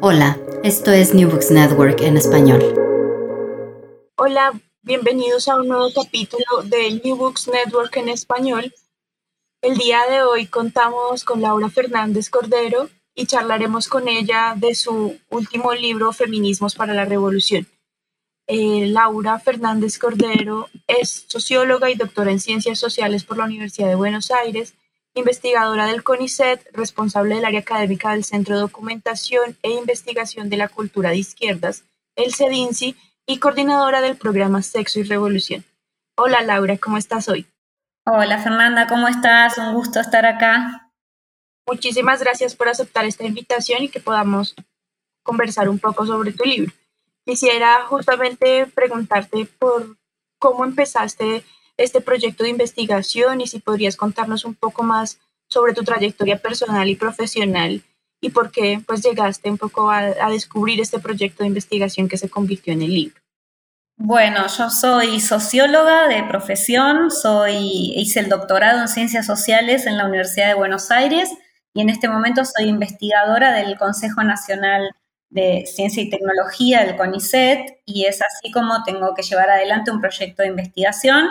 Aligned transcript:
Hola, 0.00 0.38
esto 0.62 0.92
es 0.92 1.14
New 1.14 1.30
Books 1.30 1.50
Network 1.50 2.00
en 2.02 2.16
español. 2.16 2.62
Hola, 4.16 4.52
bienvenidos 4.82 5.48
a 5.48 5.56
un 5.56 5.68
nuevo 5.68 5.88
capítulo 5.94 6.44
de 6.64 7.00
New 7.02 7.16
Books 7.16 7.48
Network 7.48 7.96
en 7.96 8.08
español. 8.08 8.74
El 9.62 9.76
día 9.76 10.02
de 10.10 10.22
hoy 10.22 10.46
contamos 10.46 11.24
con 11.24 11.40
Laura 11.40 11.70
Fernández 11.70 12.30
Cordero 12.30 12.88
y 13.14 13.26
charlaremos 13.26 13.88
con 13.88 14.08
ella 14.08 14.54
de 14.56 14.74
su 14.74 15.18
último 15.30 15.72
libro, 15.72 16.12
Feminismos 16.12 16.74
para 16.74 16.92
la 16.92 17.04
Revolución. 17.04 17.66
Eh, 18.46 18.86
Laura 18.88 19.38
Fernández 19.40 19.98
Cordero 19.98 20.68
es 20.86 21.24
socióloga 21.26 21.90
y 21.90 21.94
doctora 21.94 22.30
en 22.30 22.40
ciencias 22.40 22.78
sociales 22.78 23.24
por 23.24 23.38
la 23.38 23.44
Universidad 23.44 23.88
de 23.88 23.94
Buenos 23.94 24.30
Aires 24.30 24.74
investigadora 25.16 25.86
del 25.86 26.04
CONICET, 26.04 26.68
responsable 26.72 27.34
del 27.34 27.44
área 27.46 27.60
académica 27.60 28.12
del 28.12 28.22
Centro 28.22 28.54
de 28.54 28.60
Documentación 28.60 29.56
e 29.62 29.70
Investigación 29.70 30.50
de 30.50 30.58
la 30.58 30.68
Cultura 30.68 31.10
de 31.10 31.16
Izquierdas, 31.16 31.84
el 32.16 32.34
CEDINCI, 32.34 32.96
y 33.26 33.38
coordinadora 33.38 34.02
del 34.02 34.16
programa 34.16 34.62
Sexo 34.62 35.00
y 35.00 35.02
Revolución. 35.02 35.64
Hola 36.16 36.42
Laura, 36.42 36.78
¿cómo 36.78 36.96
estás 36.96 37.28
hoy? 37.28 37.46
Hola 38.04 38.38
Fernanda, 38.38 38.86
¿cómo 38.86 39.08
estás? 39.08 39.58
Un 39.58 39.74
gusto 39.74 39.98
estar 39.98 40.24
acá. 40.26 40.92
Muchísimas 41.66 42.20
gracias 42.20 42.54
por 42.54 42.68
aceptar 42.68 43.04
esta 43.04 43.24
invitación 43.24 43.82
y 43.82 43.88
que 43.88 43.98
podamos 43.98 44.54
conversar 45.24 45.68
un 45.68 45.80
poco 45.80 46.06
sobre 46.06 46.32
tu 46.32 46.44
libro. 46.44 46.72
Quisiera 47.24 47.82
justamente 47.86 48.66
preguntarte 48.66 49.48
por 49.58 49.96
cómo 50.38 50.64
empezaste 50.64 51.42
este 51.76 52.00
proyecto 52.00 52.44
de 52.44 52.50
investigación 52.50 53.40
y 53.40 53.46
si 53.46 53.58
podrías 53.58 53.96
contarnos 53.96 54.44
un 54.44 54.54
poco 54.54 54.82
más 54.82 55.18
sobre 55.48 55.74
tu 55.74 55.84
trayectoria 55.84 56.38
personal 56.38 56.88
y 56.88 56.96
profesional 56.96 57.82
y 58.20 58.30
por 58.30 58.50
qué 58.50 58.80
pues 58.86 59.02
llegaste 59.02 59.50
un 59.50 59.58
poco 59.58 59.90
a, 59.90 60.30
descubrir 60.30 60.80
este 60.80 60.98
proyecto 60.98 61.42
de 61.42 61.48
investigación 61.48 62.08
que 62.08 62.16
se 62.16 62.28
convirtió 62.28 62.72
en 62.72 62.82
el 62.82 62.90
libro. 62.90 63.20
Bueno, 63.98 64.46
yo 64.58 64.68
soy 64.68 65.20
socióloga 65.20 66.08
de 66.08 66.22
profesión, 66.24 67.10
soy, 67.10 67.92
hice 67.96 68.20
el 68.20 68.28
doctorado 68.28 68.80
en 68.80 68.88
ciencias 68.88 69.24
sociales 69.24 69.86
en 69.86 69.96
la 69.96 70.06
Universidad 70.06 70.48
de 70.48 70.54
Buenos 70.54 70.90
Aires 70.90 71.30
y 71.72 71.80
en 71.80 71.88
este 71.88 72.08
momento 72.08 72.42
soy 72.44 72.68
investigadora 72.68 73.52
del 73.52 73.78
Consejo 73.78 74.22
Nacional 74.22 74.90
de 75.30 75.64
Ciencia 75.66 76.02
y 76.02 76.10
Tecnología, 76.10 76.84
del 76.84 76.96
CONICET, 76.96 77.80
y 77.84 78.04
es 78.04 78.20
así 78.22 78.52
como 78.52 78.84
tengo 78.84 79.14
que 79.14 79.22
llevar 79.22 79.50
adelante 79.50 79.90
un 79.90 80.00
proyecto 80.00 80.42
de 80.42 80.48
investigación 80.48 81.26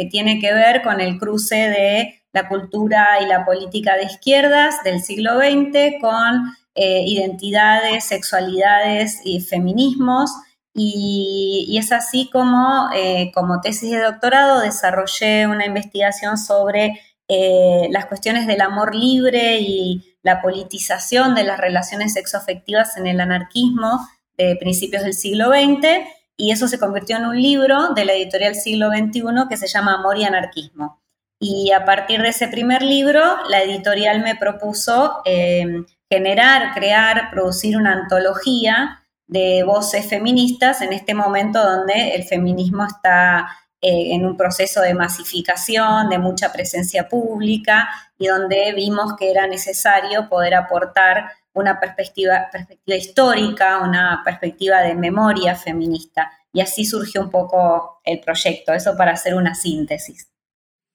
que 0.00 0.06
tiene 0.06 0.40
que 0.40 0.54
ver 0.54 0.80
con 0.80 0.98
el 0.98 1.18
cruce 1.18 1.56
de 1.56 2.22
la 2.32 2.48
cultura 2.48 3.20
y 3.22 3.26
la 3.26 3.44
política 3.44 3.96
de 3.96 4.04
izquierdas 4.04 4.82
del 4.82 5.02
siglo 5.02 5.36
XX 5.38 6.00
con 6.00 6.54
eh, 6.74 7.04
identidades, 7.06 8.04
sexualidades 8.04 9.20
y 9.24 9.42
feminismos. 9.42 10.30
Y, 10.72 11.76
es 11.78 11.92
así 11.92 12.30
como, 12.32 12.88
eh, 12.94 13.30
como 13.34 13.60
tesis 13.60 13.90
de 13.90 14.00
doctorado, 14.00 14.60
desarrollé 14.60 15.46
una 15.46 15.66
investigación 15.66 16.38
sobre 16.38 16.98
eh, 17.28 17.88
las 17.90 18.06
cuestiones 18.06 18.46
del 18.46 18.62
amor 18.62 18.94
libre 18.94 19.58
y 19.60 20.16
la 20.22 20.40
politización 20.40 21.34
de 21.34 21.44
las 21.44 21.58
relaciones 21.58 22.14
sexoafectivas 22.14 22.96
en 22.96 23.06
el 23.06 23.20
anarquismo 23.20 24.00
de 24.38 24.56
principios 24.56 25.02
del 25.02 25.12
siglo 25.12 25.50
XX 25.50 26.08
y 26.40 26.52
eso 26.52 26.66
se 26.68 26.78
convirtió 26.78 27.18
en 27.18 27.26
un 27.26 27.40
libro 27.40 27.90
de 27.94 28.06
la 28.06 28.14
editorial 28.14 28.54
Siglo 28.54 28.88
XXI 28.88 29.22
que 29.48 29.58
se 29.58 29.68
llama 29.68 29.94
Amor 29.94 30.16
y 30.16 30.24
Anarquismo. 30.24 31.02
Y 31.38 31.70
a 31.72 31.84
partir 31.84 32.22
de 32.22 32.28
ese 32.28 32.48
primer 32.48 32.82
libro, 32.82 33.20
la 33.48 33.62
editorial 33.62 34.22
me 34.22 34.36
propuso 34.36 35.20
eh, 35.26 35.84
generar, 36.10 36.72
crear, 36.74 37.30
producir 37.30 37.76
una 37.76 37.92
antología 37.92 39.02
de 39.26 39.62
voces 39.64 40.08
feministas 40.08 40.80
en 40.80 40.94
este 40.94 41.14
momento 41.14 41.62
donde 41.62 42.14
el 42.14 42.24
feminismo 42.24 42.86
está 42.86 43.48
eh, 43.82 44.14
en 44.14 44.24
un 44.24 44.36
proceso 44.36 44.80
de 44.80 44.94
masificación, 44.94 46.08
de 46.08 46.18
mucha 46.18 46.52
presencia 46.52 47.08
pública 47.08 47.88
y 48.18 48.26
donde 48.28 48.72
vimos 48.74 49.14
que 49.18 49.30
era 49.30 49.46
necesario 49.46 50.28
poder 50.28 50.54
aportar 50.54 51.32
una 51.52 51.80
perspectiva, 51.80 52.48
histórica, 52.86 53.78
una 53.78 54.22
perspectiva 54.24 54.80
de 54.80 54.94
memoria 54.94 55.56
feminista. 55.56 56.30
Y 56.52 56.60
así 56.60 56.84
surgió 56.84 57.22
un 57.22 57.30
poco 57.30 58.00
el 58.04 58.20
proyecto, 58.20 58.72
eso 58.72 58.96
para 58.96 59.12
hacer 59.12 59.34
una 59.34 59.54
síntesis. 59.54 60.28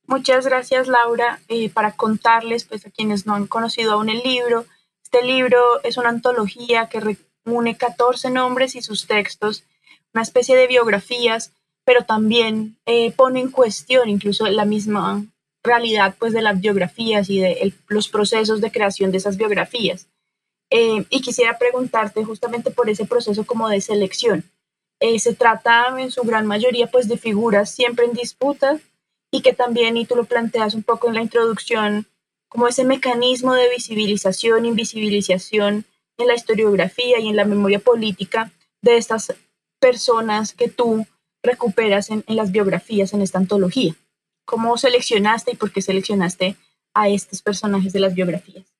Muchas 0.07 0.45
gracias 0.45 0.87
Laura. 0.87 1.39
Eh, 1.47 1.69
para 1.69 1.93
contarles, 1.93 2.65
pues 2.65 2.85
a 2.85 2.91
quienes 2.91 3.25
no 3.25 3.35
han 3.35 3.47
conocido 3.47 3.93
aún 3.93 4.09
el 4.09 4.21
libro, 4.23 4.65
este 5.03 5.23
libro 5.23 5.81
es 5.83 5.97
una 5.97 6.09
antología 6.09 6.89
que 6.89 6.99
reúne 6.99 7.77
14 7.77 8.29
nombres 8.31 8.75
y 8.75 8.81
sus 8.81 9.07
textos, 9.07 9.63
una 10.13 10.23
especie 10.23 10.57
de 10.57 10.67
biografías, 10.67 11.53
pero 11.85 12.03
también 12.03 12.77
eh, 12.85 13.11
pone 13.11 13.39
en 13.39 13.49
cuestión 13.49 14.09
incluso 14.09 14.45
la 14.47 14.65
misma 14.65 15.23
realidad 15.63 16.15
pues 16.19 16.33
de 16.33 16.41
las 16.41 16.59
biografías 16.59 17.29
y 17.29 17.39
de 17.39 17.73
los 17.87 18.09
procesos 18.09 18.61
de 18.61 18.71
creación 18.71 19.11
de 19.11 19.17
esas 19.17 19.37
biografías. 19.37 20.07
Eh, 20.77 21.05
y 21.09 21.21
quisiera 21.21 21.57
preguntarte 21.57 22.25
justamente 22.25 22.69
por 22.69 22.89
ese 22.89 23.05
proceso 23.05 23.45
como 23.45 23.69
de 23.69 23.79
selección. 23.79 24.43
Eh, 24.99 25.19
se 25.19 25.33
trata 25.33 25.85
en 25.97 26.11
su 26.11 26.23
gran 26.23 26.45
mayoría 26.45 26.87
pues 26.87 27.07
de 27.07 27.17
figuras 27.17 27.73
siempre 27.73 28.03
en 28.03 28.11
disputa 28.11 28.77
y 29.31 29.41
que 29.41 29.53
también, 29.53 29.95
y 29.95 30.05
tú 30.05 30.17
lo 30.17 30.25
planteas 30.25 30.75
un 30.75 30.83
poco 30.83 31.07
en 31.07 31.13
la 31.13 31.21
introducción, 31.21 32.07
como 32.49 32.67
ese 32.67 32.83
mecanismo 32.83 33.53
de 33.53 33.69
visibilización, 33.69 34.65
invisibilización 34.65 35.85
en 36.17 36.27
la 36.27 36.35
historiografía 36.35 37.21
y 37.21 37.29
en 37.29 37.37
la 37.37 37.45
memoria 37.45 37.79
política 37.79 38.51
de 38.81 38.97
estas 38.97 39.33
personas 39.79 40.51
que 40.51 40.67
tú 40.67 41.07
recuperas 41.41 42.09
en 42.09 42.23
las 42.27 42.51
biografías 42.51 43.13
en 43.13 43.21
esta 43.21 43.37
antología. 43.37 43.95
¿Cómo 44.43 44.77
seleccionaste 44.77 45.53
y 45.53 45.55
por 45.55 45.71
qué 45.71 45.81
seleccionaste 45.81 46.57
a 46.93 47.07
estos 47.07 47.41
personajes 47.41 47.93
de 47.93 48.01
las 48.01 48.13
biografías? 48.13 48.74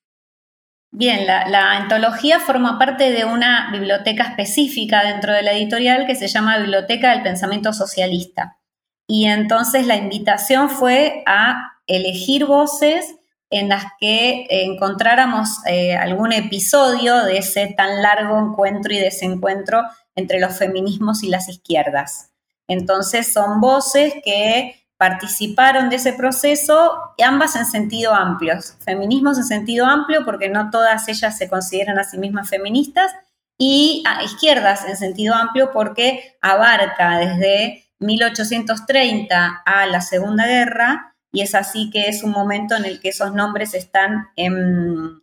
Bien, 0.98 1.28
la, 1.28 1.74
antología 1.74 2.40
forma 2.40 2.80
parte 2.80 3.12
de 3.12 3.26
una 3.26 3.70
biblioteca 3.70 4.24
específica 4.24 5.04
dentro 5.04 5.34
de 5.34 5.42
la 5.42 5.52
editorial 5.52 6.08
que 6.08 6.16
se 6.16 6.30
llama 6.30 6.58
Biblioteca 6.58 7.12
del 7.12 7.22
Pensamiento 7.22 7.74
Socialista. 7.74 8.60
Y 9.06 9.26
entonces 9.26 9.88
la 9.88 9.98
invitación 9.98 10.70
fue 10.70 11.22
a 11.26 11.74
elegir 11.86 12.46
voces 12.46 13.18
en 13.50 13.68
las 13.68 13.84
que 14.00 14.48
encontráramos 14.50 15.50
eh, 15.66 15.98
algún 15.98 16.32
episodio 16.32 17.26
de 17.26 17.40
ese 17.40 17.74
tan 17.76 18.02
largo 18.02 18.40
encuentro 18.40 18.94
y 18.94 18.98
desencuentro 18.98 19.84
entre 20.16 20.40
los 20.40 20.58
feminismos 20.58 21.24
y 21.24 21.28
las 21.28 21.50
izquierdas. 21.50 22.32
Entonces 22.70 23.34
son 23.34 23.60
voces 23.60 24.14
que 24.24 24.85
participaron 24.98 25.90
de 25.90 25.98
ese 25.98 26.14
proceso, 26.14 26.94
ambas 27.24 27.56
en 27.56 27.66
sentido 27.66 28.14
amplio, 28.14 28.56
feminismos 28.84 29.38
en 29.38 29.44
sentido 29.44 29.86
amplio, 29.86 30.24
porque 30.24 30.50
no 30.50 30.70
todas 30.70 31.08
ellas 31.08 31.38
se 31.38 31.50
consideran 31.50 32.00
a 32.00 32.04
sí 32.04 32.18
mismas 32.18 32.50
feministas, 32.50 33.12
y 33.58 34.04
a 34.06 34.24
izquierdas 34.24 34.86
en 34.86 34.98
sentido 34.98 35.34
amplio, 35.34 35.72
porque 35.72 36.38
abarca 36.42 37.18
desde 37.18 37.86
1830 38.00 39.64
a 39.66 39.86
la 39.86 40.02
Segunda 40.02 40.46
Guerra, 40.46 41.16
y 41.32 41.42
es 41.42 41.56
así 41.56 41.90
que 41.90 42.08
es 42.08 42.24
un 42.24 42.32
momento 42.32 42.76
en 42.76 42.86
el 42.86 43.00
que 43.00 43.10
esos 43.10 43.34
nombres 43.34 43.74
están 43.74 44.30
en, 44.36 45.22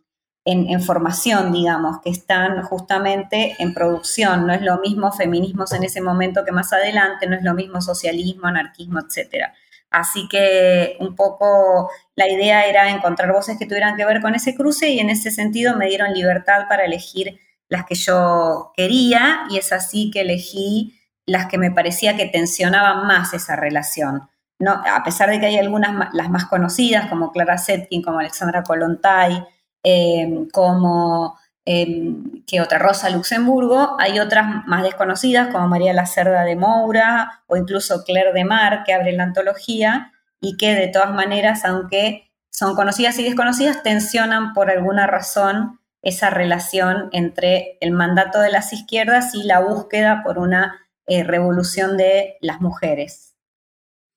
formación, 0.85 1.51
digamos, 1.51 2.01
que 2.01 2.09
están 2.09 2.61
justamente 2.63 3.55
en 3.59 3.73
producción. 3.73 4.45
No 4.45 4.53
es 4.53 4.61
lo 4.61 4.79
mismo 4.79 5.11
feminismos 5.11 5.71
en 5.71 5.83
ese 5.83 6.01
momento 6.01 6.43
que 6.43 6.51
más 6.51 6.73
adelante, 6.73 7.25
no 7.25 7.35
es 7.35 7.43
lo 7.43 7.53
mismo 7.53 7.81
socialismo, 7.81 8.47
anarquismo, 8.47 8.99
etcétera. 8.99 9.53
Así 9.93 10.27
que 10.27 10.97
un 10.99 11.15
poco 11.15 11.91
la 12.15 12.27
idea 12.27 12.65
era 12.65 12.89
encontrar 12.89 13.31
voces 13.31 13.59
que 13.59 13.67
tuvieran 13.67 13.95
que 13.95 14.05
ver 14.05 14.21
con 14.21 14.33
ese 14.33 14.55
cruce 14.55 14.89
y 14.89 14.99
en 14.99 15.11
ese 15.11 15.29
sentido 15.29 15.77
me 15.77 15.87
dieron 15.87 16.13
libertad 16.13 16.63
para 16.67 16.83
elegir 16.83 17.39
las 17.69 17.85
que 17.85 17.93
yo 17.93 18.71
quería 18.75 19.43
y 19.51 19.59
es 19.59 19.71
así 19.71 20.09
que 20.09 20.21
elegí 20.21 20.99
las 21.27 21.45
que 21.45 21.59
me 21.59 21.69
parecía 21.69 22.17
que 22.17 22.25
tensionaban 22.25 23.05
más 23.05 23.35
esa 23.35 23.55
relación. 23.55 24.27
No, 24.57 24.71
a 24.83 25.03
pesar 25.03 25.29
de 25.29 25.39
que 25.39 25.45
hay 25.45 25.57
algunas, 25.57 26.09
las 26.13 26.29
más 26.31 26.45
conocidas, 26.45 27.07
como 27.07 27.31
Clara 27.31 27.59
Setkin, 27.59 28.01
como 28.01 28.17
Alexandra 28.17 28.63
Kolontai, 28.63 29.45
eh, 29.83 30.47
como 30.51 31.37
Que 31.65 32.61
otra, 32.61 32.77
Rosa 32.77 33.09
Luxemburgo. 33.09 33.95
Hay 33.99 34.19
otras 34.19 34.65
más 34.65 34.83
desconocidas, 34.83 35.47
como 35.47 35.67
María 35.67 35.93
Lacerda 35.93 36.43
de 36.43 36.55
Moura 36.55 37.43
o 37.47 37.55
incluso 37.55 38.03
Claire 38.03 38.33
de 38.33 38.43
Mar, 38.43 38.83
que 38.85 38.93
abren 38.93 39.17
la 39.17 39.23
antología 39.23 40.11
y 40.41 40.57
que 40.57 40.75
de 40.75 40.89
todas 40.89 41.11
maneras, 41.13 41.63
aunque 41.63 42.29
son 42.51 42.75
conocidas 42.75 43.17
y 43.19 43.23
desconocidas, 43.23 43.81
tensionan 43.81 44.53
por 44.53 44.69
alguna 44.69 45.07
razón 45.07 45.79
esa 46.01 46.29
relación 46.29 47.09
entre 47.13 47.77
el 47.79 47.91
mandato 47.91 48.41
de 48.41 48.51
las 48.51 48.73
izquierdas 48.73 49.33
y 49.33 49.43
la 49.43 49.61
búsqueda 49.61 50.21
por 50.23 50.37
una 50.37 50.85
eh, 51.07 51.23
revolución 51.23 51.97
de 51.97 52.37
las 52.41 52.59
mujeres. 52.59 53.35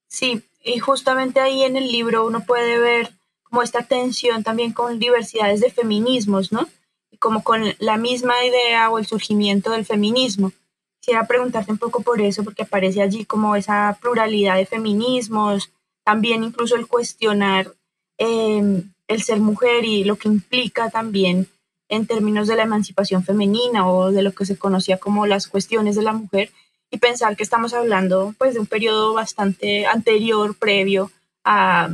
Sí, 0.08 0.42
y 0.62 0.78
justamente 0.80 1.40
ahí 1.40 1.62
en 1.62 1.76
el 1.76 1.90
libro 1.92 2.26
uno 2.26 2.40
puede 2.40 2.78
ver 2.78 3.10
como 3.44 3.62
esta 3.62 3.82
tensión 3.82 4.42
también 4.42 4.72
con 4.72 4.98
diversidades 4.98 5.60
de 5.60 5.70
feminismos, 5.70 6.50
¿no? 6.50 6.68
Como 7.18 7.42
con 7.42 7.62
la 7.78 7.96
misma 7.96 8.44
idea 8.44 8.90
o 8.90 8.98
el 8.98 9.06
surgimiento 9.06 9.70
del 9.70 9.84
feminismo. 9.84 10.52
Quisiera 11.00 11.26
preguntarte 11.26 11.72
un 11.72 11.78
poco 11.78 12.02
por 12.02 12.20
eso, 12.20 12.44
porque 12.44 12.62
aparece 12.62 13.02
allí 13.02 13.24
como 13.24 13.56
esa 13.56 13.96
pluralidad 14.00 14.56
de 14.56 14.66
feminismos, 14.66 15.70
también 16.04 16.44
incluso 16.44 16.76
el 16.76 16.86
cuestionar 16.86 17.72
em, 18.18 18.92
el 19.08 19.22
ser 19.22 19.40
mujer 19.40 19.84
y 19.84 20.04
lo 20.04 20.16
que 20.16 20.28
implica 20.28 20.90
también 20.90 21.48
en 21.88 22.06
términos 22.06 22.48
de 22.48 22.56
la 22.56 22.64
emancipación 22.64 23.24
femenina 23.24 23.88
o 23.88 24.10
de 24.10 24.22
lo 24.22 24.32
que 24.32 24.46
se 24.46 24.56
conocía 24.56 24.98
como 24.98 25.26
las 25.26 25.46
cuestiones 25.46 25.96
de 25.96 26.02
la 26.02 26.12
mujer 26.12 26.50
y 26.90 26.98
pensar 26.98 27.36
que 27.36 27.42
estamos 27.42 27.74
hablando 27.74 28.34
pues 28.38 28.54
de 28.54 28.60
un 28.60 28.66
periodo 28.66 29.14
bastante 29.14 29.86
anterior, 29.86 30.56
previo 30.56 31.10
a, 31.44 31.90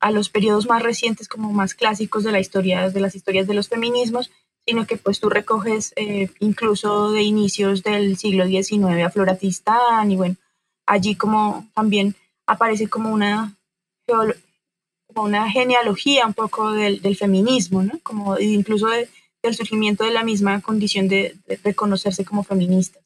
a 0.00 0.10
los 0.10 0.28
periodos 0.28 0.66
más 0.66 0.82
recientes 0.82 1.28
como 1.28 1.52
más 1.52 1.74
clásicos 1.74 2.24
de 2.24 2.32
la 2.32 2.40
historia, 2.40 2.90
de 2.90 3.00
las 3.00 3.14
historias 3.14 3.46
de 3.46 3.54
los 3.54 3.68
feminismos, 3.68 4.30
sino 4.66 4.86
que 4.86 4.96
pues 4.96 5.20
tú 5.20 5.28
recoges 5.28 5.92
eh, 5.96 6.28
incluso 6.40 7.12
de 7.12 7.22
inicios 7.22 7.82
del 7.82 8.16
siglo 8.16 8.46
XIX 8.46 9.04
a 9.04 9.10
Flora 9.10 9.36
Tristán 9.36 10.10
y 10.10 10.16
bueno, 10.16 10.36
allí 10.86 11.14
como 11.14 11.68
también 11.74 12.14
aparece 12.46 12.88
como 12.88 13.12
una, 13.12 13.56
como 14.06 15.26
una 15.26 15.48
genealogía 15.50 16.26
un 16.26 16.34
poco 16.34 16.72
del, 16.72 17.00
del 17.00 17.16
feminismo, 17.16 17.82
¿no? 17.82 17.98
Como 18.02 18.38
incluso 18.38 18.88
de, 18.88 19.08
del 19.42 19.54
surgimiento 19.54 20.04
de 20.04 20.10
la 20.10 20.24
misma 20.24 20.60
condición 20.60 21.08
de, 21.08 21.36
reconocerse 21.62 22.24
como 22.24 22.42
feministas. 22.42 23.02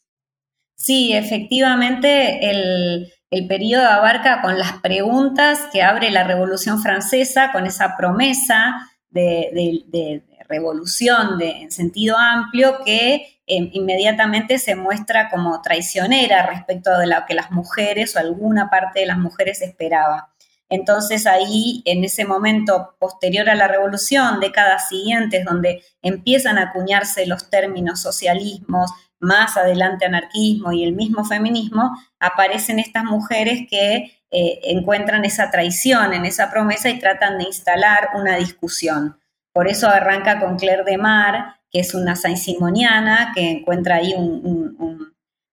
Sí, 0.77 1.13
efectivamente, 1.13 2.51
el, 2.51 3.13
el 3.31 3.47
periodo 3.47 3.87
abarca 3.87 4.41
con 4.41 4.59
las 4.59 4.81
preguntas 4.81 5.69
que 5.73 5.83
abre 5.83 6.11
la 6.11 6.25
Revolución 6.25 6.81
Francesa, 6.81 7.53
con 7.53 7.67
esa 7.67 7.97
promesa 7.99 8.91
de, 9.11 10.23
revolución 10.51 11.39
de, 11.39 11.63
en 11.63 11.71
sentido 11.71 12.19
amplio 12.19 12.81
que 12.85 13.39
em, 13.47 13.71
inmediatamente 13.73 14.59
se 14.59 14.75
muestra 14.75 15.31
como 15.31 15.63
traicionera 15.63 16.47
respecto 16.47 16.99
de 16.99 17.07
lo 17.07 17.17
que 17.27 17.35
las 17.35 17.51
mujeres 17.51 18.17
o 18.17 18.19
alguna 18.19 18.69
parte 18.69 19.01
de 19.01 19.07
las 19.07 19.19
mujeres 19.19 19.63
esperaba. 19.63 20.31
Entonces 20.69 21.27
ahí, 21.27 21.83
en 21.85 22.05
ese 22.05 22.25
momento 22.25 22.95
posterior 22.99 23.51
a 23.51 23.57
la 23.57 23.67
revolución, 23.67 24.39
décadas 24.41 24.89
siguientes, 24.89 25.45
donde 25.45 25.83
empiezan 26.01 26.59
a 26.59 26.71
acuñarse 26.71 27.27
los 27.27 27.51
términos 27.51 28.01
socialismos, 28.01 28.93
más 29.19 29.57
adelante 29.57 30.07
anarquismo 30.07 30.73
y 30.73 30.85
el 30.85 30.95
mismo 30.95 31.25
feminismo, 31.25 31.91
aparecen 32.21 32.79
estas 32.79 33.05
mujeres 33.05 33.67
que 33.69 34.17
eh, 34.31 34.61
encuentran 34.63 35.25
esa 35.25 35.51
traición 35.51 36.15
en 36.15 36.25
esa 36.25 36.51
promesa 36.51 36.89
y 36.89 37.01
tratan 37.01 37.37
de 37.39 37.45
instalar 37.45 38.11
una 38.15 38.37
discusión. 38.37 39.20
Por 39.53 39.69
eso 39.69 39.89
arranca 39.89 40.41
con 40.41 40.57
Claire 40.57 40.85
de 40.85 40.99
Mar, 40.99 41.57
que 41.71 41.81
es 41.81 41.95
una 41.95 42.17
saint-simoniana 42.17 43.33
que 43.35 43.51
encuentra 43.51 43.97
ahí 43.97 44.15
un 44.15 45.11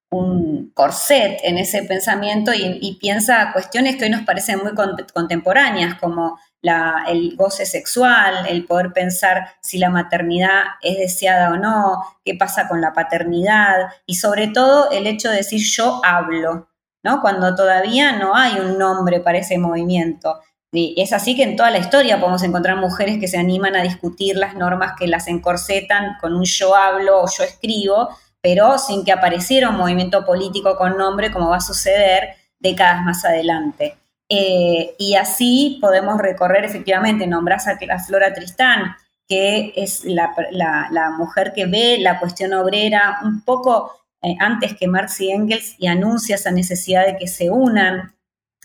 un 0.09 0.71
corset 0.73 1.39
en 1.43 1.57
ese 1.57 1.83
pensamiento 1.83 2.51
y, 2.53 2.97
piensa 2.99 3.51
cuestiones 3.51 3.97
que 3.97 4.05
hoy 4.05 4.09
nos 4.09 4.23
parecen 4.23 4.59
muy 4.59 4.73
contemporáneas, 5.13 5.95
como 5.99 6.39
el 7.07 7.35
goce 7.35 7.65
sexual, 7.65 8.45
el 8.47 8.65
poder 8.65 8.91
pensar 8.91 9.47
si 9.61 9.77
la 9.77 9.89
maternidad 9.89 10.63
es 10.81 10.97
deseada 10.97 11.51
o 11.51 11.57
no, 11.57 12.01
qué 12.25 12.35
pasa 12.35 12.67
con 12.67 12.81
la 12.81 12.93
paternidad 12.93 13.89
y 14.05 14.15
sobre 14.15 14.47
todo 14.47 14.91
el 14.91 15.07
hecho 15.07 15.29
de 15.29 15.37
decir 15.37 15.61
yo 15.61 16.01
hablo, 16.03 16.69
¿no? 17.03 17.21
Cuando 17.21 17.55
todavía 17.55 18.13
no 18.13 18.35
hay 18.35 18.59
un 18.59 18.77
nombre 18.77 19.21
para 19.21 19.37
ese 19.37 19.57
movimiento. 19.57 20.41
Y 20.71 20.95
es 20.97 21.13
así 21.13 21.35
que 21.35 21.43
en 21.43 21.55
toda 21.55 21.71
la 21.71 21.77
historia 21.77 22.19
podemos 22.19 22.43
encontrar 22.43 22.77
mujeres 22.77 23.19
que 23.19 23.27
se 23.27 23.37
animan 23.37 23.75
a 23.75 23.83
discutir 23.83 24.35
las 24.35 24.55
normas 24.55 24.93
que 24.99 25.07
las 25.07 25.27
encorsetan 25.27 26.17
con 26.19 26.35
un 26.35 26.43
yo 26.43 26.75
hablo 26.75 27.21
o 27.21 27.27
yo 27.27 27.43
escribo, 27.43 28.09
pero 28.41 28.77
sin 28.77 29.05
que 29.05 29.11
apareciera 29.11 29.69
un 29.69 29.77
movimiento 29.77 30.25
político 30.25 30.75
con 30.77 30.97
nombre, 30.97 31.31
como 31.31 31.49
va 31.49 31.57
a 31.57 31.61
suceder 31.61 32.35
décadas 32.59 33.03
más 33.03 33.23
adelante. 33.23 33.97
Eh, 34.29 34.95
y 34.97 35.15
así 35.15 35.77
podemos 35.79 36.17
recorrer 36.17 36.65
efectivamente, 36.65 37.27
nombras 37.27 37.67
a 37.67 37.77
la 37.85 37.99
Flora 37.99 38.33
Tristán, 38.33 38.95
que 39.27 39.73
es 39.75 40.03
la, 40.03 40.33
mujer 41.17 41.53
que 41.53 41.65
ve 41.65 41.97
la 41.99 42.19
cuestión 42.19 42.53
obrera 42.53 43.19
un 43.23 43.41
poco 43.41 43.91
eh, 44.21 44.35
antes 44.39 44.75
que 44.75 44.87
Marx 44.87 45.21
y 45.21 45.31
Engels 45.31 45.75
y 45.77 45.87
anuncia 45.87 46.35
esa 46.35 46.51
necesidad 46.51 47.05
de 47.05 47.17
que 47.17 47.27
se 47.27 47.49
unan 47.49 48.13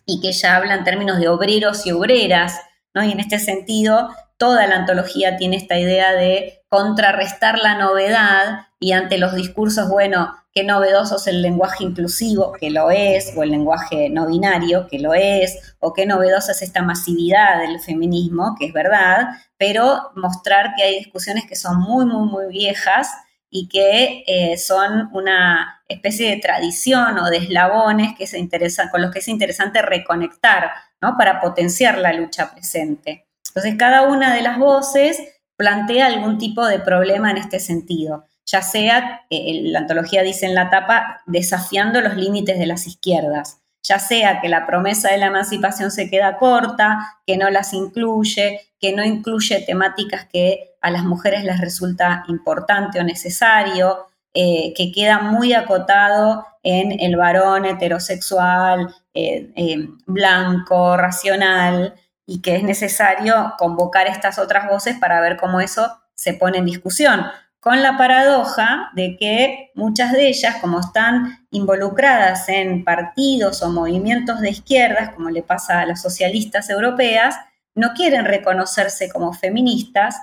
y 0.06 0.20
que 0.20 0.28
ella 0.28 0.56
habla 0.56 0.74
en 0.74 0.84
términos 0.84 1.18
de 1.18 1.28
obreros 1.28 1.86
y 1.86 1.92
obreras, 1.92 2.60
¿no? 2.94 3.02
Y 3.04 3.12
en 3.12 3.20
este 3.20 3.38
sentido, 3.38 4.10
toda 4.36 4.66
la 4.66 4.76
antología 4.76 5.36
tiene 5.36 5.56
esta 5.56 5.78
idea 5.78 6.12
de 6.12 6.64
contrarrestar 6.68 7.58
la 7.58 7.76
novedad 7.76 8.66
y 8.80 8.92
ante 8.92 9.18
los 9.18 9.34
discursos, 9.34 9.88
bueno, 9.88 10.34
qué 10.52 10.64
novedoso 10.64 11.16
es 11.16 11.26
el 11.26 11.42
lenguaje 11.42 11.84
inclusivo, 11.84 12.52
que 12.52 12.70
lo 12.70 12.90
es, 12.90 13.32
o 13.36 13.42
el 13.42 13.50
lenguaje 13.50 14.10
no 14.10 14.26
binario, 14.26 14.86
que 14.88 14.98
lo 14.98 15.14
es, 15.14 15.76
o 15.80 15.92
qué 15.92 16.06
novedosa 16.06 16.52
es 16.52 16.62
esta 16.62 16.82
masividad 16.82 17.60
del 17.60 17.80
feminismo, 17.80 18.54
que 18.58 18.66
es 18.66 18.72
verdad, 18.72 19.28
pero 19.56 20.10
mostrar 20.14 20.74
que 20.76 20.82
hay 20.82 20.98
discusiones 20.98 21.44
que 21.46 21.56
son 21.56 21.78
muy, 21.78 22.04
muy, 22.04 22.28
muy 22.28 22.46
viejas 22.48 23.08
y 23.52 23.68
que 23.68 24.24
eh, 24.26 24.56
son 24.56 25.10
una 25.12 25.84
especie 25.86 26.30
de 26.30 26.40
tradición 26.40 27.18
o 27.18 27.30
de 27.30 27.36
eslabones 27.36 28.16
que 28.16 28.26
se 28.26 28.40
interesan, 28.40 28.88
con 28.88 29.02
los 29.02 29.12
que 29.12 29.20
es 29.20 29.28
interesante 29.28 29.82
reconectar, 29.82 30.72
¿no? 31.00 31.16
Para 31.16 31.40
potenciar 31.40 31.98
la 31.98 32.12
lucha 32.12 32.52
presente. 32.52 33.26
Entonces, 33.48 33.76
cada 33.78 34.02
una 34.02 34.34
de 34.34 34.42
las 34.42 34.58
voces 34.58 35.22
plantea 35.56 36.06
algún 36.06 36.38
tipo 36.38 36.66
de 36.66 36.80
problema 36.80 37.30
en 37.30 37.36
este 37.36 37.60
sentido 37.60 38.24
ya 38.46 38.62
sea, 38.62 39.22
eh, 39.30 39.60
la 39.64 39.80
antología 39.80 40.22
dice 40.22 40.46
en 40.46 40.54
la 40.54 40.70
tapa, 40.70 41.22
desafiando 41.26 42.00
los 42.00 42.16
límites 42.16 42.58
de 42.58 42.66
las 42.66 42.86
izquierdas, 42.86 43.61
ya 43.82 43.98
sea 43.98 44.40
que 44.40 44.48
la 44.48 44.66
promesa 44.66 45.10
de 45.10 45.18
la 45.18 45.26
emancipación 45.26 45.90
se 45.90 46.08
queda 46.08 46.36
corta, 46.38 47.18
que 47.26 47.36
no 47.36 47.50
las 47.50 47.72
incluye, 47.72 48.60
que 48.80 48.94
no 48.94 49.04
incluye 49.04 49.60
temáticas 49.60 50.26
que 50.26 50.74
a 50.80 50.90
las 50.90 51.04
mujeres 51.04 51.44
les 51.44 51.60
resulta 51.60 52.24
importante 52.28 53.00
o 53.00 53.04
necesario, 53.04 54.06
eh, 54.34 54.72
que 54.76 54.92
queda 54.92 55.18
muy 55.18 55.52
acotado 55.52 56.46
en 56.62 56.98
el 57.00 57.16
varón 57.16 57.64
heterosexual, 57.64 58.94
eh, 59.14 59.88
blanco, 60.06 60.96
racional, 60.96 61.94
y 62.24 62.40
que 62.40 62.56
es 62.56 62.62
necesario 62.62 63.54
convocar 63.58 64.06
estas 64.06 64.38
otras 64.38 64.68
voces 64.68 64.96
para 64.98 65.20
ver 65.20 65.36
cómo 65.36 65.60
eso 65.60 65.98
se 66.14 66.34
pone 66.34 66.58
en 66.58 66.66
discusión 66.66 67.26
con 67.62 67.80
la 67.80 67.96
paradoja 67.96 68.90
de 68.96 69.16
que 69.16 69.70
muchas 69.76 70.10
de 70.10 70.26
ellas, 70.26 70.56
como 70.60 70.80
están 70.80 71.46
involucradas 71.52 72.48
en 72.48 72.82
partidos 72.82 73.62
o 73.62 73.70
movimientos 73.70 74.40
de 74.40 74.50
izquierdas, 74.50 75.14
como 75.14 75.30
le 75.30 75.44
pasa 75.44 75.80
a 75.80 75.86
las 75.86 76.02
socialistas 76.02 76.68
europeas, 76.70 77.36
no 77.76 77.92
quieren 77.94 78.24
reconocerse 78.24 79.08
como 79.08 79.32
feministas 79.32 80.16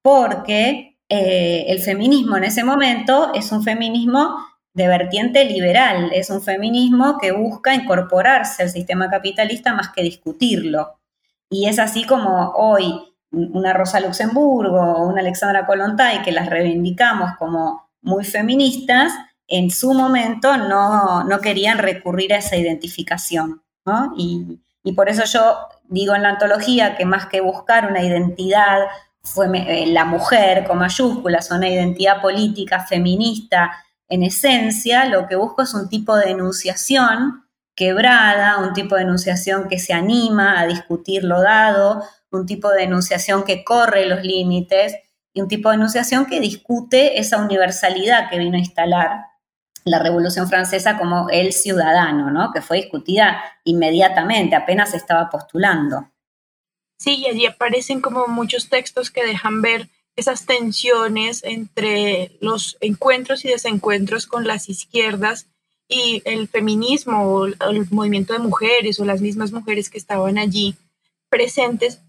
porque 0.00 0.96
eh, 1.10 1.66
el 1.68 1.80
feminismo 1.80 2.38
en 2.38 2.44
ese 2.44 2.64
momento 2.64 3.34
es 3.34 3.52
un 3.52 3.62
feminismo 3.62 4.34
de 4.72 4.88
vertiente 4.88 5.44
liberal, 5.44 6.12
es 6.14 6.30
un 6.30 6.40
feminismo 6.40 7.18
que 7.18 7.32
busca 7.32 7.74
incorporarse 7.74 8.62
al 8.62 8.70
sistema 8.70 9.10
capitalista 9.10 9.74
más 9.74 9.90
que 9.90 10.02
discutirlo. 10.02 10.98
Y 11.50 11.68
es 11.68 11.78
así 11.78 12.04
como 12.04 12.52
hoy 12.56 13.15
una 13.36 13.72
Rosa 13.72 14.00
Luxemburgo 14.00 14.80
o 14.80 15.06
una 15.06 15.20
Alexandra 15.20 15.66
Kolontai, 15.66 16.22
que 16.22 16.32
las 16.32 16.48
reivindicamos 16.48 17.36
como 17.38 17.90
muy 18.02 18.24
feministas, 18.24 19.12
en 19.46 19.70
su 19.70 19.92
momento 19.92 20.56
no, 20.56 21.40
querían 21.42 21.78
recurrir 21.78 22.32
a 22.32 22.38
esa 22.38 22.56
identificación. 22.56 23.62
Y, 24.16 24.60
por 24.94 25.08
eso 25.08 25.24
yo 25.24 25.56
digo 25.88 26.14
en 26.14 26.22
la 26.22 26.30
antología 26.30 26.96
que 26.96 27.04
más 27.04 27.26
que 27.26 27.40
buscar 27.40 27.90
una 27.90 28.02
identidad, 28.02 28.82
eh, 29.52 29.86
la 29.88 30.04
mujer 30.04 30.64
con 30.64 30.78
mayúsculas, 30.78 31.50
una 31.50 31.68
identidad 31.68 32.22
política 32.22 32.80
feminista 32.80 33.72
en 34.08 34.22
esencia, 34.22 35.04
lo 35.06 35.26
que 35.26 35.34
busco 35.34 35.62
es 35.62 35.74
un 35.74 35.88
tipo 35.88 36.16
de 36.16 36.30
enunciación 36.30 37.45
quebrada, 37.76 38.58
un 38.58 38.72
tipo 38.72 38.96
de 38.96 39.02
enunciación 39.02 39.68
que 39.68 39.78
se 39.78 39.92
anima 39.92 40.58
a 40.58 40.66
discutir 40.66 41.22
lo 41.22 41.42
dado, 41.42 42.02
un 42.32 42.46
tipo 42.46 42.70
de 42.70 42.84
enunciación 42.84 43.44
que 43.44 43.62
corre 43.62 44.06
los 44.06 44.22
límites 44.22 44.96
y 45.32 45.42
un 45.42 45.48
tipo 45.48 45.68
de 45.68 45.76
enunciación 45.76 46.26
que 46.26 46.40
discute 46.40 47.20
esa 47.20 47.36
universalidad 47.36 48.30
que 48.30 48.38
vino 48.38 48.56
a 48.56 48.60
instalar 48.60 49.26
la 49.84 50.00
Revolución 50.00 50.48
Francesa 50.48 50.98
como 50.98 51.28
el 51.30 51.52
ciudadano, 51.52 52.30
¿no? 52.30 52.50
que 52.52 52.62
fue 52.62 52.78
discutida 52.78 53.40
inmediatamente, 53.62 54.56
apenas 54.56 54.90
se 54.90 54.96
estaba 54.96 55.30
postulando. 55.30 56.10
Sí, 56.98 57.16
y 57.16 57.26
allí 57.26 57.46
aparecen 57.46 58.00
como 58.00 58.26
muchos 58.26 58.70
textos 58.70 59.10
que 59.10 59.24
dejan 59.24 59.60
ver 59.60 59.90
esas 60.16 60.46
tensiones 60.46 61.44
entre 61.44 62.38
los 62.40 62.78
encuentros 62.80 63.44
y 63.44 63.48
desencuentros 63.48 64.26
con 64.26 64.46
las 64.46 64.70
izquierdas 64.70 65.46
y 65.88 66.22
el 66.24 66.48
feminismo 66.48 67.22
o 67.22 67.46
el 67.46 67.86
movimiento 67.90 68.32
de 68.32 68.40
mujeres 68.40 68.98
o 68.98 69.04
las 69.04 69.20
mismas 69.20 69.52
mujeres 69.52 69.88
que 69.88 69.98
estaban 69.98 70.38
allí 70.38 70.74
presentes 71.28 72.00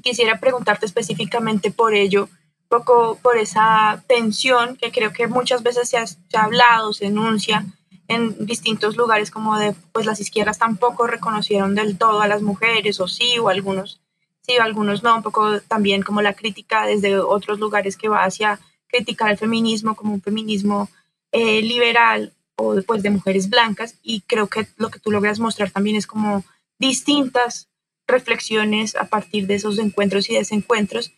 Quisiera 0.00 0.40
preguntarte 0.40 0.86
específicamente 0.86 1.70
por 1.70 1.94
ello, 1.94 2.28
poco 2.68 3.18
por 3.20 3.36
esa 3.36 4.02
tensión 4.06 4.76
que 4.76 4.90
creo 4.90 5.12
que 5.12 5.26
muchas 5.26 5.62
veces 5.62 5.90
se 5.90 5.98
ha, 5.98 6.06
se 6.06 6.16
ha 6.34 6.44
hablado, 6.44 6.94
se 6.94 7.06
enuncia 7.06 7.66
en 8.08 8.46
distintos 8.46 8.96
lugares 8.96 9.30
como 9.30 9.58
de, 9.58 9.74
pues 9.92 10.06
las 10.06 10.18
izquierdas 10.20 10.58
tampoco 10.58 11.06
reconocieron 11.06 11.74
del 11.74 11.98
todo 11.98 12.22
a 12.22 12.26
las 12.26 12.40
mujeres, 12.40 13.00
o 13.00 13.08
sí, 13.08 13.38
o 13.38 13.50
algunos 13.50 14.00
sí, 14.40 14.56
o 14.58 14.62
algunos 14.62 15.02
no, 15.02 15.16
un 15.16 15.22
poco 15.22 15.60
también 15.60 16.02
como 16.02 16.22
la 16.22 16.32
crítica 16.32 16.86
desde 16.86 17.18
otros 17.18 17.60
lugares 17.60 17.98
que 17.98 18.08
va 18.08 18.24
hacia 18.24 18.58
criticar 18.88 19.30
el 19.30 19.38
feminismo 19.38 19.94
como 19.94 20.14
un 20.14 20.22
feminismo 20.22 20.88
eh, 21.32 21.60
liberal 21.60 22.32
o 22.62 22.82
pues 22.82 23.02
de 23.02 23.10
mujeres 23.10 23.50
blancas 23.50 23.96
y 24.02 24.20
creo 24.22 24.46
que 24.46 24.66
lo 24.76 24.90
que 24.90 25.00
tú 25.00 25.10
logras 25.10 25.40
mostrar 25.40 25.70
también 25.70 25.96
es 25.96 26.06
como 26.06 26.44
distintas 26.78 27.68
reflexiones 28.06 28.94
a 28.96 29.06
partir 29.06 29.46
de 29.46 29.54
esos 29.54 29.78
encuentros 29.78 30.30
y 30.30 30.34
desencuentros 30.34 31.12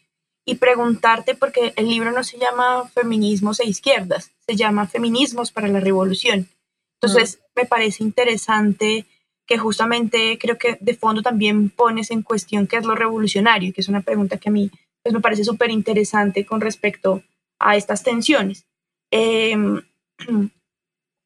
y 0.46 0.56
preguntarte 0.56 1.34
porque 1.34 1.72
el 1.76 1.88
libro 1.88 2.12
no 2.12 2.22
se 2.22 2.38
llama 2.38 2.88
Feminismos 2.88 3.60
e 3.60 3.66
Izquierdas, 3.66 4.30
se 4.46 4.56
llama 4.56 4.86
Feminismos 4.86 5.52
para 5.52 5.68
la 5.68 5.80
Revolución. 5.80 6.48
Entonces, 7.00 7.40
me 7.54 7.66
parece 7.66 8.02
interesante 8.02 9.06
que 9.46 9.58
justamente 9.58 10.38
creo 10.38 10.56
que 10.56 10.78
de 10.80 10.94
fondo 10.94 11.22
también 11.22 11.70
pones 11.70 12.10
en 12.10 12.22
cuestión 12.22 12.66
qué 12.66 12.76
es 12.76 12.84
lo 12.84 12.94
revolucionario, 12.94 13.72
que 13.72 13.80
es 13.80 13.88
una 13.88 14.00
pregunta 14.00 14.38
que 14.38 14.48
a 14.48 14.52
mí 14.52 14.70
pues, 15.02 15.14
me 15.14 15.20
parece 15.20 15.44
súper 15.44 15.70
interesante 15.70 16.46
con 16.46 16.60
respecto 16.60 17.22
a 17.58 17.76
estas 17.76 18.02
tensiones. 18.02 18.66
Em, 19.10 19.80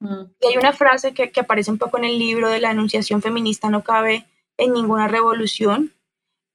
mm. 0.00 0.22
y 0.40 0.46
hay 0.46 0.56
una 0.56 0.72
frase 0.72 1.12
que, 1.12 1.30
que, 1.30 1.40
aparece 1.40 1.70
un 1.70 1.78
poco 1.78 1.98
en 1.98 2.04
el 2.04 2.18
libro 2.18 2.48
de 2.48 2.60
la 2.60 2.70
enunciación 2.70 3.22
feminista 3.22 3.70
no 3.70 3.82
cabe 3.82 4.26
en 4.56 4.72
ninguna 4.72 5.08
revolución, 5.08 5.92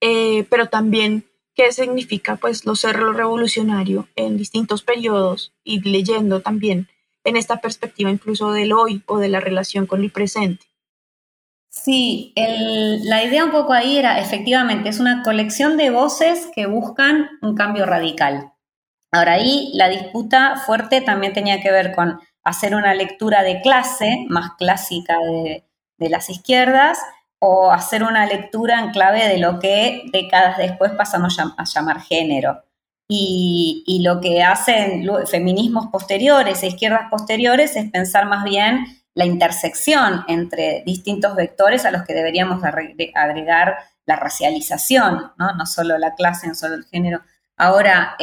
eh, 0.00 0.44
pero 0.50 0.68
también 0.68 1.24
qué 1.54 1.72
significa 1.72 2.36
pues 2.36 2.64
lo 2.66 2.76
ser 2.76 2.98
lo 2.98 3.12
revolucionario 3.12 4.08
en 4.16 4.36
distintos 4.36 4.82
periodos 4.82 5.52
y 5.62 5.80
leyendo 5.80 6.40
también 6.40 6.88
en 7.24 7.36
esta 7.36 7.60
perspectiva 7.60 8.10
incluso 8.10 8.52
del 8.52 8.72
hoy 8.72 9.02
o 9.06 9.18
de 9.18 9.28
la 9.28 9.40
relación 9.40 9.86
con 9.86 10.02
el 10.02 10.10
presente. 10.10 10.66
Sí, 11.70 12.32
la 12.36 13.24
idea 13.24 13.44
un 13.44 13.50
poco 13.50 13.72
ahí 13.72 13.96
era, 13.96 14.20
efectivamente, 14.20 14.88
es 14.88 15.00
una 15.00 15.24
colección 15.24 15.76
de 15.76 15.90
voces 15.90 16.48
que 16.54 16.66
buscan 16.66 17.28
un 17.42 17.56
cambio 17.56 17.84
radical. 17.84 18.52
Ahora 19.10 19.32
ahí 19.32 19.72
la 19.74 19.88
disputa 19.88 20.56
fuerte 20.64 21.00
también 21.00 21.32
tenía 21.32 21.60
que 21.60 21.72
ver 21.72 21.92
con 21.92 22.20
hacer 22.44 22.74
una 22.74 22.94
lectura 22.94 23.42
de 23.42 23.60
clase 23.62 24.26
más 24.28 24.52
clásica 24.58 25.18
de, 25.18 25.64
las 25.98 26.28
izquierdas 26.28 26.98
o 27.38 27.70
hacer 27.70 28.02
una 28.02 28.26
lectura 28.26 28.78
en 28.78 28.90
clave 28.90 29.26
de 29.26 29.38
lo 29.38 29.58
que 29.58 30.02
décadas 30.12 30.58
después 30.58 30.92
pasamos 30.92 31.38
a 31.38 31.64
llamar 31.64 32.02
género. 32.02 32.62
Y, 33.08 34.00
lo 34.02 34.20
que 34.20 34.42
hacen 34.42 35.06
feminismos 35.26 35.86
posteriores 35.88 36.62
e 36.62 36.68
izquierdas 36.68 37.08
posteriores 37.10 37.76
es 37.76 37.90
pensar 37.90 38.26
más 38.26 38.44
bien 38.44 38.84
la 39.14 39.24
intersección 39.24 40.24
entre 40.28 40.82
distintos 40.84 41.36
vectores 41.36 41.84
a 41.84 41.90
los 41.90 42.02
que 42.02 42.14
deberíamos 42.14 42.62
agregar 42.64 43.76
la 44.06 44.16
racialización, 44.16 45.32
¿no? 45.38 45.54
no 45.54 45.66
solo 45.66 45.96
la 45.98 46.14
clase, 46.14 46.48
no 46.48 46.54
solo 46.54 46.74
el 46.74 46.84
género. 46.84 47.22
Ahora, 47.56 48.16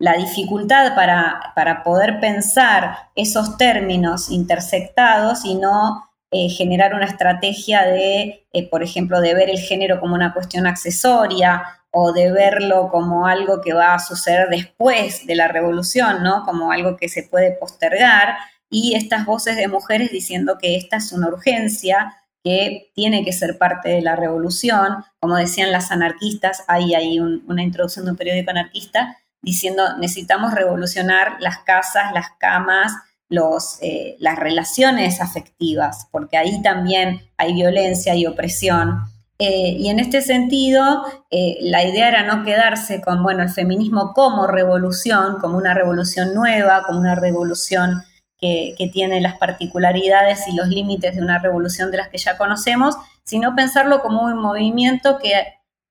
la 0.00 0.14
dificultad 0.14 0.94
para, 0.94 1.82
poder 1.84 2.20
pensar 2.20 3.10
esos 3.14 3.58
términos 3.58 4.30
intersectados 4.30 5.44
y 5.44 5.54
no 5.54 6.10
eh, 6.30 6.48
generar 6.48 6.94
una 6.94 7.04
estrategia 7.04 7.82
de, 7.82 8.46
eh, 8.52 8.70
por 8.70 8.82
ejemplo, 8.82 9.20
de 9.20 9.34
ver 9.34 9.50
el 9.50 9.58
género 9.58 10.00
como 10.00 10.14
una 10.14 10.32
cuestión 10.32 10.66
accesoria 10.66 11.62
o 11.90 12.12
de 12.12 12.32
verlo 12.32 12.88
como 12.88 13.26
algo 13.26 13.60
que 13.60 13.74
va 13.74 13.94
a 13.94 13.98
suceder 13.98 14.48
después 14.48 15.26
de 15.26 15.34
la 15.34 15.48
revolución, 15.48 16.22
¿no? 16.22 16.44
Como 16.44 16.72
algo 16.72 16.96
que 16.96 17.08
se 17.08 17.24
puede 17.24 17.52
postergar, 17.52 18.36
y 18.70 18.94
estas 18.94 19.26
voces 19.26 19.56
de 19.56 19.68
mujeres 19.68 20.10
diciendo 20.12 20.56
que 20.58 20.76
esta 20.76 20.96
es 20.96 21.12
una 21.12 21.28
urgencia, 21.28 22.16
que 22.42 22.90
tiene 22.94 23.22
que 23.24 23.32
ser 23.32 23.58
parte 23.58 23.90
de 23.90 24.00
la 24.00 24.16
revolución, 24.16 25.04
como 25.18 25.36
decían 25.36 25.72
las 25.72 25.90
anarquistas, 25.90 26.64
hay 26.68 26.94
ahí 26.94 27.20
una 27.20 27.62
introducción 27.62 28.06
de 28.06 28.12
un 28.12 28.16
periódico 28.16 28.50
anarquista, 28.50 29.18
diciendo 29.42 29.96
necesitamos 29.98 30.54
revolucionar 30.54 31.36
las 31.40 31.58
casas, 31.58 32.12
las 32.12 32.30
camas, 32.38 32.92
los, 33.30 33.78
eh, 33.80 34.16
las 34.18 34.38
relaciones 34.38 35.20
afectivas, 35.20 36.08
porque 36.10 36.36
ahí 36.36 36.60
también 36.62 37.22
hay 37.38 37.54
violencia 37.54 38.14
y 38.14 38.26
opresión. 38.26 39.04
Eh, 39.38 39.76
y 39.78 39.88
en 39.88 40.00
este 40.00 40.20
sentido, 40.20 41.02
eh, 41.30 41.56
la 41.62 41.82
idea 41.84 42.08
era 42.08 42.24
no 42.24 42.44
quedarse 42.44 43.00
con, 43.00 43.22
bueno, 43.22 43.42
el 43.42 43.48
feminismo 43.48 44.12
como 44.12 44.46
revolución, 44.46 45.38
como 45.40 45.56
una 45.56 45.72
revolución 45.72 46.34
nueva, 46.34 46.82
como 46.86 46.98
una 46.98 47.14
revolución 47.14 48.02
que, 48.38 48.74
tiene 48.92 49.20
las 49.20 49.38
particularidades 49.38 50.48
y 50.48 50.56
los 50.56 50.68
límites 50.68 51.14
de 51.14 51.22
una 51.22 51.38
revolución 51.38 51.90
de 51.90 51.98
las 51.98 52.08
que 52.08 52.18
ya 52.18 52.36
conocemos, 52.36 52.96
sino 53.22 53.54
pensarlo 53.54 54.00
como 54.00 54.22
un 54.22 54.38
movimiento 54.38 55.18
que, 55.18 55.34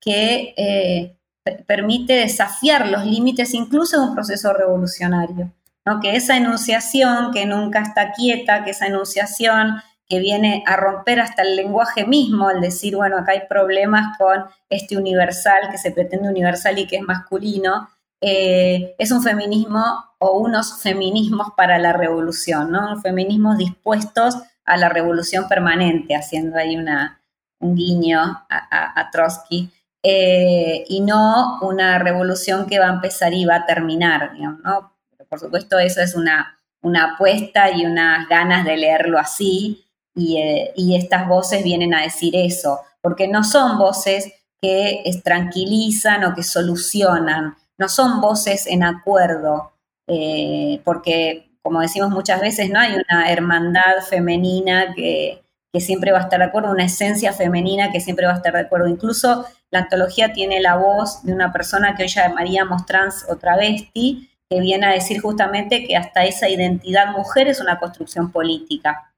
que 0.02 1.19
permite 1.68 2.14
desafiar 2.14 2.88
los 2.88 3.06
límites 3.06 3.54
incluso 3.54 4.00
de 4.00 4.08
un 4.08 4.16
proceso 4.16 4.54
revolucionario. 4.54 5.52
¿no? 5.86 6.00
Que 6.00 6.16
esa 6.16 6.38
enunciación 6.38 7.32
que 7.32 7.46
nunca 7.46 7.82
está 7.82 8.12
quieta, 8.12 8.64
que 8.64 8.72
esa 8.72 8.88
enunciación 8.88 9.82
que 10.08 10.20
viene 10.20 10.64
a 10.66 10.76
romper 10.76 11.20
hasta 11.20 11.44
el 11.44 11.56
lenguaje 11.56 12.06
mismo, 12.06 12.48
al 12.48 12.62
decir, 12.62 12.96
bueno, 12.96 13.18
acá 13.18 13.34
hay 13.34 13.44
problemas 13.48 14.18
con 14.18 14.46
este 14.70 14.98
universal 14.98 15.70
que 15.72 15.78
se 15.78 15.92
pretende 15.92 16.28
universal 16.28 16.80
y 16.80 16.88
que 16.88 16.96
es 16.96 17.04
masculino, 17.04 17.90
eh, 18.22 18.96
es 18.98 19.12
un 19.12 19.22
feminismo 19.22 19.84
o 20.18 20.40
unos 20.40 20.82
feminismos 20.82 21.50
para 21.56 21.78
la 21.78 21.94
revolución, 21.94 22.72
¿no? 22.72 23.00
Feminismos 23.02 23.58
dispuestos 23.58 24.36
a 24.66 24.78
la 24.78 24.90
revolución 24.90 25.48
permanente, 25.48 26.16
haciendo 26.16 26.58
ahí 26.58 26.76
una, 26.76 27.22
un 27.60 27.76
guiño 27.76 28.20
a, 28.50 29.10
Trotsky, 29.12 29.72
eh, 30.04 30.86
y 30.88 31.02
no 31.02 31.60
una 31.62 32.00
revolución 32.00 32.68
que 32.68 32.80
va 32.80 32.88
a 32.88 32.94
empezar 32.94 33.34
y 33.34 33.46
va 33.46 33.58
a 33.58 33.66
terminar, 33.66 34.32
¿no? 34.38 34.94
por 35.28 35.40
supuesto, 35.40 35.78
eso 35.78 36.02
es 36.02 36.16
una, 36.16 36.58
una 36.82 37.14
apuesta 37.14 37.70
y 37.70 37.86
unas 37.86 38.28
ganas 38.28 38.66
de 38.66 38.78
leerlo 38.78 39.20
así, 39.20 39.86
eh, 40.16 40.72
y, 40.76 40.96
estas 40.96 41.28
voces 41.28 41.64
vienen 41.64 41.94
a 41.94 42.02
decir 42.02 42.36
eso, 42.36 42.82
porque 43.02 43.28
no 43.28 43.44
son 43.44 43.78
voces 43.78 44.34
que 44.62 45.04
tranquilizan 45.24 46.24
o 46.26 46.36
que 46.36 46.44
solucionan, 46.44 47.56
no 47.78 47.90
son 47.90 48.20
voces 48.20 48.68
en 48.68 48.84
acuerdo, 48.84 49.72
eh, 50.08 50.82
porque 50.84 51.50
como 51.62 51.82
decimos 51.82 52.10
muchas 52.10 52.42
veces, 52.42 52.70
no 52.70 52.80
hay 52.80 52.94
una 52.94 53.32
hermandad 53.32 54.02
femenina 54.10 54.94
que, 54.96 55.44
que, 55.72 55.82
siempre 55.82 56.12
va 56.12 56.20
a 56.20 56.24
estar 56.24 56.40
de 56.40 56.46
acuerdo, 56.46 56.72
una 56.72 56.86
esencia 56.86 57.34
femenina 57.34 57.92
que 57.92 58.00
siempre 58.00 58.26
va 58.26 58.34
a 58.34 58.38
estar 58.38 58.54
de 58.54 58.62
acuerdo. 58.62 58.88
Incluso 58.88 59.46
la 59.72 59.80
antología 59.80 60.34
tiene 60.34 60.60
la 60.60 60.76
voz 60.76 61.24
de 61.24 61.34
una 61.34 61.52
persona 61.52 61.96
que 61.96 62.04
hoy 62.04 62.10
llamaríamos 62.10 62.86
trans 62.86 63.26
o 63.30 63.38
travesti, 63.38 64.30
que 64.50 64.60
viene 64.60 64.88
a 64.88 64.92
decir 64.92 65.22
justamente 65.22 65.86
que 65.86 65.96
hasta 65.96 66.26
esa 66.26 66.50
identidad 66.50 67.12
mujer 67.12 67.48
es 67.48 67.62
una 67.62 67.80
construcción 67.80 68.32
política 68.32 69.10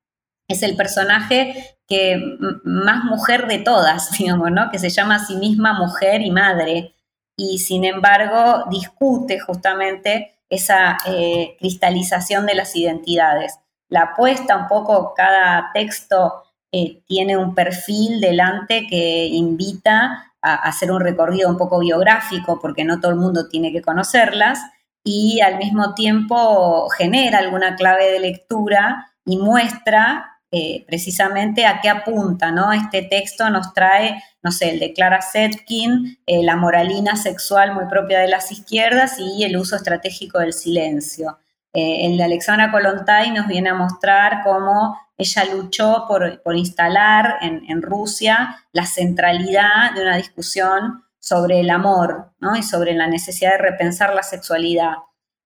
es 0.52 0.64
el 0.64 0.76
personaje 0.76 1.78
que 1.88 2.22
más 2.64 3.04
mujer 3.06 3.48
de 3.48 3.60
todas, 3.60 4.12
digamos, 4.18 4.52
¿no? 4.52 4.70
Que 4.70 4.80
se 4.80 4.90
llama 4.90 5.16
a 5.16 5.26
sí 5.26 5.36
misma 5.36 5.74
mujer 5.74 6.22
y 6.22 6.32
madre. 6.32 6.94
Y 7.38 7.60
sin 7.60 7.86
embargo 7.86 8.66
discute 8.70 9.40
justamente 9.40 10.36
esa 10.50 10.98
eh, 11.08 11.56
cristalización 11.60 12.46
de 12.46 12.56
las 12.56 12.76
identidades. 12.76 13.58
La 13.92 14.04
apuesta 14.04 14.56
un 14.56 14.68
poco, 14.70 15.14
cada 15.14 15.70
texto 15.74 16.44
eh, 16.72 17.04
tiene 17.06 17.36
un 17.36 17.54
perfil 17.54 18.22
delante 18.22 18.88
que 18.88 19.28
invita 19.28 20.34
a 20.42 20.56
hacer 20.56 20.94
un 20.94 21.02
recorrido 21.02 21.50
un 21.50 21.58
poco 21.58 21.80
biográfico, 21.80 22.58
porque 22.62 22.86
no 22.86 23.02
todo 23.02 23.12
el 23.12 23.18
mundo 23.18 23.50
tiene 23.50 23.74
que 23.74 23.82
conocerlas, 23.82 24.60
y 25.04 25.42
al 25.42 25.58
mismo 25.58 25.94
tiempo 25.94 26.88
genera 26.90 27.40
alguna 27.40 27.76
clave 27.76 28.10
de 28.14 28.22
lectura 28.22 29.12
y 29.26 29.38
muestra 29.38 30.40
eh, 30.54 30.86
precisamente 30.88 31.66
a 31.66 31.82
qué 31.82 31.90
apunta, 31.90 32.50
¿no? 32.52 32.72
Este 32.72 33.02
texto 33.02 33.50
nos 33.50 33.74
trae, 33.74 34.24
no 34.42 34.54
sé, 34.54 34.70
el 34.70 34.80
de 34.80 34.94
Clara 34.94 35.22
Setkin, 35.22 36.18
eh, 36.26 36.44
la 36.44 36.56
moralina 36.56 37.18
sexual 37.18 37.74
muy 37.74 37.88
propia 37.90 38.20
de 38.20 38.30
las 38.30 38.54
izquierdas 38.54 39.20
y 39.20 39.44
el 39.44 39.58
uso 39.58 39.76
estratégico 39.76 40.40
del 40.40 40.54
silencio. 40.54 41.40
Eh, 41.74 42.06
el 42.06 42.18
de 42.18 42.24
Alexandra 42.24 42.72
Kolontai 42.72 43.32
nos 43.32 43.48
viene 43.48 43.70
a 43.70 43.76
mostrar 43.76 44.42
cómo 44.44 45.00
ella 45.18 45.46
luchó 45.46 46.06
por, 46.08 46.56
instalar 46.56 47.38
en, 47.42 47.64
en, 47.70 47.82
Rusia 47.82 48.58
la 48.74 48.86
centralidad 48.86 49.94
de 49.94 50.02
una 50.02 50.18
discusión 50.18 51.04
sobre 51.20 51.62
el 51.62 51.70
amor 51.70 52.34
¿no? 52.40 52.56
y 52.56 52.64
sobre 52.64 52.94
la 52.94 53.08
necesidad 53.08 53.52
de 53.52 53.60
repensar 53.60 54.14
la 54.14 54.24
sexualidad 54.24 54.96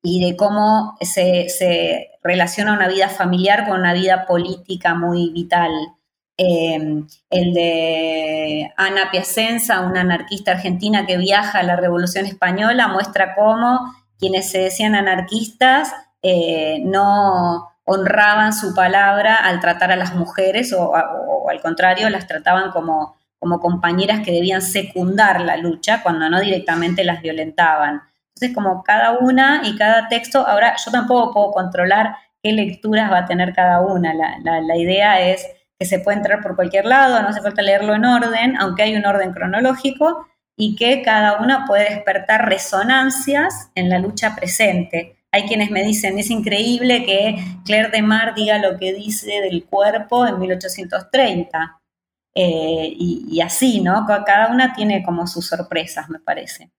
y 0.02 0.24
de 0.24 0.38
cómo 0.38 0.98
se, 1.02 1.48
relaciona 2.24 2.74
una 2.74 2.88
vida 2.88 3.10
familiar 3.10 3.68
con 3.68 3.80
una 3.80 3.94
vida 3.94 4.26
política 4.26 4.94
muy 4.94 5.32
vital. 5.32 5.72
Eh, 6.38 7.04
el 7.30 7.54
de 7.54 8.72
Ana 8.78 9.10
Piacenza, 9.12 9.82
una 9.82 10.02
anarquista 10.02 10.52
argentina 10.52 11.06
que 11.06 11.18
viaja 11.18 11.60
a 11.60 11.64
la 11.64 11.76
Revolución 11.76 12.26
Española, 12.26 12.88
muestra 12.88 13.36
cómo 13.36 13.80
quienes 14.20 14.52
se 14.52 14.60
decían 14.60 14.96
anarquistas 14.96 15.92
eh, 16.22 16.80
no 16.84 17.72
honraban 17.86 18.54
su 18.54 18.74
palabra 18.74 19.36
al 19.36 19.60
tratar 19.60 19.92
a 19.92 19.96
las 19.96 20.16
mujeres 20.16 20.74
o, 20.74 20.96
al 21.48 21.62
contrario, 21.62 22.10
las 22.10 22.28
trataban 22.28 22.72
como, 22.72 23.18
como 23.40 23.60
compañeras 23.60 24.22
que 24.22 24.32
debían 24.32 24.62
secundar 24.62 25.42
la 25.42 25.58
lucha 25.58 26.02
cuando 26.02 26.30
no 26.30 26.40
directamente 26.40 27.04
las 27.04 27.22
violentaban. 27.22 28.02
Entonces, 28.36 28.54
como 28.54 28.84
cada 28.84 29.18
una 29.20 29.62
y 29.64 29.78
cada 29.78 30.10
texto, 30.10 30.46
ahora 30.46 30.76
yo 30.84 30.92
tampoco 30.92 31.32
puedo 31.32 31.52
controlar 31.52 32.16
qué 32.44 32.52
lecturas 32.52 33.12
va 33.12 33.20
a 33.20 33.26
tener 33.26 33.54
cada 33.54 33.82
una. 33.82 34.14
La, 34.14 34.78
idea 34.78 35.22
es 35.22 35.48
que 35.80 35.86
se 35.86 36.00
puede 36.00 36.18
entrar 36.18 36.42
por 36.42 36.56
cualquier 36.56 36.86
lado, 36.86 37.22
no 37.22 37.30
hace 37.30 37.42
falta 37.42 37.62
leerlo 37.62 37.96
en 37.96 38.06
orden, 38.06 38.56
aunque 38.60 38.84
hay 38.84 38.96
un 38.96 39.06
orden 39.06 39.32
cronológico, 39.32 40.28
y 40.58 40.76
que 40.76 41.02
cada 41.02 41.40
una 41.40 41.66
puede 41.66 41.90
despertar 41.96 42.48
resonancias 42.48 43.72
en 43.74 43.90
la 43.90 44.00
lucha 44.00 44.36
presente. 44.36 45.15
Hay 45.36 45.44
quienes 45.44 45.70
me 45.70 45.84
dicen, 45.84 46.18
es 46.18 46.30
increíble 46.30 47.04
que 47.04 47.36
Claire 47.66 47.90
de 47.90 48.02
Mar 48.02 48.36
diga 48.36 48.58
lo 48.58 48.80
que 48.80 48.94
dice 48.94 49.42
del 49.42 49.66
cuerpo 49.66 50.26
en 50.26 50.40
1830. 50.40 51.82
Eh, 52.34 52.94
y, 52.98 53.26
y, 53.30 53.42
así, 53.42 53.82
¿no? 53.82 54.06
Cada 54.08 54.48
una 54.48 54.74
tiene 54.74 55.04
como 55.04 55.28
sus 55.28 55.48
sorpresas, 55.48 56.10
me 56.10 56.20
parece. 56.20 56.72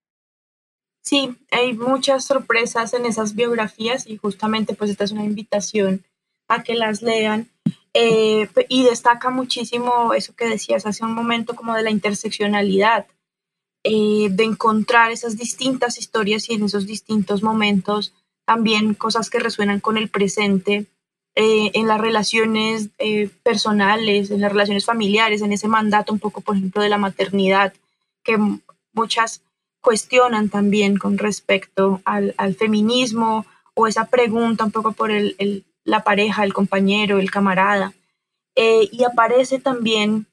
Sí, 1.03 1.37
hay 1.51 1.75
muchas 1.75 2.25
sorpresas 2.25 2.95
en 2.95 3.05
esas 3.05 3.35
biografías 3.35 4.07
y 4.07 4.17
justamente 4.17 4.73
pues 4.73 4.91
esta 4.91 5.05
es 5.05 5.13
una 5.13 5.25
invitación 5.25 6.07
a 6.49 6.63
que 6.63 6.77
las 6.77 7.03
lean. 7.03 7.51
Eh, 7.93 8.49
y 8.71 8.85
destaca 8.85 9.29
muchísimo 9.29 10.15
eso 10.15 10.35
que 10.35 10.49
decías 10.49 10.87
hace 10.87 11.05
un 11.05 11.13
momento 11.13 11.55
como 11.55 11.75
de 11.75 11.83
la 11.83 11.91
interseccionalidad, 11.91 13.07
eh, 13.85 14.29
de 14.31 14.45
encontrar 14.45 15.13
esas 15.13 15.37
distintas 15.37 15.99
historias 15.99 16.49
y 16.49 16.55
en 16.55 16.65
esos 16.65 16.87
distintos 16.87 17.43
momentos 17.43 18.15
también 18.47 18.95
cosas 18.95 19.29
que 19.29 19.41
resuenan 19.41 19.81
con 19.81 19.99
el 19.99 20.09
presente, 20.09 20.87
eh, 21.39 21.71
en 21.75 21.87
las 21.87 22.01
relaciones 22.01 22.89
eh, 22.97 23.29
personales, 23.43 24.31
en 24.31 24.41
las 24.41 24.51
relaciones 24.51 24.87
familiares, 24.87 25.43
en 25.43 25.53
ese 25.53 25.69
mandato 25.69 26.11
un 26.11 26.19
poco, 26.19 26.41
por 26.41 26.57
ejemplo, 26.57 26.81
de 26.81 26.89
la 26.89 26.97
maternidad, 26.97 27.75
que 28.23 28.39
muchas 28.95 29.43
cuestionan 29.83 30.49
también 30.49 30.97
con 30.97 31.19
respecto 31.19 32.01
al, 32.07 32.35
feminismo 32.59 33.45
o 33.75 33.87
esa 33.87 34.07
pregunta 34.07 34.65
un 34.65 34.71
poco 34.71 34.93
por 34.93 35.11
el, 35.11 35.67
la 35.85 36.03
pareja, 36.05 36.43
el 36.43 36.55
compañero, 36.55 37.19
el 37.19 37.31
camarada. 37.31 37.93
Eh, 38.55 38.89
y 38.91 39.05
aparece 39.05 39.59
también 39.59 40.27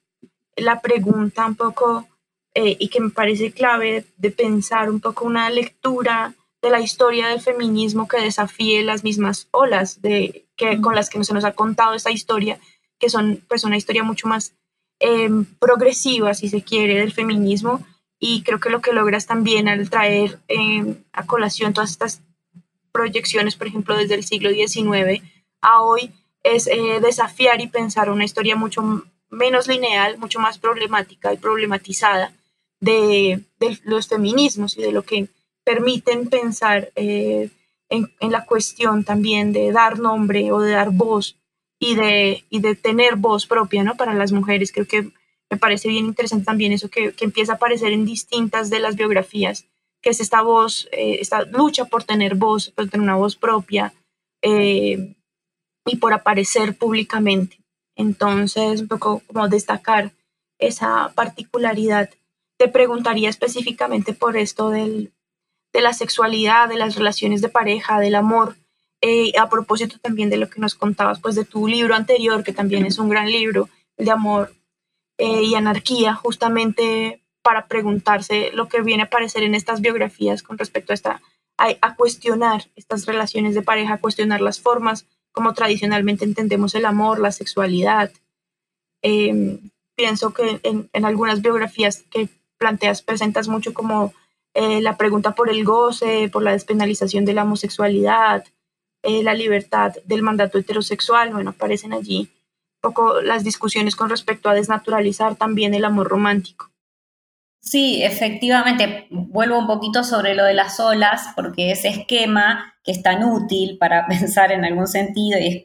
la 0.56 0.80
pregunta 0.80 1.46
un 1.46 1.56
poco, 1.56 2.08
y 2.56 2.88
que 2.88 3.02
me 3.02 3.10
parece 3.10 3.52
clave, 3.52 4.06
de 4.16 4.32
pensar 4.32 4.90
un 4.90 5.02
poco 5.02 5.26
una 5.26 5.50
lectura 5.50 6.34
de 6.64 6.70
la 6.70 6.80
historia 6.80 7.28
del 7.28 7.42
feminismo 7.42 8.08
que 8.08 8.22
desafíe 8.22 8.84
las 8.84 9.04
mismas 9.04 9.50
olas 9.52 10.02
de, 10.02 10.46
que, 10.56 10.80
con 10.80 10.96
las 10.96 11.10
que 11.10 11.22
se 11.26 11.34
nos 11.34 11.44
ha 11.44 11.52
contado 11.52 11.94
esta 11.94 12.10
historia, 12.10 12.58
que 12.98 13.10
son 13.10 13.44
pues 13.50 13.66
una 13.66 13.76
historia 13.76 14.02
mucho 14.04 14.30
más 14.30 14.54
em, 15.00 15.44
progresiva, 15.60 16.34
si 16.34 16.48
se 16.48 16.64
quiere, 16.64 16.96
del 17.00 17.12
feminismo. 17.12 17.86
Y 18.18 18.44
creo 18.44 18.62
que 18.62 18.70
lo 18.70 18.80
que 18.80 18.94
logras 18.94 19.28
también 19.28 19.68
al 19.68 19.90
traer 19.90 20.40
em, 20.48 20.96
a 21.12 21.26
colación 21.26 21.74
todas 21.74 21.92
estas 21.92 22.22
proyecciones, 22.94 23.58
por 23.58 23.68
ejemplo, 23.68 23.98
desde 23.98 24.16
el 24.16 24.24
siglo 24.24 24.50
XIX 24.50 25.22
a 25.60 25.82
hoy, 25.82 26.12
es 26.44 26.68
eh, 26.68 27.02
desafiar 27.02 27.60
y 27.60 27.68
pensar 27.68 28.10
una 28.10 28.24
historia 28.24 28.56
mucho 28.56 29.04
menos 29.30 29.68
lineal, 29.68 30.18
mucho 30.18 30.40
más 30.40 30.60
problemática 30.60 31.34
y 31.34 31.38
problematizada 31.38 32.32
de, 32.80 33.42
de 33.60 33.80
los 33.84 34.08
feminismos 34.08 34.78
y 34.78 34.82
de 34.82 34.94
lo 34.94 35.04
que 35.04 35.28
permiten 35.64 36.30
pensar 36.30 36.92
eh, 36.96 37.50
en, 37.90 38.32
la 38.32 38.46
cuestión 38.46 39.04
también 39.04 39.54
de 39.54 39.72
dar 39.72 40.00
nombre 40.00 40.52
o 40.52 40.60
de 40.60 40.72
dar 40.72 40.92
voz 40.92 41.38
y 41.80 41.96
de, 41.96 42.44
y 42.50 42.60
de 42.60 42.76
tener 42.76 43.16
voz 43.16 43.46
propia 43.46 43.84
¿no? 43.84 43.96
para 43.96 44.14
las 44.14 44.32
mujeres. 44.32 44.72
Creo 44.72 44.88
que 44.88 45.12
me 45.50 45.58
parece 45.58 45.90
bien 45.90 46.06
interesante 46.06 46.46
también 46.46 46.72
eso 46.72 46.90
que, 46.90 47.14
empieza 47.22 47.54
a 47.54 47.56
aparecer 47.56 47.92
en 47.92 48.06
distintas 48.06 48.70
de 48.70 48.80
las 48.80 48.96
biografías, 48.96 49.68
que 50.02 50.10
es 50.10 50.20
esta 50.20 50.42
voz, 50.42 50.88
eh, 50.92 51.18
esta 51.20 51.44
lucha 51.44 51.86
por 51.86 52.04
tener 52.04 52.36
voz, 52.36 52.72
por 52.72 52.90
tener 52.90 53.04
una 53.04 53.16
voz 53.16 53.36
propia 53.36 53.94
eh, 54.42 55.16
y 55.86 55.98
por 55.98 56.14
aparecer 56.14 56.76
públicamente. 56.76 57.60
Entonces, 57.96 58.82
un 58.82 58.88
poco 58.88 59.22
como 59.28 59.48
destacar 59.48 60.12
esa 60.58 61.12
particularidad. 61.14 62.10
Te 62.58 62.68
preguntaría 62.68 63.30
específicamente 63.30 64.14
por 64.14 64.38
esto 64.38 64.70
del, 64.70 65.14
de 65.74 65.82
la 65.82 65.94
sexualidad, 65.94 66.70
de 66.70 66.78
las 66.78 66.96
relaciones 66.96 67.42
de 67.42 67.50
pareja, 67.50 68.00
del 68.00 68.16
amor. 68.16 68.56
Eh, 69.02 69.34
a 69.38 69.50
propósito 69.50 69.98
también 70.00 70.30
de 70.30 70.38
lo 70.38 70.50
que 70.50 70.62
nos 70.62 70.76
contabas, 70.76 71.20
pues 71.20 71.36
de 71.36 71.44
tu 71.44 71.68
libro 71.68 71.94
anterior, 71.94 72.44
que 72.44 72.54
también 72.54 72.86
es 72.86 73.00
un 73.00 73.10
gran 73.10 73.30
libro, 73.30 73.68
de 73.98 74.12
amor 74.12 74.54
eh, 75.18 75.44
y 75.44 75.56
anarquía, 75.56 76.14
justamente 76.14 77.22
para 77.42 77.68
preguntarse 77.68 78.52
lo 78.54 78.70
que 78.70 78.82
viene 78.82 79.04
a 79.04 79.08
aparecer 79.08 79.44
en 79.44 79.56
estas 79.56 79.82
biografías 79.82 80.42
con 80.42 80.58
respecto 80.58 80.94
a 80.94 80.96
esta, 80.96 81.22
a, 81.58 81.96
cuestionar 81.96 82.70
estas 82.76 83.06
relaciones 83.06 83.56
de 83.56 83.62
pareja, 83.62 83.96
a 83.96 84.00
cuestionar 84.00 84.40
las 84.40 84.62
formas 84.62 85.06
como 85.34 85.54
tradicionalmente 85.54 86.24
entendemos 86.24 86.74
el 86.74 86.86
amor, 86.86 87.20
la 87.20 87.32
sexualidad. 87.32 88.12
Em, 89.02 89.70
pienso 89.96 90.34
que 90.34 90.62
en, 90.64 90.90
en 90.94 91.06
algunas 91.06 91.42
biografías 91.42 92.04
que 92.10 92.30
planteas, 92.58 93.02
presentas 93.02 93.50
mucho 93.50 93.74
como 93.74 94.14
eh, 94.54 94.82
la 94.82 94.98
pregunta 94.98 95.36
por 95.36 95.50
el 95.50 95.64
goce, 95.64 96.30
por 96.32 96.44
la 96.44 96.52
despenalización 96.52 97.26
de 97.26 97.34
la 97.34 97.44
homosexualidad, 97.44 98.44
eh, 99.02 99.24
la 99.24 99.34
libertad 99.34 99.94
del 100.06 100.22
mandato 100.22 100.58
heterosexual, 100.58 101.32
bueno, 101.32 101.52
aparecen 101.52 101.94
allí 101.94 102.30
un 102.82 102.92
poco 102.92 103.22
las 103.22 103.44
discusiones 103.44 103.96
con 103.96 104.10
respecto 104.10 104.50
a 104.50 104.54
desnaturalizar 104.54 105.36
también 105.36 105.74
el 105.74 105.86
amor 105.86 106.08
romántico. 106.08 106.70
Sí, 107.60 108.04
efectivamente, 108.04 109.08
vuelvo 109.10 109.58
un 109.58 109.68
poquito 109.68 110.04
sobre 110.04 110.36
lo 110.36 110.44
de 110.44 110.54
las 110.54 110.80
olas, 110.82 111.30
porque 111.36 111.72
ese 111.72 111.88
esquema 111.88 112.74
que 112.84 112.92
es 112.92 113.02
tan 113.02 113.24
útil 113.24 113.78
para 113.78 114.06
pensar 114.08 114.52
en 114.52 114.66
algún 114.66 114.88
sentido 114.88 115.40
y 115.40 115.64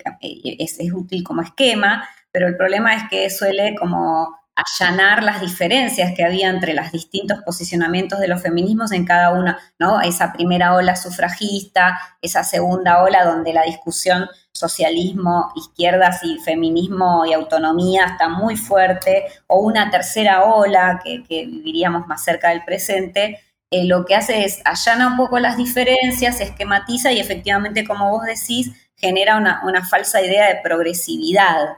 es, 0.58 0.78
es 0.78 0.92
útil 0.92 1.24
como 1.24 1.42
esquema, 1.42 2.08
pero 2.30 2.46
el 2.46 2.56
problema 2.56 2.94
es 2.94 3.02
que 3.10 3.28
suele 3.30 3.74
como 3.74 4.38
allanar 4.58 5.22
las 5.22 5.40
diferencias 5.40 6.12
que 6.16 6.24
había 6.24 6.48
entre 6.48 6.74
los 6.74 6.90
distintos 6.90 7.38
posicionamientos 7.44 8.18
de 8.18 8.26
los 8.26 8.42
feminismos 8.42 8.90
en 8.90 9.04
cada 9.04 9.30
una, 9.30 9.58
¿no? 9.78 10.00
Esa 10.00 10.32
primera 10.32 10.74
ola 10.74 10.96
sufragista, 10.96 11.98
esa 12.20 12.42
segunda 12.42 13.02
ola 13.02 13.24
donde 13.24 13.52
la 13.52 13.62
discusión 13.62 14.28
socialismo, 14.52 15.52
izquierdas 15.54 16.24
y 16.24 16.38
feminismo 16.38 17.24
y 17.24 17.34
autonomía 17.34 18.06
está 18.06 18.28
muy 18.28 18.56
fuerte, 18.56 19.26
o 19.46 19.60
una 19.60 19.90
tercera 19.90 20.42
ola 20.44 21.00
que, 21.04 21.22
viviríamos 21.28 22.08
más 22.08 22.24
cerca 22.24 22.48
del 22.48 22.64
presente, 22.64 23.40
eh, 23.70 23.84
lo 23.84 24.04
que 24.04 24.16
hace 24.16 24.44
es 24.44 24.60
allana 24.64 25.06
un 25.06 25.16
poco 25.16 25.38
las 25.38 25.56
diferencias, 25.56 26.40
esquematiza 26.40 27.12
y 27.12 27.20
efectivamente, 27.20 27.86
como 27.86 28.10
vos 28.10 28.24
decís, 28.24 28.72
genera 28.96 29.36
una, 29.36 29.62
una 29.64 29.84
falsa 29.86 30.20
idea 30.20 30.48
de 30.48 30.60
progresividad 30.62 31.76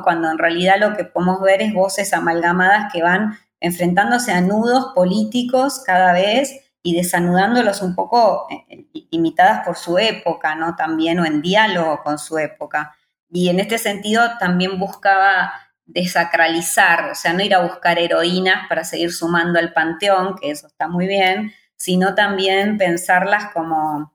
cuando 0.00 0.30
en 0.30 0.38
realidad 0.38 0.76
lo 0.78 0.96
que 0.96 1.04
podemos 1.04 1.42
ver 1.42 1.60
es 1.60 1.74
voces 1.74 2.14
amalgamadas 2.14 2.90
que 2.90 3.02
van 3.02 3.36
enfrentándose 3.60 4.32
a 4.32 4.40
nudos 4.40 4.92
políticos 4.94 5.82
cada 5.84 6.14
vez 6.14 6.72
y 6.82 6.96
desanudándolos 6.96 7.82
un 7.82 7.94
poco 7.94 8.46
eh, 8.50 8.86
imitadas 9.10 9.64
por 9.66 9.76
su 9.76 9.98
época, 9.98 10.54
¿no? 10.54 10.74
También 10.74 11.20
o 11.20 11.26
en 11.26 11.42
diálogo 11.42 12.00
con 12.02 12.18
su 12.18 12.38
época. 12.38 12.96
Y 13.30 13.48
en 13.48 13.60
este 13.60 13.78
sentido 13.78 14.22
también 14.38 14.78
buscaba 14.78 15.52
desacralizar, 15.84 17.10
o 17.10 17.14
sea, 17.14 17.32
no 17.32 17.42
ir 17.42 17.54
a 17.54 17.62
buscar 17.62 17.98
heroínas 17.98 18.68
para 18.68 18.84
seguir 18.84 19.12
sumando 19.12 19.58
al 19.58 19.72
panteón, 19.72 20.36
que 20.36 20.50
eso 20.50 20.66
está 20.66 20.88
muy 20.88 21.06
bien, 21.06 21.52
sino 21.76 22.14
también 22.14 22.78
pensarlas 22.78 23.52
como, 23.52 24.14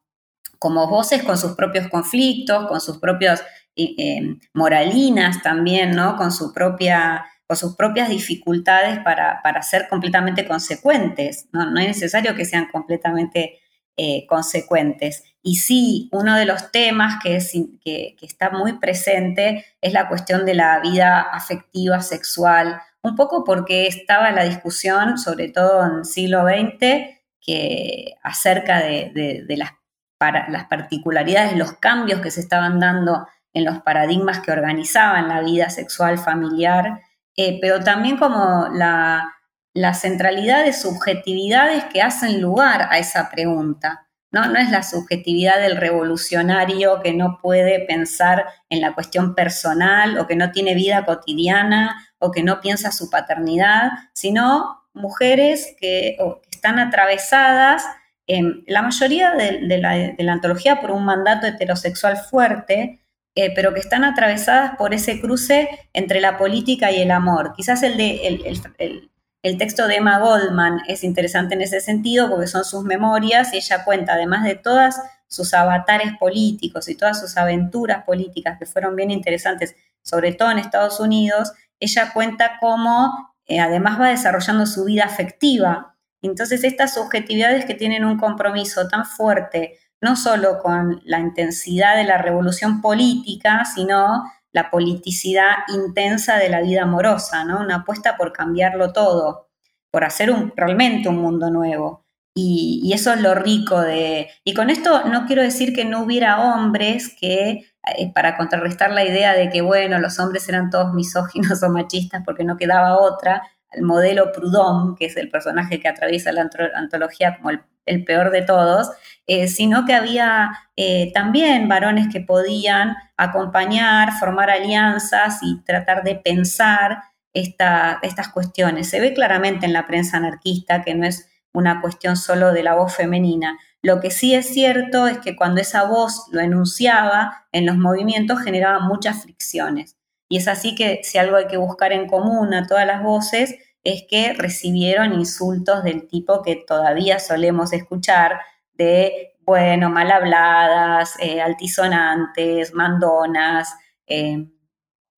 como 0.60 0.88
voces 0.88 1.24
con 1.24 1.38
sus 1.38 1.54
propios 1.54 1.88
conflictos, 1.90 2.68
con 2.68 2.82
sus 2.82 2.98
propios 2.98 3.42
eh, 3.78 4.38
moralinas 4.54 5.42
también, 5.42 5.92
¿no? 5.92 6.16
Con, 6.16 6.30
con 6.30 7.58
sus 7.58 7.76
propias 7.76 8.10
dificultades 8.10 9.00
para, 9.00 9.62
ser 9.62 9.88
completamente 9.88 10.48
consecuentes, 10.48 11.48
¿no? 11.52 11.70
No 11.70 11.80
es 11.80 11.88
necesario 11.88 12.36
que 12.36 12.46
sean 12.46 12.68
completamente 12.72 13.60
eh, 13.96 14.26
consecuentes. 14.28 15.24
Y 15.42 15.56
sí, 15.56 16.10
uno 16.12 16.36
de 16.36 16.46
los 16.46 16.72
temas 16.72 17.16
que, 17.24 17.40
que, 17.84 18.16
está 18.22 18.50
muy 18.50 18.80
presente 18.80 19.66
es 19.82 19.94
la 19.94 20.08
cuestión 20.10 20.46
de 20.46 20.56
la 20.56 20.80
vida 20.80 21.22
afectiva, 21.22 22.02
sexual, 22.02 22.82
un 23.02 23.16
poco 23.16 23.44
porque 23.44 23.88
estaba 23.88 24.32
la 24.32 24.44
discusión, 24.44 25.18
sobre 25.18 25.50
todo 25.50 25.86
en 25.86 26.00
el 26.00 26.06
siglo 26.06 26.44
XX, 26.44 27.18
que 27.42 28.16
acerca 28.22 28.80
de, 28.82 29.46
las, 29.48 29.72
para, 30.18 30.50
las 30.50 30.66
particularidades, 30.66 31.56
los 31.56 31.74
cambios 31.74 32.20
que 32.20 32.32
se 32.32 32.42
estaban 32.42 32.80
dando 32.80 33.26
en 33.54 33.66
los 33.66 33.80
paradigmas 33.80 34.40
que 34.40 34.52
organizaban 34.52 35.28
la 35.28 35.42
vida 35.42 35.70
sexual 35.70 36.18
familiar 36.18 37.02
eh, 37.38 37.60
pero 37.62 37.84
también 37.84 38.18
como 38.18 38.68
la, 38.74 39.36
la 39.76 39.94
centralidad 39.94 40.66
de 40.66 40.74
subjetividades 40.74 41.86
que 41.86 42.02
hacen 42.02 42.42
lugar 42.42 42.88
a 42.90 42.98
esa 42.98 43.30
pregunta. 43.30 44.08
¿no? 44.32 44.48
no 44.48 44.60
es 44.60 44.72
la 44.72 44.84
subjetividad 44.84 45.62
del 45.62 45.78
revolucionario 45.78 47.00
que 47.02 47.14
no 47.14 47.38
puede 47.42 47.80
pensar 47.86 48.46
en 48.70 48.82
la 48.82 48.94
cuestión 48.94 49.36
personal 49.36 50.18
o 50.18 50.28
que 50.28 50.36
no 50.36 50.52
tiene 50.52 50.74
vida 50.74 51.06
cotidiana 51.06 51.96
o 52.18 52.32
que 52.32 52.44
no 52.44 52.60
piensa 52.60 52.92
su 52.92 53.10
paternidad, 53.10 53.92
sino 54.14 54.84
mujeres 54.94 55.76
que, 55.80 56.18
están 56.52 56.80
atravesadas, 56.80 57.86
en 58.26 58.64
la 58.66 58.82
mayoría 58.82 59.34
de, 59.34 59.78
la, 59.78 60.34
antología, 60.34 60.82
por 60.82 60.90
un 60.90 61.06
mandato 61.06 61.46
heterosexual 61.46 62.18
fuerte, 62.18 63.00
eh, 63.38 63.54
pero 63.54 63.72
que 63.74 63.80
están 63.80 64.04
atravesadas 64.04 64.76
por 64.78 64.96
ese 64.96 65.22
cruce 65.22 65.70
entre 65.94 66.20
la 66.20 66.38
política 66.38 66.92
y 66.92 67.02
el 67.04 67.12
amor. 67.12 67.54
Quizás 67.56 67.84
el, 67.84 67.96
de, 67.96 68.28
el, 68.28 69.12
el 69.44 69.58
texto 69.60 69.88
de 69.88 69.98
Emma 69.98 70.18
Goldman 70.18 70.82
es 70.88 71.04
interesante 71.04 71.54
en 71.54 71.62
ese 71.62 71.80
sentido 71.80 72.32
porque 72.32 72.48
son 72.48 72.66
sus 72.66 72.84
memorias 72.84 73.54
y 73.54 73.58
ella 73.58 73.86
cuenta, 73.86 74.14
además 74.14 74.44
de 74.44 74.56
todas 74.56 75.00
sus 75.28 75.54
avatares 75.54 76.18
políticos 76.20 76.90
y 76.90 76.96
todas 76.96 77.20
sus 77.20 77.38
aventuras 77.38 78.04
políticas 78.06 78.58
que 78.58 78.66
fueron 78.66 78.96
bien 78.96 79.12
interesantes, 79.12 79.76
sobre 80.02 80.34
todo 80.34 80.50
en 80.50 80.58
Estados 80.58 81.00
Unidos, 81.00 81.54
ella 81.80 82.12
cuenta 82.14 82.58
cómo 82.60 83.36
eh, 83.46 83.60
además 83.60 84.02
va 84.02 84.10
desarrollando 84.10 84.66
su 84.66 84.86
vida 84.86 85.04
afectiva. 85.04 85.96
Entonces, 86.24 86.64
estas 86.64 86.96
subjetividades 86.96 87.66
que 87.66 87.76
tienen 87.76 88.04
un 88.04 88.18
compromiso 88.18 88.88
tan 88.88 89.06
fuerte, 89.06 89.78
no 90.02 90.16
solo 90.16 90.60
con 90.60 91.02
la 91.06 91.20
intensidad 91.20 91.96
de 91.96 92.04
la 92.04 92.18
revolución 92.18 92.82
política, 92.82 93.66
sino 93.66 94.24
la 94.52 94.70
politicidad 94.70 95.56
intensa 95.74 96.38
de 96.38 96.50
la 96.50 96.62
vida 96.62 96.84
amorosa, 96.84 97.44
¿no? 97.44 97.60
Una 97.60 97.78
apuesta 97.78 98.18
por 98.18 98.34
cambiarlo 98.34 98.94
todo, 98.94 99.50
por 99.92 100.04
hacer 100.04 100.32
un, 100.32 100.54
realmente 100.56 101.10
un 101.10 101.18
mundo 101.18 101.50
nuevo. 101.50 102.06
Y, 102.40 102.92
eso 102.94 103.14
es 103.14 103.22
lo 103.22 103.34
rico 103.34 103.82
de... 103.82 104.30
Y 104.44 104.54
con 104.54 104.70
esto 104.70 105.06
no 105.06 105.26
quiero 105.26 105.42
decir 105.42 105.74
que 105.74 105.86
no 105.86 106.04
hubiera 106.04 106.54
hombres 106.54 107.16
que, 107.20 107.66
eh, 107.98 108.14
para 108.14 108.38
contrarrestar 108.38 108.92
la 108.92 109.04
idea 109.04 109.34
de 109.34 109.50
que, 109.50 109.62
bueno, 109.62 109.98
los 110.00 110.20
hombres 110.20 110.48
eran 110.48 110.70
todos 110.70 110.94
misóginos 110.94 111.64
o 111.64 111.70
machistas 111.70 112.22
porque 112.24 112.44
no 112.44 112.58
quedaba 112.58 113.00
otra, 113.00 113.42
el 113.72 113.82
modelo 113.82 114.32
Proudhon, 114.32 114.96
que 114.96 115.06
es 115.06 115.18
el 115.18 115.30
personaje 115.30 115.80
que 115.80 115.88
atraviesa 115.88 116.32
la 116.32 116.50
antología 116.76 117.38
como 117.38 117.50
el, 117.86 118.04
peor 118.04 118.32
de 118.32 118.44
todos, 118.44 118.92
eh, 119.28 119.50
sino 119.50 119.86
que 119.86 119.94
había 119.94 120.52
eh, 120.78 121.12
también 121.14 121.68
varones 121.68 122.08
que 122.12 122.22
podían 122.22 122.96
acompañar, 123.18 124.14
formar 124.14 124.50
alianzas 124.50 125.40
y 125.42 125.62
tratar 125.66 126.04
de 126.04 126.16
pensar 126.16 127.04
estas 127.34 128.30
cuestiones. 128.34 128.90
Se 128.90 129.00
ve 129.00 129.14
claramente 129.14 129.66
en 129.66 129.74
la 129.74 129.86
prensa 129.86 130.18
anarquista 130.18 130.82
que 130.82 130.96
no 130.96 131.06
es 131.06 131.30
una 131.54 131.82
cuestión 131.82 132.16
solo 132.16 132.52
de 132.54 132.64
la 132.64 132.76
voz 132.76 132.96
femenina. 132.96 133.60
Lo 133.82 134.00
que 134.00 134.12
sí 134.12 134.34
es 134.34 134.48
cierto 134.48 135.08
es 135.08 135.20
que 135.20 135.36
cuando 135.36 135.62
esa 135.62 135.84
voz 135.84 136.28
lo 136.32 136.40
enunciaba 136.40 137.46
en 137.52 137.66
los 137.66 137.78
movimientos 137.78 138.42
generaba 138.42 138.80
muchas 138.80 139.24
fricciones. 139.24 139.98
Y 140.30 140.38
es 140.38 140.48
así 140.48 140.74
que 140.74 141.02
si 141.04 141.18
algo 141.18 141.36
hay 141.36 141.48
que 141.48 141.58
buscar 141.58 141.92
en 141.92 142.08
común 142.08 142.54
a 142.54 142.66
todas 142.66 142.88
las 142.88 143.04
voces 143.04 143.56
es 143.84 144.04
que 144.10 144.34
recibieron 144.34 145.14
insultos 145.14 145.84
del 145.84 146.08
tipo 146.08 146.42
que 146.42 146.56
todavía 146.56 147.20
solemos 147.20 147.72
escuchar 147.72 148.40
de, 148.78 149.36
bueno, 149.46 149.90
mal 149.90 150.12
habladas, 150.12 151.16
eh, 151.20 151.42
altisonantes, 151.42 152.74
mandonas, 152.74 153.74
eh, 154.06 154.48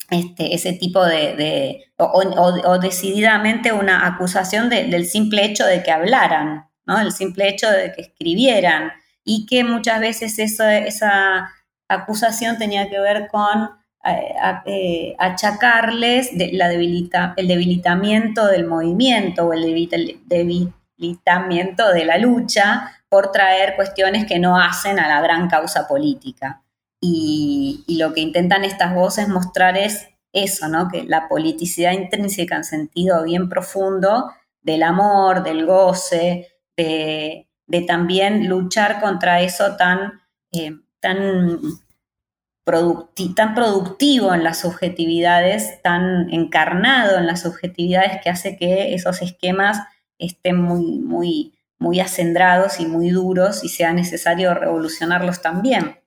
este, 0.09 0.55
ese 0.55 0.73
tipo 0.73 1.05
de, 1.05 1.83
o, 1.97 2.79
decididamente 2.79 3.71
una 3.71 4.07
acusación 4.07 4.69
del 4.69 5.05
simple 5.05 5.45
hecho 5.45 5.65
de 5.65 5.83
que 5.83 5.91
hablaran, 5.91 6.67
¿no? 6.85 6.99
El 6.99 7.11
simple 7.11 7.47
hecho 7.47 7.69
de 7.69 7.91
que 7.91 8.01
escribieran 8.01 8.91
y 9.23 9.45
que 9.45 9.63
muchas 9.63 9.99
veces 9.99 10.39
esa 10.39 11.51
acusación 11.87 12.57
tenía 12.57 12.89
que 12.89 12.99
ver 12.99 13.27
con 13.27 13.69
eh, 14.65 15.15
achacarles 15.19 16.31
la 16.53 16.69
debilita, 16.69 17.33
el 17.37 17.47
debilitamiento 17.47 18.47
del 18.47 18.65
movimiento 18.65 19.45
o 19.45 19.53
el 19.53 19.61
debilitamiento 20.25 21.93
de 21.93 22.05
la 22.05 22.17
lucha 22.17 22.98
por 23.09 23.31
traer 23.31 23.75
cuestiones 23.75 24.25
que 24.25 24.39
no 24.39 24.57
hacen 24.57 24.99
a 24.99 25.07
la 25.07 25.21
gran 25.21 25.49
causa 25.49 25.87
política. 25.87 26.61
Y, 27.01 27.83
lo 27.97 28.13
que 28.13 28.21
intentan 28.21 28.63
estas 28.63 28.93
voces 28.93 29.27
mostrar 29.27 29.77
es 29.77 30.09
eso, 30.31 30.67
¿no? 30.67 30.87
que 30.89 31.03
la 31.03 31.27
politicidad 31.27 31.91
intrínseca 31.91 32.55
en 32.55 32.63
sentido 32.63 33.23
bien 33.23 33.49
profundo 33.49 34.31
del 34.61 34.83
amor, 34.83 35.43
del 35.43 35.65
goce, 35.65 36.47
de, 36.77 37.47
también 37.87 38.47
luchar 38.47 39.01
contra 39.01 39.41
eso 39.41 39.75
tan, 39.75 40.21
eh, 40.51 40.73
tan 40.99 41.59
tan 43.35 43.55
productivo 43.55 44.33
en 44.33 44.43
las 44.43 44.59
subjetividades, 44.59 45.81
tan 45.81 46.31
encarnado 46.31 47.17
en 47.17 47.25
las 47.25 47.41
subjetividades 47.41 48.21
que 48.21 48.29
hace 48.29 48.57
que 48.57 48.93
esos 48.93 49.21
esquemas 49.21 49.79
estén 50.17 50.61
muy, 50.61 50.99
muy, 50.99 51.53
muy 51.79 51.99
acendrados 51.99 52.79
y 52.79 52.85
muy 52.85 53.09
duros 53.09 53.63
y 53.63 53.69
sea 53.69 53.93
necesario 53.93 54.53
revolucionarlos 54.53 55.41
también. 55.41 55.97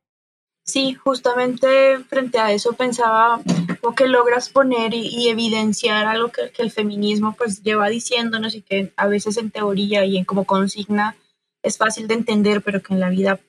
Sí, 0.64 0.94
justamente 0.94 1.98
frente 2.08 2.38
a 2.38 2.52
eso 2.52 2.74
pensaba 2.74 3.40
lo 3.82 3.94
que 3.94 4.06
logras 4.06 4.48
poner 4.48 4.94
y, 4.94 5.28
evidenciar 5.28 6.06
algo 6.06 6.28
que, 6.28 6.50
que, 6.50 6.62
el 6.62 6.70
feminismo 6.70 7.34
pues 7.36 7.62
lleva 7.64 7.88
diciéndonos 7.88 8.54
y 8.54 8.62
que 8.62 8.92
a 8.96 9.08
veces 9.08 9.38
en 9.38 9.50
teoría 9.50 10.04
y 10.04 10.16
en 10.16 10.24
como 10.24 10.44
consigna 10.44 11.16
es 11.62 11.78
fácil 11.78 12.06
de 12.06 12.14
entender, 12.14 12.62
pero 12.62 12.80
que 12.80 12.94
en 12.94 13.00
la 13.00 13.08
vida 13.08 13.40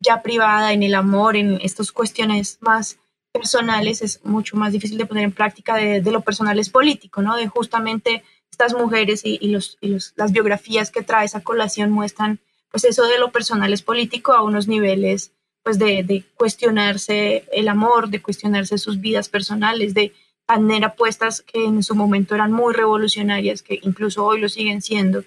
ya 0.00 0.22
privada, 0.22 0.72
en 0.72 0.82
el 0.82 0.94
amor, 0.94 1.36
en 1.36 1.58
estas 1.62 1.92
cuestiones 1.92 2.58
más 2.60 2.98
personales, 3.32 4.02
es 4.02 4.24
mucho 4.24 4.56
más 4.56 4.72
difícil 4.72 4.98
de 4.98 5.06
poner 5.06 5.24
en 5.24 5.32
práctica 5.32 5.76
de, 5.76 6.02
lo 6.10 6.22
personal 6.22 6.58
es 6.58 6.70
político, 6.70 7.22
¿no? 7.22 7.36
De 7.36 7.46
justamente 7.46 8.24
estas 8.60 8.78
mujeres 8.78 9.22
y, 9.24 9.48
los, 9.48 9.78
las 10.16 10.32
biografías 10.32 10.90
que 10.90 11.02
trae 11.02 11.24
esa 11.24 11.40
colación 11.40 11.90
muestran, 11.90 12.40
pues 12.70 12.84
eso 12.84 13.06
de 13.06 13.18
lo 13.18 13.32
personal 13.32 13.72
es 13.72 13.82
político 13.82 14.32
a 14.32 14.42
unos 14.42 14.68
niveles, 14.68 15.32
pues 15.62 15.78
de, 15.78 16.24
cuestionarse 16.36 17.44
el 17.52 17.68
amor, 17.68 18.08
de 18.10 18.20
cuestionarse 18.20 18.76
sus 18.76 19.00
vidas 19.00 19.28
personales, 19.28 19.94
de 19.94 20.12
tener 20.46 20.84
apuestas 20.84 21.42
que 21.42 21.64
en 21.64 21.82
su 21.82 21.94
momento 21.94 22.34
eran 22.34 22.52
muy 22.52 22.74
revolucionarias, 22.74 23.62
que 23.62 23.80
incluso 23.82 24.24
hoy 24.26 24.40
lo 24.40 24.48
siguen 24.48 24.82
siendo 24.82 25.24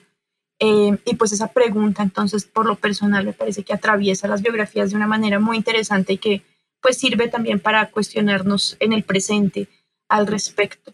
eh, 0.60 0.98
y 1.04 1.16
pues 1.16 1.32
esa 1.32 1.52
pregunta, 1.52 2.04
entonces, 2.04 2.46
por 2.46 2.66
lo 2.66 2.76
personal, 2.76 3.26
me 3.26 3.34
parece 3.34 3.64
que 3.64 3.74
atraviesa 3.74 4.28
las 4.28 4.42
biografías 4.42 4.92
de 4.92 4.96
una 4.96 5.08
manera 5.08 5.40
muy 5.40 5.58
interesante 5.58 6.14
y 6.14 6.18
que 6.18 6.42
pues 6.82 6.98
sirve 6.98 7.28
también 7.28 7.60
para 7.60 7.90
cuestionarnos 7.90 8.78
en 8.80 8.94
el 8.94 9.04
presente 9.04 9.68
al 10.08 10.28
respecto. 10.28 10.94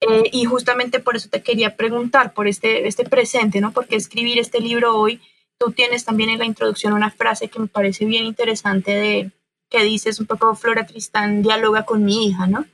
Eh, 0.00 0.30
y 0.32 0.44
justamente 0.44 1.00
por 1.00 1.16
eso 1.16 1.28
te 1.28 1.42
quería 1.42 1.76
preguntar 1.76 2.32
por 2.32 2.48
este, 2.48 2.88
este 2.88 3.04
presente, 3.04 3.60
¿no? 3.60 3.72
Porque 3.72 3.96
escribir 3.96 4.38
este 4.38 4.60
libro 4.60 4.96
hoy, 4.96 5.20
tú 5.58 5.72
tienes 5.72 6.04
también 6.04 6.30
en 6.30 6.38
la 6.38 6.46
introducción 6.46 6.94
una 6.94 7.10
frase 7.10 7.48
que 7.48 7.58
me 7.58 7.66
parece 7.66 8.06
bien 8.06 8.24
interesante 8.24 8.92
de 8.92 9.30
que 9.68 9.84
dices 9.84 10.18
un 10.18 10.26
poco 10.26 10.54
Flora 10.54 10.86
Tristán 10.86 11.42
dialoga 11.42 11.84
con 11.84 12.04
mi 12.04 12.26
hija, 12.26 12.46
¿no? 12.46 12.66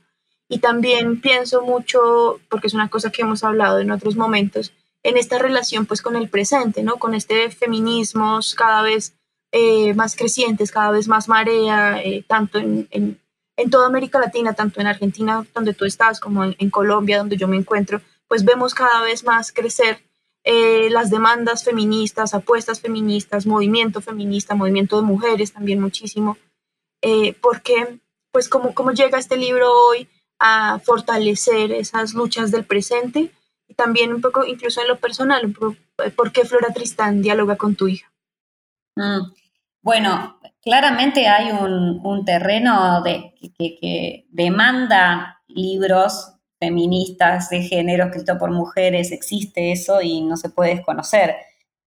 Y 0.49 0.59
también 0.59 1.19
pienso 1.19 1.61
mucho, 1.61 2.39
porque 2.49 2.67
es 2.67 2.73
una 2.73 2.89
cosa 2.89 3.11
que 3.11 3.21
hemos 3.21 3.43
hablado 3.43 3.79
en 3.79 3.91
otros 3.91 4.15
momentos, 4.15 4.71
en 5.03 5.17
esta 5.17 5.37
relación 5.37 5.85
pues 5.85 6.01
con 6.01 6.15
el 6.15 6.29
presente, 6.29 6.83
¿no? 6.83 6.95
Con 6.95 7.13
este 7.13 7.49
feminismos 7.51 8.55
cada 8.55 8.81
vez 8.81 9.13
eh, 9.51 9.93
más 9.93 10.15
crecientes, 10.15 10.71
cada 10.71 10.91
vez 10.91 11.07
más 11.07 11.27
marea, 11.27 12.01
eh, 12.01 12.23
tanto 12.27 12.57
en, 12.57 13.19
toda 13.69 13.87
América 13.87 14.19
Latina, 14.19 14.53
tanto 14.53 14.79
en 14.79 14.87
Argentina, 14.87 15.45
donde 15.53 15.73
tú 15.73 15.85
estás, 15.85 16.19
como 16.19 16.43
en, 16.43 16.69
Colombia, 16.69 17.17
donde 17.17 17.37
yo 17.37 17.47
me 17.47 17.57
encuentro, 17.57 18.01
pues 18.27 18.45
vemos 18.45 18.73
cada 18.73 19.01
vez 19.01 19.23
más 19.23 19.51
crecer 19.51 20.03
eh, 20.43 20.89
las 20.91 21.09
demandas 21.09 21.63
feministas, 21.63 22.33
apuestas 22.33 22.79
feministas, 22.79 23.45
movimiento 23.45 24.01
feminista, 24.01 24.55
movimiento 24.55 24.97
de 24.97 25.07
mujeres 25.07 25.53
también 25.53 25.81
muchísimo, 25.81 26.37
porque 27.41 27.99
pues 28.31 28.49
como, 28.49 28.91
llega 28.91 29.17
este 29.17 29.35
libro 29.35 29.67
hoy 29.71 30.07
a 30.39 30.79
fortalecer 30.79 31.71
esas 31.71 32.13
luchas 32.13 32.51
del 32.51 32.65
presente 32.65 33.31
y 33.67 33.73
también 33.73 34.13
un 34.13 34.21
poco, 34.21 34.45
incluso 34.45 34.79
en 34.79 34.87
lo 34.87 34.97
personal, 34.97 35.51
¿por 36.15 36.31
qué 36.31 36.45
Flora 36.45 36.71
Tristán 36.73 37.23
dialoga 37.23 37.55
con 37.55 37.75
tu 37.75 37.87
hija? 37.87 38.11
Mm, 38.95 39.31
bueno, 39.81 40.36
claramente 40.67 41.29
hay 41.29 41.51
un, 41.51 42.25
terreno 42.25 43.01
de, 43.01 43.33
que, 43.57 44.25
demanda 44.31 45.41
libros 45.47 46.33
feministas 46.59 47.49
de 47.49 47.61
género 47.61 48.07
escrito 48.07 48.37
por 48.37 48.51
mujeres, 48.51 49.13
existe 49.13 49.71
eso 49.71 50.01
y 50.01 50.21
no 50.23 50.35
se 50.35 50.49
puede 50.49 50.75
desconocer. 50.75 51.37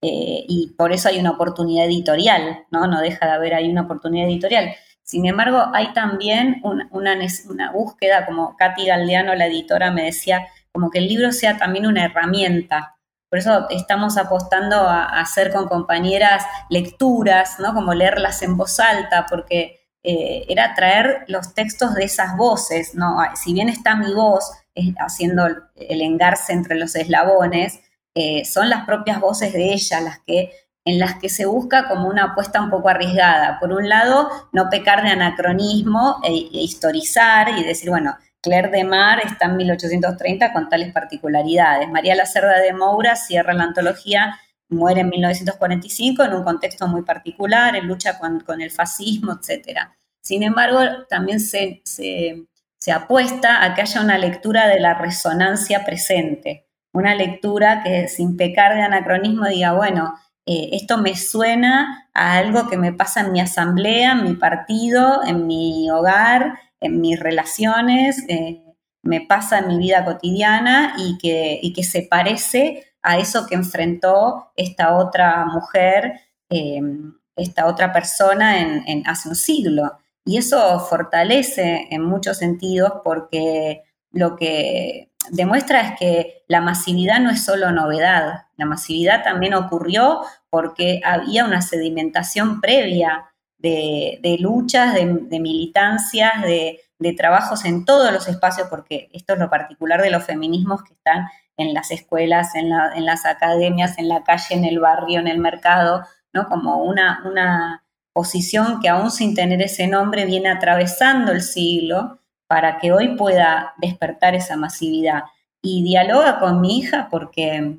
Eh, 0.01 0.45
y 0.47 0.73
por 0.75 0.91
eso 0.91 1.09
hay 1.09 1.19
una 1.19 1.29
oportunidad 1.29 1.85
editorial, 1.85 2.65
¿no? 2.71 2.87
No 2.87 3.01
deja 3.01 3.27
de 3.27 3.33
haber 3.33 3.53
ahí 3.53 3.69
una 3.69 3.83
oportunidad 3.83 4.27
editorial. 4.27 4.73
Sin 5.03 5.27
embargo, 5.27 5.63
hay 5.75 5.93
también 5.93 6.59
una, 6.63 6.89
una, 6.89 7.71
búsqueda, 7.71 8.25
como 8.25 8.55
Katy 8.57 8.87
Galdeano, 8.87 9.35
la 9.35 9.45
editora, 9.45 9.91
me 9.91 10.05
decía, 10.05 10.47
como 10.71 10.89
que 10.89 10.97
el 10.97 11.07
libro 11.07 11.31
sea 11.31 11.55
también 11.57 11.85
una 11.85 12.05
herramienta. 12.05 12.95
Por 13.31 13.39
eso 13.39 13.69
estamos 13.69 14.17
apostando 14.17 14.75
a, 14.75 15.05
hacer 15.05 15.53
con 15.53 15.69
compañeras 15.69 16.43
lecturas, 16.69 17.59
¿no? 17.59 17.73
Como 17.73 17.93
leerlas 17.93 18.41
en 18.41 18.57
voz 18.57 18.77
alta, 18.81 19.25
porque 19.29 19.87
eh, 20.03 20.45
era 20.49 20.73
traer 20.73 21.23
los 21.29 21.53
textos 21.53 21.93
de 21.93 22.03
esas 22.03 22.35
voces, 22.35 22.93
¿no? 22.93 23.19
Si 23.41 23.53
bien 23.53 23.69
está 23.69 23.95
mi 23.95 24.13
voz 24.13 24.51
haciendo 24.99 25.47
el 25.47 26.01
engarce 26.01 26.51
entre 26.51 26.75
los 26.75 26.93
eslabones, 26.97 27.79
eh, 28.15 28.43
son 28.43 28.69
las 28.69 28.85
propias 28.85 29.21
voces 29.21 29.53
de 29.53 29.71
ella 29.71 30.01
las 30.01 30.19
que 30.19 30.51
en 30.83 30.99
las 30.99 31.15
que 31.15 31.29
se 31.29 31.45
busca 31.45 31.87
como 31.87 32.09
una 32.09 32.31
apuesta 32.31 32.61
un 32.61 32.69
poco 32.69 32.89
arriesgada. 32.89 33.59
Por 33.61 33.71
un 33.71 33.87
lado, 33.87 34.29
no 34.51 34.69
pecar 34.69 35.03
de 35.03 35.09
anacronismo 35.11 36.19
e, 36.23 36.31
e 36.31 36.63
historizar 36.63 37.57
y 37.57 37.63
decir, 37.63 37.91
bueno, 37.91 38.17
Claire 38.41 38.69
de 38.69 38.83
Mar 38.83 39.19
está 39.23 39.45
en 39.45 39.57
1830 39.57 40.51
con 40.51 40.69
tales 40.69 40.91
particularidades. 40.91 41.89
María 41.89 42.15
Lacerda 42.15 42.59
de 42.59 42.73
Moura 42.73 43.15
cierra 43.15 43.53
la 43.53 43.63
antología, 43.63 44.39
muere 44.69 45.01
en 45.01 45.09
1945 45.09 46.23
en 46.23 46.33
un 46.33 46.43
contexto 46.43 46.87
muy 46.87 47.03
particular, 47.03 47.75
en 47.75 47.87
lucha 47.87 48.17
con, 48.17 48.61
el 48.61 48.71
fascismo, 48.71 49.33
etc. 49.33 49.79
Sin 50.21 50.43
embargo, 50.43 50.79
también 51.09 51.39
se, 51.39 51.81
se 51.85 52.91
apuesta 52.91 53.63
a 53.63 53.75
que 53.75 53.81
haya 53.81 54.01
una 54.01 54.17
lectura 54.17 54.67
de 54.67 54.79
la 54.79 54.95
resonancia 54.95 55.85
presente, 55.85 56.65
una 56.93 57.13
lectura 57.13 57.83
que 57.83 58.07
sin 58.07 58.35
pecar 58.35 58.73
de 58.73 58.81
anacronismo 58.81 59.47
diga, 59.47 59.73
bueno, 59.73 60.15
eh, 60.47 60.69
esto 60.73 60.97
me 60.97 61.15
suena 61.15 62.09
a 62.13 62.37
algo 62.37 62.67
que 62.67 62.77
me 62.77 62.91
pasa 62.91 63.21
en 63.21 63.31
mi 63.31 63.39
asamblea, 63.39 64.13
en 64.13 64.23
mi 64.23 64.33
partido, 64.33 65.21
en 65.23 65.45
mi 65.45 65.91
hogar, 65.91 66.59
en 66.81 66.99
mis 66.99 67.19
relaciones, 67.19 68.25
eh, 68.27 68.61
me 69.03 69.21
pasa 69.21 69.59
en 69.59 69.67
mi 69.67 69.77
vida 69.77 70.03
cotidiana 70.03 70.95
y 70.97 71.17
que, 71.17 71.61
que, 71.73 71.83
se 71.83 72.03
parece 72.03 72.85
a 73.01 73.17
eso 73.17 73.47
que 73.47 73.55
enfrentó 73.55 74.51
esta 74.55 74.97
otra 74.97 75.45
mujer, 75.45 76.21
em, 76.49 77.13
esta 77.35 77.67
otra 77.67 77.93
persona 77.93 78.59
en, 78.59 79.03
hace 79.07 79.29
un 79.29 79.35
siglo. 79.35 79.97
Y 80.25 80.37
eso 80.37 80.79
fortalece 80.81 81.87
en 81.89 82.03
muchos 82.03 82.37
sentidos 82.37 82.93
porque 83.03 83.83
lo 84.11 84.35
que 84.35 85.11
demuestra 85.31 85.81
es 85.81 85.99
que 85.99 86.43
la 86.47 86.61
masividad 86.61 87.19
no 87.19 87.31
es 87.31 87.43
solo 87.43 87.71
novedad, 87.71 88.45
la 88.57 88.65
masividad 88.65 89.23
también 89.23 89.53
ocurrió 89.53 90.21
porque 90.49 91.01
había 91.03 91.45
una 91.45 91.61
sedimentación 91.61 92.61
previa 92.61 93.30
de, 93.61 94.37
luchas, 94.39 94.93
de, 94.93 95.39
militancias, 95.39 96.41
de, 96.41 96.79
trabajos 97.17 97.65
en 97.65 97.83
todos 97.85 98.11
los 98.11 98.27
espacios, 98.27 98.67
porque 98.69 99.09
esto 99.13 99.33
es 99.33 99.39
lo 99.39 99.49
particular 99.49 100.01
de 100.01 100.11
los 100.11 100.23
feminismos 100.23 100.83
que 100.83 100.93
están 100.93 101.27
en 101.57 101.73
las 101.73 101.91
escuelas, 101.91 102.55
en, 102.55 102.69
las 102.69 103.25
academias, 103.25 103.97
en 103.97 104.07
la 104.07 104.23
calle, 104.23 104.55
en 104.55 104.65
el 104.65 104.79
barrio, 104.79 105.19
en 105.19 105.27
el 105.27 105.39
mercado, 105.39 106.05
¿no? 106.33 106.47
Como 106.47 106.83
una, 106.83 107.21
una 107.25 107.83
posición 108.13 108.79
que 108.81 108.89
aún 108.89 109.11
sin 109.11 109.35
tener 109.35 109.61
ese 109.61 109.87
nombre 109.87 110.25
viene 110.25 110.49
atravesando 110.49 111.31
el 111.31 111.41
siglo 111.41 112.19
para 112.47 112.79
que 112.79 112.91
hoy 112.91 113.15
pueda 113.15 113.73
despertar 113.77 114.35
esa 114.35 114.57
masividad. 114.57 115.23
Y 115.61 115.83
dialoga 115.83 116.39
con 116.39 116.59
mi 116.59 116.79
hija 116.79 117.07
porque, 117.09 117.77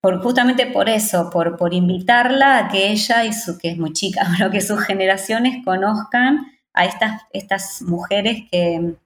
por, 0.00 0.22
justamente 0.22 0.66
por 0.66 0.88
eso, 0.88 1.30
por, 1.30 1.56
por 1.56 1.74
invitarla 1.74 2.58
a 2.58 2.68
que 2.68 2.88
ella 2.90 3.24
y 3.24 3.32
su, 3.32 3.58
que 3.58 3.70
es 3.70 3.78
muy 3.78 3.92
chica, 3.92 4.26
pero 4.38 4.50
que 4.50 4.60
sus 4.60 4.80
generaciones 4.80 5.64
conozcan 5.64 6.46
a 6.74 6.84
estas, 6.84 7.22
estas 7.32 7.82
mujeres 7.82 8.42
que 8.50 8.96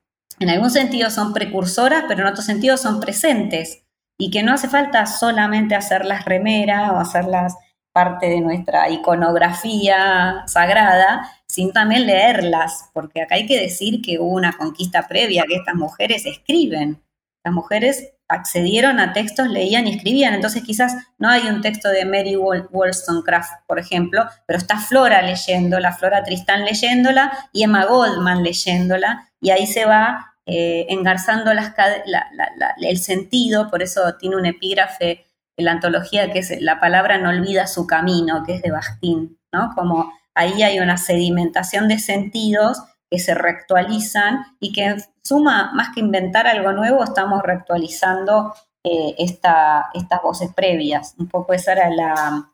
en 0.41 0.49
algún 0.49 0.71
sentido 0.71 1.11
son 1.11 1.33
precursoras, 1.33 2.05
pero 2.09 2.23
en 2.23 2.29
otro 2.29 2.43
sentido 2.43 2.77
son 2.77 3.01
presentes 3.01 3.83
y 4.19 4.31
que 4.31 4.43
no 4.43 4.53
hace 4.53 4.69
falta 4.69 5.07
solamente 5.07 5.75
hacerlas 5.75 6.25
remera 6.25 6.93
o 6.93 6.99
hacerlas 6.99 7.57
parte 7.93 8.29
de 8.29 8.41
nuestra 8.41 8.89
iconografía 8.91 10.45
sagrada, 10.47 11.29
sin 11.49 11.73
también 11.73 12.07
leerlas, 12.07 12.91
porque 12.93 13.23
acá 13.23 13.35
hay 13.35 13.47
que 13.47 13.61
decir 13.61 14.01
que 14.03 14.19
hubo 14.19 14.35
una 14.35 14.53
conquista 14.53 15.09
previa, 15.09 15.45
que 15.49 15.57
estas 15.57 15.75
mujeres 15.75 16.25
escriben. 16.27 17.03
Las 17.45 17.55
mujeres 17.55 18.13
accedieron 18.31 19.01
a 19.01 19.13
textos, 19.13 19.49
leían 19.49 19.87
y 19.87 19.97
escribían. 19.97 20.35
Entonces 20.35 20.63
quizás 20.63 20.95
no 21.19 21.29
hay 21.29 21.49
un 21.49 21.61
texto 21.61 21.89
de 21.89 22.05
Mary 22.05 22.37
Wollstonecraft, 22.37 23.67
por 23.67 23.79
ejemplo, 23.79 24.25
pero 24.47 24.59
está 24.59 24.79
Flora 24.79 25.21
leyéndola, 25.23 25.93
Flora 25.93 26.23
Tristán 26.23 26.65
leyéndola 26.65 27.33
y 27.53 27.65
Emma 27.65 27.85
Goldman 27.85 28.43
leyéndola, 28.43 29.29
y 29.41 29.51
ahí 29.51 29.67
se 29.67 29.85
va 29.85 30.35
eh, 30.47 30.87
engarzando 30.89 31.53
el 31.53 32.99
sentido, 32.99 33.71
por 33.71 33.83
eso 33.83 34.15
tiene 34.19 34.37
un 34.37 34.47
epígrafe 34.47 35.27
en 35.57 35.65
la 35.65 35.73
antología 35.73 36.33
que 36.33 36.41
es 36.41 36.61
La 36.61 36.81
palabra 36.81 37.19
no 37.19 37.31
olvida 37.31 37.67
su 37.67 37.87
camino, 37.87 38.43
que 38.45 38.55
es 38.55 38.63
de 38.63 38.71
Bakhtin, 38.71 39.39
¿no? 39.53 39.73
Como 39.75 40.13
ahí 40.35 40.63
hay 40.63 40.81
una 40.81 40.97
sedimentación 40.97 41.89
de 41.89 41.99
sentidos 41.99 42.83
que 43.11 43.19
se 43.19 43.35
reactualizan 43.35 44.45
y 44.61 44.73
que 44.73 44.97
suma, 45.31 45.71
más 45.75 45.91
que 45.95 46.01
inventar 46.01 46.49
algo 46.49 46.73
nuevo, 46.73 47.05
estamos 47.05 47.41
reactualizando 47.43 48.53
eh, 48.83 49.15
estas 49.17 50.23
voces 50.23 50.51
previas. 50.55 51.15
Un 51.19 51.29
poco 51.29 51.53
esa 51.53 51.73
era 51.73 51.89
la, 51.89 52.51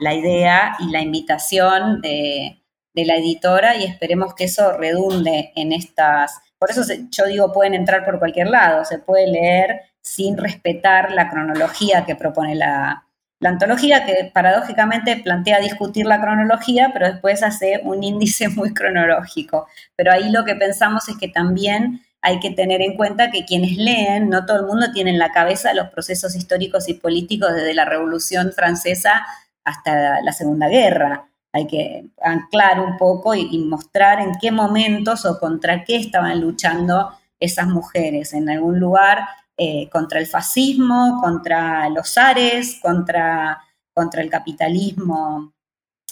la, 0.00 0.14
idea 0.14 0.76
y 0.78 0.90
la 0.90 1.02
invitación 1.02 2.00
de, 2.00 2.62
de, 2.94 3.04
la 3.04 3.16
editora 3.16 3.76
y 3.76 3.84
esperemos 3.84 4.34
que 4.34 4.44
eso 4.44 4.72
redunde 4.72 5.52
en 5.54 5.72
estas... 5.72 6.40
Por 6.58 6.70
eso 6.70 6.82
yo 7.10 7.26
digo, 7.26 7.52
pueden 7.52 7.74
entrar 7.74 8.06
por 8.06 8.18
cualquier 8.18 8.48
lado, 8.48 8.84
se 8.86 8.98
puede 8.98 9.26
leer 9.26 9.82
sin 10.02 10.38
respetar 10.38 11.12
la 11.12 11.28
cronología 11.28 12.06
que 12.06 12.16
propone 12.16 12.54
la, 12.54 13.06
la 13.40 13.48
antología 13.48 14.04
que 14.04 14.30
paradójicamente 14.32 15.16
plantea 15.16 15.60
discutir 15.60 16.04
la 16.04 16.20
cronología, 16.20 16.90
pero 16.92 17.10
después 17.10 17.42
hace 17.42 17.80
un 17.82 18.04
índice 18.04 18.48
muy 18.50 18.72
cronológico. 18.72 19.66
Pero 19.96 20.12
ahí 20.12 20.30
lo 20.30 20.44
que 20.44 20.54
pensamos 20.54 21.08
es 21.08 21.16
que 21.16 21.28
también 21.28 22.02
hay 22.22 22.38
que 22.38 22.50
tener 22.50 22.82
en 22.82 22.96
cuenta 22.96 23.30
que 23.30 23.46
quienes 23.46 23.78
leen, 23.78 24.28
no 24.28 24.44
todo 24.44 24.58
el 24.58 24.66
mundo 24.66 24.92
tiene 24.92 25.10
en 25.10 25.18
la 25.18 25.32
cabeza 25.32 25.72
los 25.72 25.88
procesos 25.88 26.36
históricos 26.36 26.88
y 26.90 26.94
políticos 26.94 27.54
desde 27.54 27.72
la 27.72 27.86
Revolución 27.86 28.52
Francesa 28.52 29.26
hasta 29.64 30.20
la 30.20 30.32
Segunda 30.32 30.68
Guerra. 30.68 31.26
Hay 31.52 31.66
que 31.66 32.04
anclar 32.22 32.78
un 32.78 32.98
poco 32.98 33.34
y, 33.34 33.58
mostrar 33.58 34.20
en 34.20 34.32
qué 34.40 34.52
momentos 34.52 35.24
o 35.24 35.40
contra 35.40 35.82
qué 35.84 35.96
estaban 35.96 36.40
luchando 36.40 37.10
esas 37.40 37.68
mujeres. 37.68 38.34
En 38.34 38.50
algún 38.50 38.78
lugar 38.78 39.26
eh, 39.62 39.90
contra 39.90 40.18
el 40.20 40.26
fascismo, 40.26 41.20
contra 41.20 41.86
los 41.90 42.16
ares, 42.16 42.78
contra, 42.80 43.62
contra 43.92 44.22
el 44.22 44.30
capitalismo, 44.30 45.52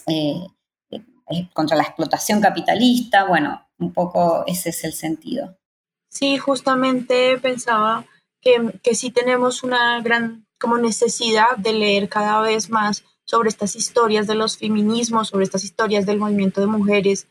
eh, 0.06 0.46
eh, 0.90 1.48
contra 1.54 1.74
la 1.74 1.84
explotación 1.84 2.42
capitalista. 2.42 3.24
Bueno, 3.24 3.66
un 3.78 3.94
poco 3.94 4.44
ese 4.46 4.68
es 4.68 4.84
el 4.84 4.92
sentido. 4.92 5.56
Sí, 6.10 6.36
justamente 6.36 7.38
pensaba 7.38 8.04
que, 8.42 8.78
que 8.82 8.94
sí 8.94 9.10
tenemos 9.10 9.62
una 9.62 10.02
gran 10.02 10.46
como 10.60 10.76
necesidad 10.76 11.56
de 11.56 11.72
leer 11.72 12.10
cada 12.10 12.42
vez 12.42 12.68
más 12.68 13.04
sobre 13.24 13.48
estas 13.48 13.76
historias 13.76 14.26
de 14.26 14.34
los 14.34 14.58
feminismos, 14.58 15.28
sobre 15.28 15.44
estas 15.44 15.64
historias 15.64 16.04
del 16.04 16.18
movimiento 16.18 16.60
de 16.60 16.66
mujeres, 16.66 17.28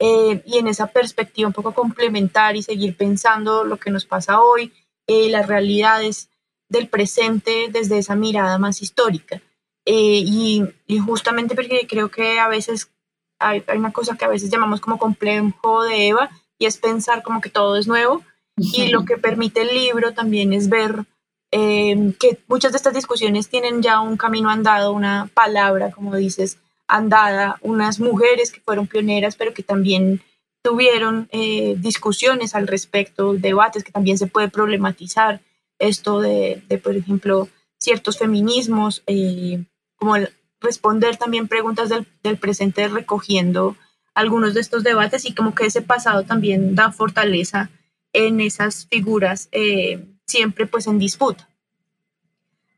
y 0.00 0.58
en 0.58 0.66
esa 0.66 0.88
perspectiva 0.88 1.46
un 1.46 1.52
poco 1.52 1.72
complementar 1.72 2.56
y 2.56 2.64
seguir 2.64 2.96
pensando 2.96 3.62
lo 3.62 3.76
que 3.76 3.92
nos 3.92 4.04
pasa 4.04 4.40
hoy 4.40 4.72
eh, 5.12 5.30
las 5.30 5.46
realidades 5.46 6.28
del 6.68 6.88
presente 6.88 7.68
desde 7.70 7.98
esa 7.98 8.14
mirada 8.14 8.58
más 8.58 8.82
histórica. 8.82 9.40
Eh, 9.84 10.22
y, 10.24 10.64
justamente 11.04 11.54
porque 11.54 11.86
creo 11.88 12.10
que 12.10 12.38
a 12.38 12.48
veces 12.48 12.90
hay, 13.38 13.64
una 13.74 13.92
cosa 13.92 14.16
que 14.16 14.24
a 14.24 14.28
veces 14.28 14.50
llamamos 14.50 14.80
como 14.80 14.98
complejo 14.98 15.82
de 15.82 16.08
Eva 16.08 16.30
y 16.58 16.66
es 16.66 16.78
pensar 16.78 17.22
como 17.22 17.40
que 17.40 17.50
todo 17.50 17.76
es 17.76 17.88
nuevo 17.88 18.22
y 18.56 18.88
lo 18.88 19.04
que 19.04 19.16
permite 19.16 19.62
el 19.62 19.74
libro 19.74 20.12
también 20.12 20.52
es 20.52 20.68
ver 20.68 21.04
eh, 21.50 22.14
que 22.20 22.38
muchas 22.46 22.72
de 22.72 22.76
estas 22.76 22.94
discusiones 22.94 23.48
tienen 23.48 23.82
ya 23.82 24.00
un 24.00 24.16
camino 24.16 24.50
andado, 24.50 24.92
una 24.92 25.28
palabra, 25.34 25.90
como 25.90 26.14
dices, 26.14 26.58
andada, 26.86 27.58
unas 27.62 27.98
mujeres 27.98 28.52
que 28.52 28.60
fueron 28.60 28.86
pioneras, 28.86 29.36
pero 29.36 29.52
que 29.52 29.62
también 29.62 30.22
tuvieron 30.62 31.28
eh, 31.32 31.74
discusiones 31.78 32.54
al 32.54 32.68
respecto, 32.68 33.34
debates 33.34 33.84
que 33.84 33.92
también 33.92 34.16
se 34.16 34.28
puede 34.28 34.48
problematizar 34.48 35.40
esto 35.78 36.20
de, 36.20 36.62
por 36.82 36.96
ejemplo, 36.96 37.48
ciertos 37.78 38.18
feminismos, 38.18 39.02
eh, 39.06 39.64
como 39.96 40.14
responder 40.60 41.16
también 41.16 41.48
preguntas 41.48 41.88
del, 41.88 42.38
presente 42.38 42.86
recogiendo 42.88 43.76
algunos 44.14 44.54
de 44.54 44.60
estos 44.60 44.84
debates 44.84 45.24
y 45.24 45.34
como 45.34 45.54
que 45.54 45.66
ese 45.66 45.82
pasado 45.82 46.22
también 46.22 46.76
da 46.76 46.92
fortaleza 46.92 47.70
en 48.12 48.40
esas 48.40 48.86
figuras 48.86 49.48
eh, 49.50 50.04
siempre 50.26 50.66
pues 50.66 50.86
en 50.86 50.98
disputa. 50.98 51.48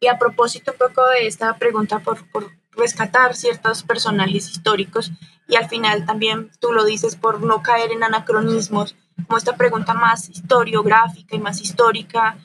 Y 0.01 0.07
a 0.07 0.18
propósito 0.18 0.73
un 0.73 0.79
poco 0.79 1.07
de 1.09 1.27
esta 1.27 1.59
pregunta 1.59 1.99
por, 1.99 2.27
por 2.31 2.51
rescatar 2.77 3.35
ciertos 3.35 3.83
personajes 3.83 4.51
históricos 4.51 5.13
y 5.49 5.57
al 5.57 5.69
final 5.69 6.07
también 6.07 6.51
tú 6.61 6.73
lo 6.73 6.85
dices 6.85 7.17
por 7.17 7.43
no 7.43 7.63
caer 7.63 7.93
en 7.93 8.03
anacronismos, 8.03 8.97
como 9.27 9.39
esta 9.39 9.57
pregunta 9.57 9.95
más 9.95 10.29
historiográfica 10.29 11.37
y 11.37 11.41
más 11.41 11.61
histórica 11.61 12.39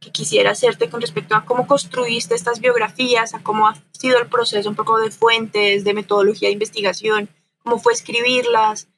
que 0.00 0.10
quisiera 0.10 0.52
hacerte 0.52 0.88
con 0.88 1.00
respecto 1.00 1.34
a 1.34 1.44
cómo 1.44 1.66
construiste 1.66 2.34
estas 2.34 2.60
biografías, 2.60 3.34
a 3.34 3.42
cómo 3.42 3.68
ha 3.68 3.76
sido 3.92 4.18
el 4.18 4.28
proceso 4.28 4.68
un 4.68 4.74
poco 4.74 4.98
de 4.98 5.10
fuentes, 5.10 5.84
de 5.84 5.94
metodología 5.94 6.48
de 6.48 6.54
investigación, 6.54 7.28
cómo 7.62 7.78
fue 7.78 7.92
escribirlas, 7.92 8.88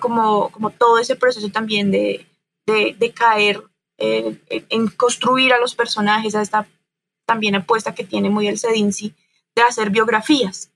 como, 0.00 0.50
como 0.50 0.70
todo 0.70 0.98
ese 0.98 1.16
proceso 1.16 1.50
también 1.50 1.90
de, 1.90 2.26
de, 2.66 3.12
caer 3.12 3.62
eh, 3.98 4.38
en 4.48 4.88
construir 4.88 5.52
a 5.52 5.60
los 5.60 5.74
personajes, 5.74 6.34
a 6.34 6.40
esta 6.40 6.66
también 7.26 7.54
apuesta 7.54 7.94
que 7.94 8.04
tiene 8.04 8.30
muy 8.30 8.48
el 8.48 8.58
Sedinci 8.58 9.14
de 9.54 9.62
hacer 9.62 9.90
biografías. 9.90 10.70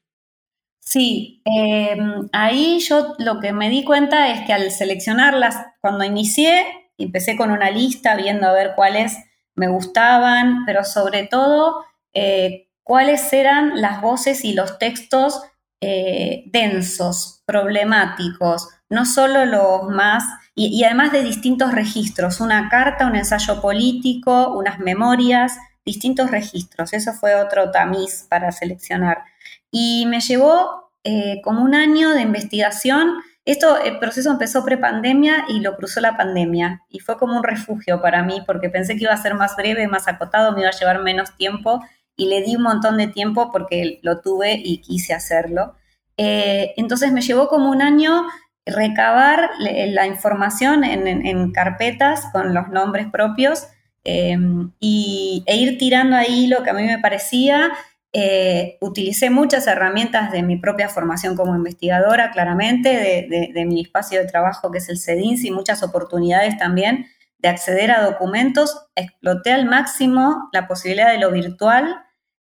Sí, 0.80 1.42
em, 1.44 2.28
ahí 2.32 2.78
yo 2.80 3.14
lo 3.18 3.40
que 3.40 3.52
me 3.52 3.68
di 3.68 3.84
cuenta 3.84 4.28
es 4.28 4.46
que 4.46 4.54
al 4.54 4.70
seleccionarlas, 4.70 5.56
cuando 5.80 6.02
inicié, 6.04 6.64
empecé 6.96 7.36
con 7.36 7.50
una 7.50 7.70
lista 7.70 8.16
viendo 8.16 8.48
a 8.48 8.54
ver 8.54 8.72
cuáles 8.74 9.16
me 9.54 9.68
gustaban, 9.68 10.64
pero 10.64 10.84
sobre 10.84 11.26
todo 11.26 11.84
eh, 12.14 12.68
cuáles 12.82 13.30
eran 13.34 13.82
las 13.82 14.00
voces 14.00 14.44
y 14.44 14.54
los 14.54 14.78
textos 14.78 15.42
eh, 15.82 16.44
densos, 16.46 17.42
problemáticos, 17.44 18.68
no 18.88 19.04
solo 19.04 19.44
los 19.44 19.90
más, 19.90 20.24
y, 20.54 20.68
y, 20.68 20.84
además 20.84 21.12
de 21.12 21.22
distintos 21.22 21.72
registros, 21.72 22.40
una 22.40 22.68
carta, 22.68 23.06
un 23.06 23.14
ensayo 23.14 23.60
político, 23.60 24.54
unas 24.54 24.80
memorias, 24.80 25.56
distintos 25.88 26.31
registros. 26.31 26.92
Eso 26.92 27.14
fue 27.14 27.35
otro 27.35 27.70
tamiz 27.70 28.27
para 28.29 28.53
seleccionar. 28.53 29.24
Y 29.70 30.05
me 30.07 30.20
llevó 30.20 30.90
eh, 31.03 31.40
como 31.42 31.62
un 31.62 31.74
año 31.74 32.11
de 32.11 32.20
investigación. 32.20 33.14
Esto, 33.46 33.81
el 33.81 33.98
proceso 33.98 34.31
empezó 34.31 34.64
pre-pandemia 34.66 35.46
y 35.48 35.61
lo 35.61 35.77
cruzó 35.77 36.01
la 36.03 36.16
pandemia. 36.16 36.83
Y 36.90 36.98
fue 37.01 37.16
como 37.16 37.38
un 37.38 37.42
refugio 37.42 38.03
para 38.03 38.22
mí 38.22 38.42
porque 38.46 38.68
pensé 38.68 38.96
que 38.96 39.05
iba 39.05 39.14
a 39.14 39.22
ser 39.22 39.35
más 39.35 39.57
breve, 39.57 39.88
más 39.88 40.09
acotado, 40.09 40.53
me 40.53 40.61
iba 40.61 40.68
a 40.68 40.79
llevar 40.79 41.03
menos 41.03 41.35
tiempo. 41.37 41.83
Y 42.14 42.29
le 42.29 42.42
di 42.42 42.57
un 42.57 42.62
montón 42.62 42.98
de 42.98 43.07
tiempo 43.07 43.51
porque 43.51 43.98
lo 44.03 44.20
tuve 44.20 44.61
y 44.62 44.83
quise 44.83 45.14
hacerlo. 45.14 45.74
Eh, 46.18 46.74
entonces 46.77 47.12
me 47.12 47.22
llevó 47.22 47.48
como 47.48 47.70
un 47.70 47.81
año 47.81 48.27
recabar 48.66 49.48
la 49.59 50.07
información 50.07 50.85
en 50.85 51.53
carpetas 51.53 52.27
con 52.33 52.53
los 52.53 52.68
nombres 52.68 53.07
propios 53.11 53.68
Em, 54.11 54.73
y, 54.81 55.44
e 55.47 55.57
ir 55.57 55.77
tirando 55.77 56.16
ahí 56.16 56.47
lo 56.47 56.62
que 56.62 56.71
a 56.71 56.73
mí 56.73 56.83
me 56.85 56.99
parecía. 56.99 57.73
Eh, 58.14 58.79
utilicé 58.81 59.29
muchas 59.29 59.66
herramientas 59.66 60.33
de 60.33 60.42
mi 60.42 60.57
propia 60.57 60.88
formación 60.88 61.37
como 61.37 61.55
investigadora, 61.55 62.31
claramente, 62.31 62.88
de, 63.29 63.64
mi 63.66 63.83
espacio 63.83 64.21
de 64.21 64.27
trabajo 64.27 64.71
que 64.71 64.79
es 64.79 64.88
el 64.88 64.99
CEDINS 64.99 65.44
y 65.44 65.51
muchas 65.51 65.83
oportunidades 65.83 66.57
también 66.57 67.05
de 67.38 67.51
acceder 67.51 67.90
a 67.90 68.03
documentos. 68.03 68.87
Exploté 68.97 69.53
al 69.53 69.66
máximo 69.66 70.49
la 70.55 70.66
posibilidad 70.66 71.12
de 71.12 71.18
lo 71.18 71.31
virtual 71.31 71.97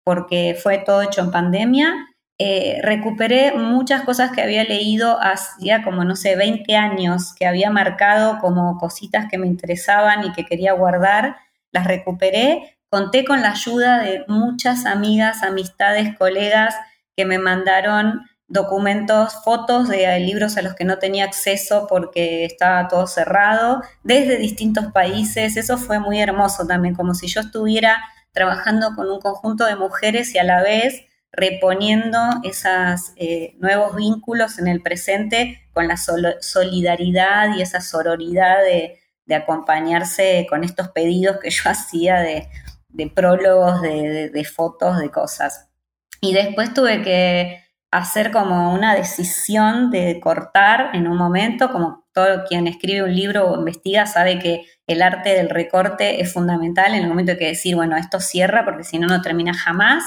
porque 0.04 0.58
fue 0.62 0.76
todo 0.76 1.00
hecho 1.00 1.22
en 1.22 1.30
pandemia. 1.30 1.94
Eh, 2.38 2.80
recuperé 2.82 3.52
muchas 3.54 4.02
cosas 4.02 4.32
que 4.32 4.42
había 4.42 4.64
leído 4.64 5.18
hacía 5.22 5.82
como, 5.82 6.04
no 6.04 6.14
sé, 6.14 6.36
20 6.36 6.76
años, 6.76 7.34
que 7.34 7.46
había 7.46 7.70
marcado 7.70 8.38
como 8.38 8.76
cositas 8.76 9.28
que 9.30 9.38
me 9.38 9.46
interesaban 9.46 10.26
y 10.26 10.32
que 10.32 10.44
quería 10.44 10.74
guardar 10.74 11.36
las 11.74 11.86
recuperé, 11.86 12.78
conté 12.88 13.24
con 13.24 13.42
la 13.42 13.50
ayuda 13.50 13.98
de 13.98 14.24
muchas 14.28 14.86
amigas, 14.86 15.42
amistades, 15.42 16.16
colegas 16.16 16.74
que 17.16 17.26
me 17.26 17.38
mandaron 17.38 18.22
documentos, 18.46 19.42
fotos 19.42 19.88
de 19.88 20.18
libros 20.20 20.56
a 20.56 20.62
los 20.62 20.74
que 20.74 20.84
no 20.84 20.98
tenía 20.98 21.24
acceso 21.24 21.86
porque 21.88 22.44
estaba 22.44 22.86
todo 22.86 23.08
cerrado, 23.08 23.82
desde 24.04 24.38
distintos 24.38 24.92
países. 24.92 25.56
Eso 25.56 25.76
fue 25.76 25.98
muy 25.98 26.20
hermoso 26.20 26.66
también, 26.66 26.94
como 26.94 27.14
si 27.14 27.26
yo 27.26 27.40
estuviera 27.40 28.02
trabajando 28.30 28.94
con 28.94 29.10
un 29.10 29.20
conjunto 29.20 29.66
de 29.66 29.74
mujeres 29.74 30.32
y 30.34 30.38
a 30.38 30.44
la 30.44 30.62
vez 30.62 31.04
reponiendo 31.32 32.18
esos 32.44 33.12
eh, 33.16 33.56
nuevos 33.58 33.96
vínculos 33.96 34.60
en 34.60 34.68
el 34.68 34.82
presente 34.82 35.60
con 35.72 35.88
la 35.88 35.96
solidaridad 35.96 37.56
y 37.56 37.62
esa 37.62 37.80
sororidad 37.80 38.62
de, 38.62 39.00
de 39.26 39.34
acompañarse 39.34 40.46
con 40.48 40.64
estos 40.64 40.88
pedidos 40.88 41.38
que 41.40 41.50
yo 41.50 41.62
hacía 41.70 42.20
de, 42.20 42.48
prólogos, 43.14 43.82
de, 43.82 44.48
fotos, 44.52 44.98
de 44.98 45.10
cosas. 45.10 45.68
Y 46.20 46.32
después 46.32 46.72
tuve 46.72 47.02
que 47.02 47.64
hacer 47.90 48.32
como 48.32 48.74
una 48.74 48.94
decisión 48.94 49.90
de 49.90 50.18
cortar 50.20 50.90
en 50.94 51.06
un 51.06 51.16
momento, 51.16 51.70
como 51.70 52.06
todo 52.12 52.44
quien 52.44 52.66
escribe 52.66 53.04
un 53.04 53.14
libro 53.14 53.48
o 53.48 53.58
investiga 53.58 54.06
sabe 54.06 54.38
que 54.38 54.64
el 54.86 55.02
arte 55.02 55.30
del 55.30 55.48
recorte 55.48 56.20
es 56.20 56.32
fundamental 56.32 56.94
en 56.94 57.02
el 57.02 57.08
momento 57.08 57.32
de 57.32 57.38
que 57.38 57.46
decir, 57.48 57.76
bueno, 57.76 57.96
esto 57.96 58.20
cierra 58.20 58.64
porque 58.64 58.84
si 58.84 58.98
no, 58.98 59.06
no 59.06 59.22
termina 59.22 59.54
jamás. 59.54 60.04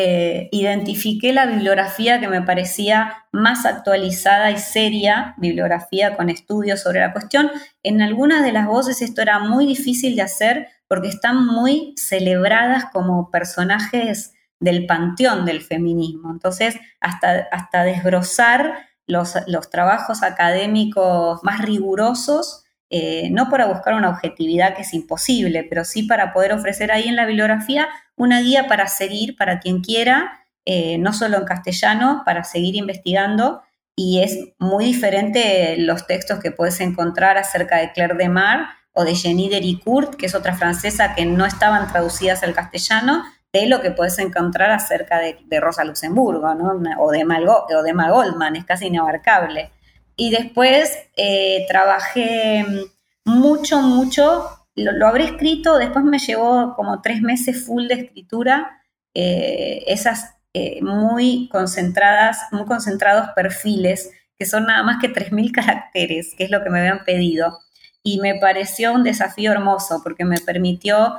Eh, 0.00 0.48
identifiqué 0.52 1.32
la 1.32 1.46
bibliografía 1.46 2.20
que 2.20 2.28
me 2.28 2.40
parecía 2.42 3.24
más 3.32 3.66
actualizada 3.66 4.52
y 4.52 4.56
seria, 4.56 5.34
bibliografía 5.38 6.16
con 6.16 6.30
estudios 6.30 6.82
sobre 6.82 7.00
la 7.00 7.12
cuestión. 7.12 7.50
En 7.82 8.00
algunas 8.00 8.44
de 8.44 8.52
las 8.52 8.68
voces 8.68 9.02
esto 9.02 9.22
era 9.22 9.40
muy 9.40 9.66
difícil 9.66 10.14
de 10.14 10.22
hacer 10.22 10.68
porque 10.86 11.08
están 11.08 11.44
muy 11.44 11.94
celebradas 11.96 12.84
como 12.92 13.32
personajes 13.32 14.34
del 14.60 14.86
panteón 14.86 15.44
del 15.44 15.62
feminismo. 15.62 16.30
Entonces, 16.30 16.76
hasta, 17.00 17.48
hasta 17.50 17.82
desbrozar 17.82 18.86
los, 19.04 19.34
los 19.48 19.68
trabajos 19.68 20.22
académicos 20.22 21.42
más 21.42 21.60
rigurosos, 21.60 22.62
eh, 22.90 23.28
no 23.30 23.50
para 23.50 23.66
buscar 23.66 23.94
una 23.94 24.08
objetividad 24.08 24.74
que 24.74 24.82
es 24.82 24.94
imposible, 24.94 25.64
pero 25.64 25.84
sí 25.84 26.04
para 26.04 26.32
poder 26.32 26.52
ofrecer 26.52 26.90
ahí 26.90 27.06
en 27.08 27.16
la 27.16 27.26
bibliografía 27.26 27.88
una 28.16 28.40
guía 28.40 28.66
para 28.66 28.88
seguir 28.88 29.36
para 29.36 29.60
quien 29.60 29.82
quiera, 29.82 30.46
eh, 30.64 30.98
no 30.98 31.12
solo 31.12 31.36
en 31.36 31.44
castellano, 31.44 32.22
para 32.24 32.44
seguir 32.44 32.76
investigando. 32.76 33.62
Y 33.94 34.22
es 34.22 34.38
muy 34.58 34.86
diferente 34.86 35.76
los 35.78 36.06
textos 36.06 36.38
que 36.40 36.50
puedes 36.50 36.80
encontrar 36.80 37.36
acerca 37.36 37.76
de 37.78 37.92
Claire 37.92 38.14
de 38.14 38.28
Mar 38.28 38.68
o 38.92 39.04
de 39.04 39.14
Jenny 39.14 39.48
Dericourt, 39.48 40.14
que 40.14 40.26
es 40.26 40.34
otra 40.34 40.56
francesa 40.56 41.14
que 41.14 41.26
no 41.26 41.44
estaban 41.44 41.88
traducidas 41.88 42.42
al 42.42 42.54
castellano, 42.54 43.24
de 43.52 43.66
lo 43.66 43.80
que 43.80 43.90
puedes 43.90 44.18
encontrar 44.18 44.70
acerca 44.70 45.18
de, 45.18 45.60
Rosa 45.60 45.84
Luxemburgo, 45.84 46.48
o, 46.48 47.10
de 47.10 47.24
o 47.24 47.82
de 47.82 47.90
Emma 47.90 48.10
Goldman, 48.10 48.56
es 48.56 48.64
casi 48.64 48.86
inabarcable. 48.86 49.72
Y 50.20 50.30
después 50.30 50.98
eh, 51.16 51.64
trabajé 51.68 52.66
mucho, 53.24 53.80
mucho, 53.80 54.48
lo, 54.74 55.06
habré 55.06 55.26
escrito, 55.26 55.78
después 55.78 56.04
me 56.04 56.18
llevó 56.18 56.74
como 56.74 57.00
tres 57.02 57.22
meses 57.22 57.64
full 57.64 57.86
de 57.86 57.94
escritura, 57.94 58.82
eh, 59.14 59.84
esas 59.86 60.34
eh, 60.54 60.82
muy 60.82 61.48
concentradas, 61.52 62.40
muy 62.50 62.64
concentrados 62.64 63.28
perfiles, 63.36 64.10
que 64.36 64.44
son 64.44 64.66
nada 64.66 64.82
más 64.82 64.96
que 65.00 65.12
3.000 65.12 65.52
caracteres, 65.54 66.34
que 66.36 66.42
es 66.42 66.50
lo 66.50 66.64
que 66.64 66.70
me 66.70 66.80
habían 66.80 67.04
pedido. 67.04 67.60
Y 68.02 68.18
me 68.18 68.34
pareció 68.34 68.94
un 68.94 69.04
desafío 69.04 69.52
hermoso 69.52 70.00
porque 70.02 70.24
me 70.24 70.40
permitió 70.40 71.14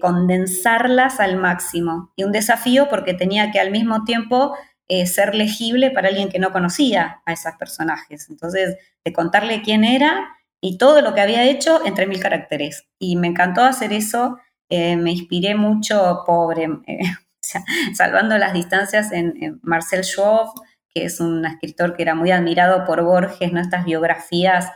condensarlas 0.00 1.18
al 1.18 1.38
máximo. 1.38 2.12
Y 2.16 2.22
un 2.22 2.32
desafío 2.32 2.88
porque 2.88 3.14
tenía 3.14 3.50
que 3.50 3.58
al 3.58 3.72
mismo 3.72 4.04
tiempo 4.04 4.54
eh, 4.88 5.06
ser 5.06 5.34
legible 5.34 5.90
para 5.90 6.08
alguien 6.08 6.28
que 6.28 6.38
no 6.38 6.52
conocía 6.52 7.22
a 7.26 7.32
esos 7.32 7.52
personajes. 7.58 8.28
Entonces, 8.30 8.76
de 9.04 9.12
contarle 9.12 9.62
quién 9.62 9.84
era 9.84 10.36
y 10.60 10.78
todo 10.78 11.00
lo 11.00 11.14
que 11.14 11.20
había 11.20 11.44
hecho 11.44 11.84
entre 11.84 12.06
mil 12.06 12.20
caracteres. 12.20 12.88
Y 12.98 13.16
me 13.16 13.26
encantó 13.26 13.62
hacer 13.62 13.92
eso, 13.92 14.38
eh, 14.68 14.96
me 14.96 15.12
inspiré 15.12 15.54
mucho, 15.54 16.22
pobre, 16.24 16.68
eh, 16.86 17.00
salvando 17.94 18.38
las 18.38 18.52
distancias 18.52 19.12
en, 19.12 19.58
Marcel 19.62 20.04
Schwab, 20.04 20.48
que 20.88 21.04
es 21.04 21.20
un 21.20 21.44
escritor 21.44 21.96
que 21.96 22.02
era 22.02 22.14
muy 22.14 22.30
admirado 22.30 22.84
por 22.84 23.02
Borges, 23.02 23.52
¿no? 23.52 23.60
estas 23.60 23.84
biografías 23.84 24.70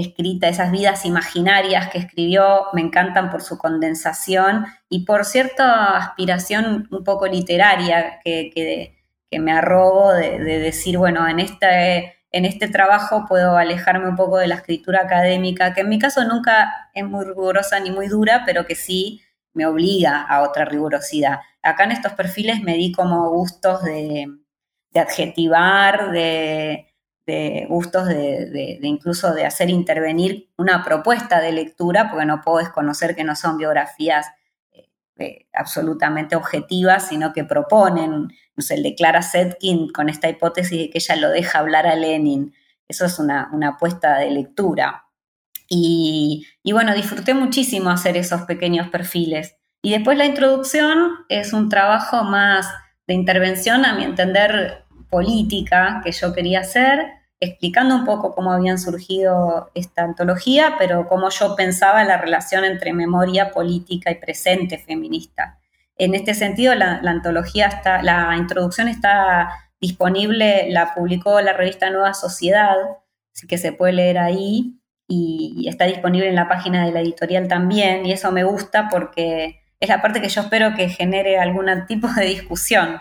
escrita, 0.00 0.48
esas 0.48 0.70
vidas 0.70 1.04
imaginarias 1.04 1.88
que 1.88 1.98
escribió, 1.98 2.66
me 2.72 2.82
encantan 2.82 3.30
por 3.30 3.42
su 3.42 3.58
condensación 3.58 4.66
y 4.88 5.04
por 5.04 5.24
cierta 5.24 5.96
aspiración 5.96 6.88
un 6.90 7.04
poco 7.04 7.26
literaria 7.26 8.20
que, 8.24 8.50
que, 8.54 8.92
me 9.38 9.52
arrobo 9.52 10.14
de, 10.14 10.38
decir, 10.38 10.96
bueno, 10.96 11.28
en 11.28 11.40
este, 11.40 12.14
en 12.32 12.46
este 12.46 12.68
trabajo 12.68 13.26
puedo 13.28 13.58
alejarme 13.58 14.08
un 14.08 14.16
poco 14.16 14.38
de 14.38 14.46
la 14.46 14.54
escritura 14.54 15.02
académica, 15.02 15.74
que 15.74 15.82
en 15.82 15.90
mi 15.90 15.98
caso 15.98 16.24
nunca 16.24 16.90
es 16.94 17.04
muy 17.04 17.24
rigurosa 17.26 17.78
ni 17.80 17.90
muy 17.90 18.08
dura, 18.08 18.44
pero 18.46 18.64
que 18.64 18.74
sí 18.74 19.20
me 19.52 19.66
obliga 19.66 20.22
a 20.22 20.42
otra 20.42 20.64
rigurosidad. 20.64 21.40
Acá 21.62 21.84
en 21.84 21.92
estos 21.92 22.12
perfiles 22.12 22.62
me 22.62 22.74
di 22.74 22.92
como 22.92 23.30
gustos 23.30 23.82
de, 23.82 24.26
de 24.90 25.00
adjetivar, 25.00 26.12
de, 26.12 26.86
de 27.26 27.66
gustos 27.68 28.06
de, 28.06 28.78
incluso 28.82 29.34
de 29.34 29.44
hacer 29.44 29.68
intervenir 29.68 30.48
una 30.56 30.84
propuesta 30.84 31.40
de 31.40 31.52
lectura, 31.52 32.08
porque 32.08 32.24
no 32.24 32.40
puedo 32.40 32.58
desconocer 32.58 33.16
que 33.16 33.24
no 33.24 33.34
son 33.34 33.58
biografías 33.58 34.26
eh, 34.72 34.88
eh, 35.18 35.46
absolutamente 35.52 36.36
objetivas, 36.36 37.08
sino 37.08 37.32
que 37.32 37.44
proponen, 37.44 38.28
no 38.54 38.62
sé, 38.62 38.74
el 38.74 38.84
de 38.84 38.94
Clara 38.94 39.22
Setkin 39.22 39.90
con 39.90 40.08
esta 40.08 40.28
hipótesis 40.28 40.78
de 40.78 40.90
que 40.90 40.98
ella 40.98 41.16
lo 41.16 41.30
deja 41.30 41.58
hablar 41.58 41.86
a 41.86 41.96
Lenin. 41.96 42.54
Eso 42.86 43.04
es 43.04 43.18
una, 43.18 43.50
apuesta 43.66 44.18
de 44.18 44.30
lectura. 44.30 45.06
Y, 45.68 46.46
y, 46.62 46.70
bueno, 46.70 46.94
disfruté 46.94 47.34
muchísimo 47.34 47.90
hacer 47.90 48.16
esos 48.16 48.42
pequeños 48.42 48.88
perfiles. 48.88 49.56
Y 49.82 49.90
después 49.90 50.16
la 50.16 50.26
introducción 50.26 51.10
es 51.28 51.52
un 51.52 51.68
trabajo 51.68 52.22
más 52.22 52.68
de 53.08 53.14
intervención, 53.14 53.84
a 53.84 53.94
mi 53.94 54.04
entender, 54.04 54.85
política 55.10 56.00
que 56.04 56.12
yo 56.12 56.32
quería 56.32 56.60
hacer, 56.60 57.06
explicando 57.40 57.94
un 57.94 58.04
poco 58.04 58.34
cómo 58.34 58.52
habían 58.52 58.78
surgido 58.78 59.70
esta 59.74 60.02
antología, 60.02 60.76
pero 60.78 61.08
cómo 61.08 61.28
yo 61.30 61.54
pensaba 61.54 62.04
la 62.04 62.16
relación 62.16 62.64
entre 62.64 62.92
memoria 62.92 63.50
política 63.50 64.10
y 64.10 64.16
presente 64.16 64.78
feminista. 64.78 65.58
En 65.96 66.14
este 66.14 66.34
sentido, 66.34 66.74
la, 66.74 67.00
antología 67.04 67.66
está, 67.66 68.02
la 68.02 68.36
introducción 68.36 68.88
está 68.88 69.50
disponible, 69.80 70.70
la 70.70 70.94
publicó 70.94 71.40
la 71.40 71.52
revista 71.52 71.90
Nueva 71.90 72.14
Sociedad, 72.14 72.76
así 73.34 73.46
que 73.46 73.58
se 73.58 73.72
puede 73.72 73.92
leer 73.92 74.18
ahí 74.18 74.80
y 75.08 75.66
está 75.68 75.84
disponible 75.84 76.28
en 76.28 76.34
la 76.34 76.48
página 76.48 76.84
de 76.84 76.92
la 76.92 77.00
editorial 77.00 77.48
también, 77.48 78.04
y 78.06 78.12
eso 78.12 78.32
me 78.32 78.44
gusta 78.44 78.88
porque 78.90 79.60
es 79.78 79.88
la 79.88 80.02
parte 80.02 80.20
que 80.20 80.28
yo 80.28 80.42
espero 80.42 80.74
que 80.74 80.88
genere 80.88 81.38
algún 81.38 81.66
tipo 81.86 82.08
de 82.08 82.24
discusión, 82.26 83.00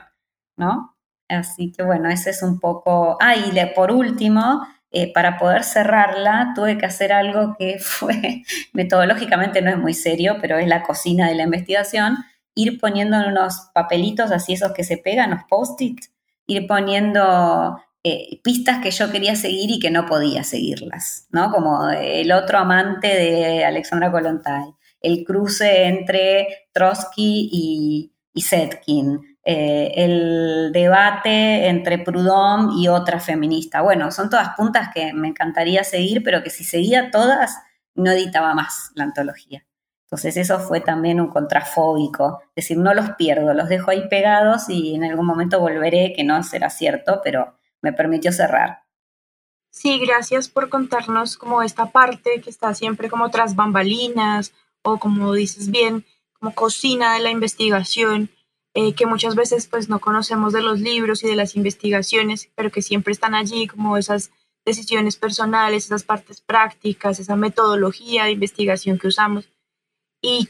¿no? 0.57 0.94
Así 1.27 1.71
que 1.71 1.83
bueno, 1.83 2.09
ese 2.09 2.29
es 2.29 2.43
un 2.43 2.59
poco... 2.59 3.17
Ah, 3.19 3.35
y 3.35 3.51
por 3.75 3.91
último, 3.91 4.65
eh, 4.91 5.11
para 5.11 5.37
poder 5.37 5.63
cerrarla, 5.63 6.53
tuve 6.55 6.77
que 6.77 6.85
hacer 6.85 7.11
algo 7.11 7.55
que 7.59 7.79
fue, 7.79 8.43
metodológicamente 8.73 9.61
no 9.61 9.69
es 9.69 9.77
muy 9.77 9.93
serio, 9.93 10.37
pero 10.41 10.57
es 10.57 10.67
la 10.67 10.83
cocina 10.83 11.27
de 11.27 11.35
la 11.35 11.43
investigación, 11.43 12.17
ir 12.55 12.79
poniendo 12.79 13.17
unos 13.27 13.69
papelitos 13.73 14.31
así 14.31 14.53
esos 14.53 14.71
que 14.71 14.83
se 14.83 14.97
pegan, 14.97 15.31
los 15.31 15.43
post-it, 15.49 15.99
ir 16.47 16.65
poniendo 16.67 17.77
eh, 18.03 18.39
pistas 18.43 18.81
que 18.81 18.91
yo 18.91 19.11
quería 19.11 19.35
seguir 19.35 19.71
y 19.71 19.79
que 19.79 19.91
no 19.91 20.05
podía 20.05 20.43
seguirlas, 20.43 21.27
¿no? 21.31 21.51
Como 21.51 21.89
el 21.89 22.31
otro 22.31 22.59
amante 22.59 23.07
de 23.07 23.65
Alexandra 23.65 24.11
Kolontai, 24.11 24.75
el 25.01 25.25
cruce 25.25 25.87
entre 25.87 26.67
Trotsky 26.71 27.49
y, 27.51 28.13
y 28.33 28.41
Setkin, 28.41 29.34
eh, 29.47 29.91
el 30.03 30.71
debate 30.73 31.67
entre 31.67 31.99
Proudhon 31.99 32.71
y 32.79 32.87
otra 32.87 33.19
feminista. 33.19 33.81
Bueno, 33.81 34.11
son 34.11 34.29
todas 34.31 34.55
puntas 34.55 34.89
que 34.91 35.13
me 35.13 35.27
encantaría 35.27 35.83
seguir, 35.83 36.23
pero 36.23 36.41
que 36.41 36.49
si 36.49 36.63
seguía 36.63 37.11
todas, 37.11 37.59
no 37.93 38.09
editaba 38.11 38.55
más 38.55 38.91
la 38.95 39.03
antología. 39.03 39.63
Entonces 40.05 40.37
eso 40.37 40.59
fue 40.59 40.81
también 40.81 41.21
un 41.21 41.29
contrafóbico, 41.29 42.41
es 42.55 42.63
decir, 42.63 42.77
no 42.77 42.93
los 42.93 43.11
pierdo, 43.11 43.53
los 43.53 43.69
dejo 43.69 43.91
ahí 43.91 44.07
pegados 44.09 44.67
y 44.67 44.95
en 44.95 45.03
algún 45.03 45.27
momento 45.27 45.59
volveré, 45.59 46.13
que 46.15 46.23
no 46.23 46.41
será 46.43 46.69
cierto, 46.71 47.21
pero 47.23 47.55
me 47.81 47.93
permitió 47.93 48.31
cerrar. 48.31 48.83
Sí, 49.69 49.99
gracias 49.99 50.47
por 50.47 50.69
contarnos 50.69 51.37
como 51.37 51.61
esta 51.61 51.87
parte 51.91 52.41
que 52.41 52.49
está 52.49 52.73
siempre 52.73 53.09
como 53.09 53.29
tras 53.29 53.55
bambalinas 53.55 54.53
o 54.81 54.97
como 54.97 55.33
dices 55.33 55.69
bien, 55.69 56.05
como 56.39 56.55
cocina 56.55 57.13
de 57.13 57.19
la 57.19 57.29
investigación 57.29 58.29
eh, 58.77 58.93
que 58.93 59.05
muchas 59.05 59.35
veces 59.35 59.67
pues 59.67 59.87
no 59.87 59.99
conocemos 59.99 60.51
de 60.51 60.61
los 60.61 60.81
libros 60.81 61.23
y 61.23 61.27
de 61.27 61.37
las 61.37 61.55
investigaciones, 61.55 62.49
pero 62.55 62.71
que 62.71 62.81
siempre 62.81 63.13
están 63.13 63.33
allí 63.33 63.67
como 63.67 63.95
esas 63.97 64.31
decisiones 64.65 65.15
personales, 65.15 65.85
esas 65.85 66.03
partes 66.03 66.41
prácticas, 66.41 67.21
esa 67.21 67.37
metodología 67.37 68.25
de 68.25 68.31
investigación 68.31 68.97
que 68.99 69.07
usamos. 69.07 69.47
Y 70.21 70.49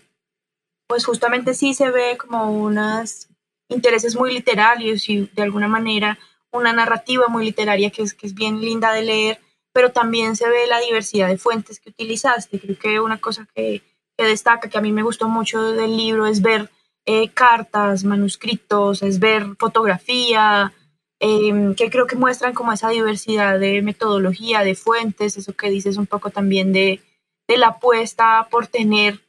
pues 0.87 1.05
justamente 1.05 1.53
sí 1.53 1.75
se 1.75 1.91
ve 1.91 2.17
como 2.17 2.51
unos 2.51 3.27
intereses 3.69 4.15
muy 4.15 4.33
literarios 4.33 5.07
y 5.07 5.27
de 5.27 5.43
alguna 5.43 5.67
manera 5.67 6.17
una 6.51 6.73
narrativa 6.73 7.27
muy 7.27 7.45
literaria 7.45 7.91
que 7.91 8.01
es, 8.01 8.15
que 8.15 8.25
es 8.25 8.33
bien 8.33 8.59
linda 8.59 8.91
de 8.91 9.03
leer, 9.03 9.39
pero 9.71 9.91
también 9.91 10.35
se 10.35 10.49
ve 10.49 10.65
la 10.65 10.79
diversidad 10.79 11.27
de 11.27 11.37
fuentes 11.37 11.79
que 11.79 11.91
utilizaste. 11.91 12.59
Creo 12.59 12.79
que 12.79 12.99
una 12.99 13.19
cosa 13.19 13.47
que, 13.53 13.83
que 14.17 14.25
destaca, 14.25 14.67
que 14.67 14.77
a 14.79 14.81
mí 14.81 14.91
me 14.91 15.03
gustó 15.03 15.29
mucho 15.29 15.61
del 15.73 15.95
libro, 15.95 16.25
es 16.25 16.41
ver 16.41 16.71
eh, 17.05 17.29
cartas, 17.29 18.03
manuscritos, 18.03 19.03
es 19.03 19.19
ver 19.19 19.55
fotografía, 19.59 20.73
em, 21.19 21.75
que 21.75 21.89
creo 21.89 22.07
que 22.07 22.15
muestran 22.15 22.53
como 22.53 22.73
esa 22.73 22.89
diversidad 22.89 23.59
de 23.59 23.81
metodología, 23.81 24.61
de 24.63 24.75
fuentes, 24.75 25.37
eso 25.37 25.53
que 25.53 25.69
dices 25.69 25.97
un 25.97 26.07
poco 26.07 26.31
también 26.31 26.73
de, 26.73 27.01
la 27.47 27.67
apuesta 27.67 28.47
por 28.49 28.67
tener 28.67 29.21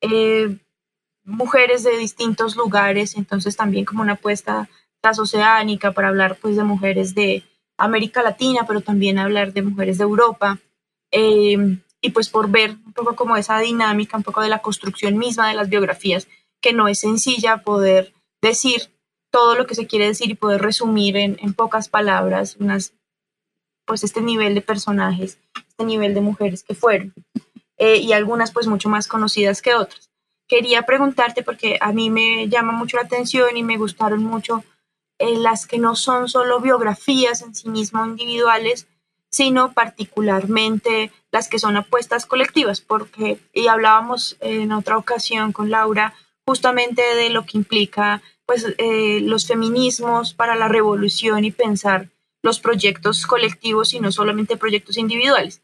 eh, 0.00 0.56
mujeres 1.24 1.84
de 1.84 1.96
distintos 1.96 2.56
lugares, 2.56 3.16
entonces 3.16 3.56
también 3.56 3.84
como 3.84 4.02
una 4.02 4.14
apuesta 4.14 4.68
transoceánica 5.00 5.92
para 5.92 6.08
hablar 6.08 6.36
pues 6.40 6.56
de 6.56 6.64
mujeres 6.64 7.14
de 7.14 7.44
América 7.78 8.22
Latina, 8.22 8.64
pero 8.66 8.80
también 8.80 9.18
hablar 9.18 9.52
de 9.52 9.62
mujeres 9.62 9.98
de 9.98 10.04
Europa. 10.04 10.58
Em, 11.12 11.80
y 12.00 12.10
pues 12.10 12.28
por 12.28 12.50
ver 12.50 12.70
un 12.84 12.92
poco 12.92 13.14
como 13.14 13.36
esa 13.36 13.58
dinámica, 13.60 14.16
un 14.16 14.22
poco 14.22 14.42
de 14.42 14.48
la 14.48 14.60
construcción 14.62 15.16
misma 15.18 15.48
de 15.48 15.54
las 15.54 15.68
biografías 15.68 16.26
que 16.60 16.72
no 16.72 16.88
es 16.88 17.00
sencilla 17.00 17.58
poder 17.58 18.12
decir 18.42 18.90
todo 19.30 19.54
lo 19.54 19.66
que 19.66 19.74
se 19.74 19.86
quiere 19.86 20.06
decir 20.06 20.30
y 20.30 20.34
poder 20.34 20.60
resumir 20.60 21.16
en, 21.16 21.54
pocas 21.54 21.88
palabras 21.88 22.56
unas, 22.58 22.94
pues 23.86 24.04
este 24.04 24.20
nivel 24.20 24.54
de 24.54 24.60
personajes, 24.60 25.38
este 25.68 25.84
nivel 25.84 26.14
de 26.14 26.20
mujeres 26.20 26.64
que 26.64 26.74
fueron, 26.74 27.14
eh, 27.78 27.96
y 27.96 28.12
algunas 28.12 28.52
pues 28.52 28.66
mucho 28.66 28.88
más 28.88 29.06
conocidas 29.06 29.62
que 29.62 29.74
otras. 29.74 30.10
Quería 30.48 30.82
preguntarte 30.82 31.44
porque 31.44 31.78
a 31.80 31.92
mí 31.92 32.10
me 32.10 32.48
llama 32.48 32.72
mucho 32.72 32.96
la 32.96 33.04
atención 33.04 33.56
y 33.56 33.62
me 33.62 33.78
gustaron 33.78 34.24
mucho 34.24 34.64
eh, 35.18 35.36
las 35.36 35.66
que 35.66 35.78
no 35.78 35.94
son 35.94 36.28
solo 36.28 36.60
biografías 36.60 37.42
en 37.42 37.54
sí 37.54 37.68
mismo 37.68 38.04
individuales, 38.04 38.88
sino 39.30 39.72
particularmente 39.72 41.12
las 41.30 41.48
que 41.48 41.60
son 41.60 41.76
apuestas 41.76 42.26
colectivas, 42.26 42.80
porque, 42.80 43.38
y 43.52 43.68
hablábamos 43.68 44.36
en 44.40 44.72
otra 44.72 44.98
ocasión 44.98 45.52
con 45.52 45.70
Laura, 45.70 46.14
justamente 46.46 47.02
de 47.02 47.30
lo 47.30 47.44
que 47.44 47.58
implica 47.58 48.22
pues, 48.46 48.66
eh, 48.78 49.20
los 49.22 49.46
feminismos 49.46 50.34
para 50.34 50.56
la 50.56 50.68
revolución 50.68 51.44
y 51.44 51.50
pensar 51.50 52.08
los 52.42 52.60
proyectos 52.60 53.26
colectivos 53.26 53.94
y 53.94 54.00
no 54.00 54.12
solamente 54.12 54.56
proyectos 54.56 54.96
individuales. 54.96 55.62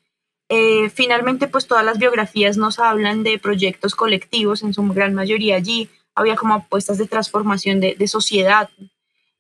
Eh, 0.49 0.91
finalmente, 0.91 1.49
pues 1.49 1.67
todas 1.67 1.85
las 1.85 1.99
biografías 1.99 2.57
nos 2.57 2.79
hablan 2.79 3.25
de 3.25 3.39
proyectos 3.39 3.95
colectivos, 3.95 4.63
en 4.63 4.75
su 4.75 4.83
gran 4.89 5.15
mayoría 5.15 5.57
allí 5.57 5.89
había 6.15 6.37
como 6.37 6.55
apuestas 6.55 6.99
de 6.99 7.07
transformación 7.07 7.81
de, 7.81 7.95
de 7.95 8.09
sociedad, 8.09 8.71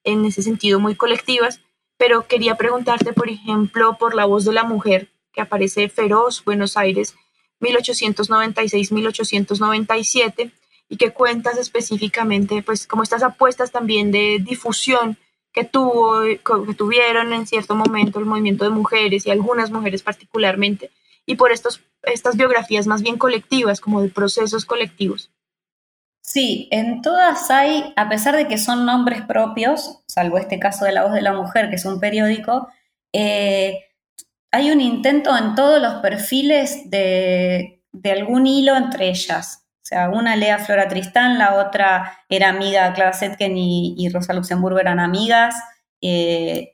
en 0.04 0.24
ese 0.24 0.42
sentido 0.42 0.80
muy 0.80 0.94
colectivas, 0.94 1.60
pero 1.96 2.26
quería 2.26 2.56
preguntarte, 2.56 3.12
por 3.12 3.28
ejemplo, 3.28 3.96
por 3.98 4.14
La 4.14 4.24
voz 4.24 4.44
de 4.44 4.52
la 4.52 4.64
mujer, 4.64 5.08
que 5.32 5.40
aparece 5.40 5.88
Feroz, 5.88 6.44
Buenos 6.44 6.76
Aires, 6.76 7.14
1896-1897, 7.60 10.52
y 10.88 10.96
que 10.96 11.12
cuentas 11.12 11.58
específicamente, 11.58 12.62
pues, 12.62 12.86
como 12.86 13.02
estas 13.02 13.22
apuestas 13.22 13.72
también 13.72 14.12
de 14.12 14.38
difusión 14.40 15.16
que, 15.52 15.64
tuvo, 15.64 16.22
que 16.22 16.74
tuvieron 16.74 17.32
en 17.32 17.46
cierto 17.46 17.74
momento 17.74 18.18
el 18.18 18.26
movimiento 18.26 18.64
de 18.64 18.70
mujeres 18.70 19.26
y 19.26 19.30
algunas 19.30 19.70
mujeres 19.70 20.02
particularmente, 20.02 20.90
y 21.24 21.34
por 21.36 21.50
estos, 21.50 21.80
estas 22.02 22.36
biografías 22.36 22.86
más 22.86 23.02
bien 23.02 23.18
colectivas, 23.18 23.80
como 23.80 24.00
de 24.00 24.08
procesos 24.08 24.64
colectivos. 24.64 25.30
Sí, 26.20 26.68
en 26.72 27.02
todas 27.02 27.50
hay, 27.50 27.92
a 27.96 28.08
pesar 28.08 28.36
de 28.36 28.48
que 28.48 28.58
son 28.58 28.84
nombres 28.84 29.22
propios, 29.22 30.02
salvo 30.08 30.38
este 30.38 30.58
caso 30.58 30.84
de 30.84 30.92
La 30.92 31.04
Voz 31.04 31.12
de 31.12 31.22
la 31.22 31.32
Mujer, 31.32 31.68
que 31.68 31.76
es 31.76 31.84
un 31.84 32.00
periódico, 32.00 32.68
eh, 33.12 33.84
hay 34.50 34.70
un 34.70 34.80
intento 34.80 35.36
en 35.36 35.54
todos 35.54 35.80
los 35.80 35.94
perfiles 36.02 36.90
de, 36.90 37.82
de 37.92 38.10
algún 38.10 38.46
hilo 38.46 38.76
entre 38.76 39.08
ellas. 39.08 39.65
O 39.86 39.88
sea, 39.88 40.08
una 40.08 40.34
lea 40.34 40.58
Flora 40.58 40.88
Tristán, 40.88 41.38
la 41.38 41.54
otra 41.54 42.18
era 42.28 42.48
amiga, 42.48 42.92
Clara 42.92 43.12
Setken 43.12 43.56
y, 43.56 44.08
Rosa 44.12 44.32
Luxemburgo 44.32 44.80
eran 44.80 44.98
amigas. 44.98 45.54
Eh, 46.00 46.72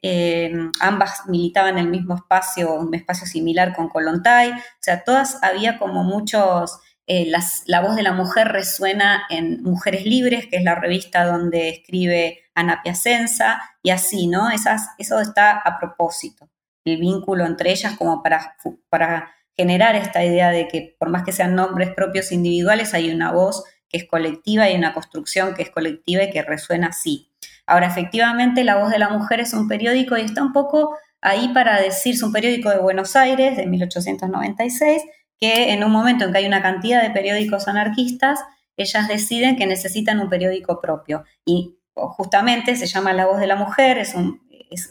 ambas 0.80 1.28
militaban 1.28 1.76
en 1.76 1.84
el 1.84 1.90
mismo 1.90 2.14
espacio, 2.14 2.72
un 2.72 2.94
espacio 2.94 3.26
similar 3.26 3.76
con 3.76 3.90
Colontay. 3.90 4.52
O 4.52 4.54
sea, 4.80 5.04
todas 5.04 5.38
había 5.42 5.78
como 5.78 6.04
muchos. 6.04 6.80
Eh, 7.06 7.30
la 7.66 7.82
voz 7.82 7.96
de 7.96 8.02
la 8.02 8.14
mujer 8.14 8.48
resuena 8.48 9.24
en 9.28 9.62
Mujeres 9.62 10.06
Libres, 10.06 10.46
que 10.46 10.56
es 10.56 10.64
la 10.64 10.76
revista 10.76 11.26
donde 11.26 11.68
escribe 11.68 12.38
Ana 12.54 12.80
Piacenza, 12.82 13.60
y 13.82 13.90
así, 13.90 14.26
¿no? 14.26 14.50
Esas, 14.50 14.88
eso 14.96 15.20
está 15.20 15.58
a 15.58 15.78
propósito, 15.78 16.48
el 16.86 16.98
vínculo 16.98 17.44
entre 17.44 17.72
ellas 17.72 17.94
como 17.98 18.22
para, 18.22 18.56
para 18.88 19.34
generar 19.56 19.96
esta 19.96 20.24
idea 20.24 20.50
de 20.50 20.68
que 20.68 20.96
por 20.98 21.10
más 21.10 21.24
que 21.24 21.32
sean 21.32 21.54
nombres 21.54 21.90
propios 21.94 22.32
individuales, 22.32 22.94
hay 22.94 23.10
una 23.10 23.32
voz 23.32 23.64
que 23.88 23.98
es 23.98 24.04
colectiva 24.08 24.70
y 24.70 24.74
una 24.74 24.94
construcción 24.94 25.54
que 25.54 25.62
es 25.62 25.70
colectiva 25.70 26.24
y 26.24 26.30
que 26.30 26.42
resuena 26.42 26.88
así. 26.88 27.30
Ahora, 27.66 27.86
efectivamente, 27.86 28.64
La 28.64 28.76
Voz 28.76 28.90
de 28.90 28.98
la 28.98 29.10
Mujer 29.10 29.40
es 29.40 29.52
un 29.52 29.68
periódico 29.68 30.16
y 30.16 30.22
está 30.22 30.42
un 30.42 30.52
poco 30.52 30.96
ahí 31.20 31.50
para 31.54 31.80
decir, 31.80 32.14
es 32.14 32.22
un 32.22 32.32
periódico 32.32 32.70
de 32.70 32.78
Buenos 32.78 33.14
Aires 33.14 33.56
de 33.56 33.66
1896, 33.66 35.02
que 35.38 35.72
en 35.72 35.84
un 35.84 35.92
momento 35.92 36.24
en 36.24 36.32
que 36.32 36.38
hay 36.38 36.46
una 36.46 36.62
cantidad 36.62 37.02
de 37.02 37.10
periódicos 37.10 37.68
anarquistas, 37.68 38.40
ellas 38.76 39.06
deciden 39.06 39.56
que 39.56 39.66
necesitan 39.66 40.20
un 40.20 40.28
periódico 40.28 40.80
propio 40.80 41.24
y 41.44 41.76
justamente 41.94 42.74
se 42.74 42.86
llama 42.86 43.12
La 43.12 43.26
Voz 43.26 43.38
de 43.38 43.46
la 43.46 43.56
Mujer, 43.56 43.98
es 43.98 44.14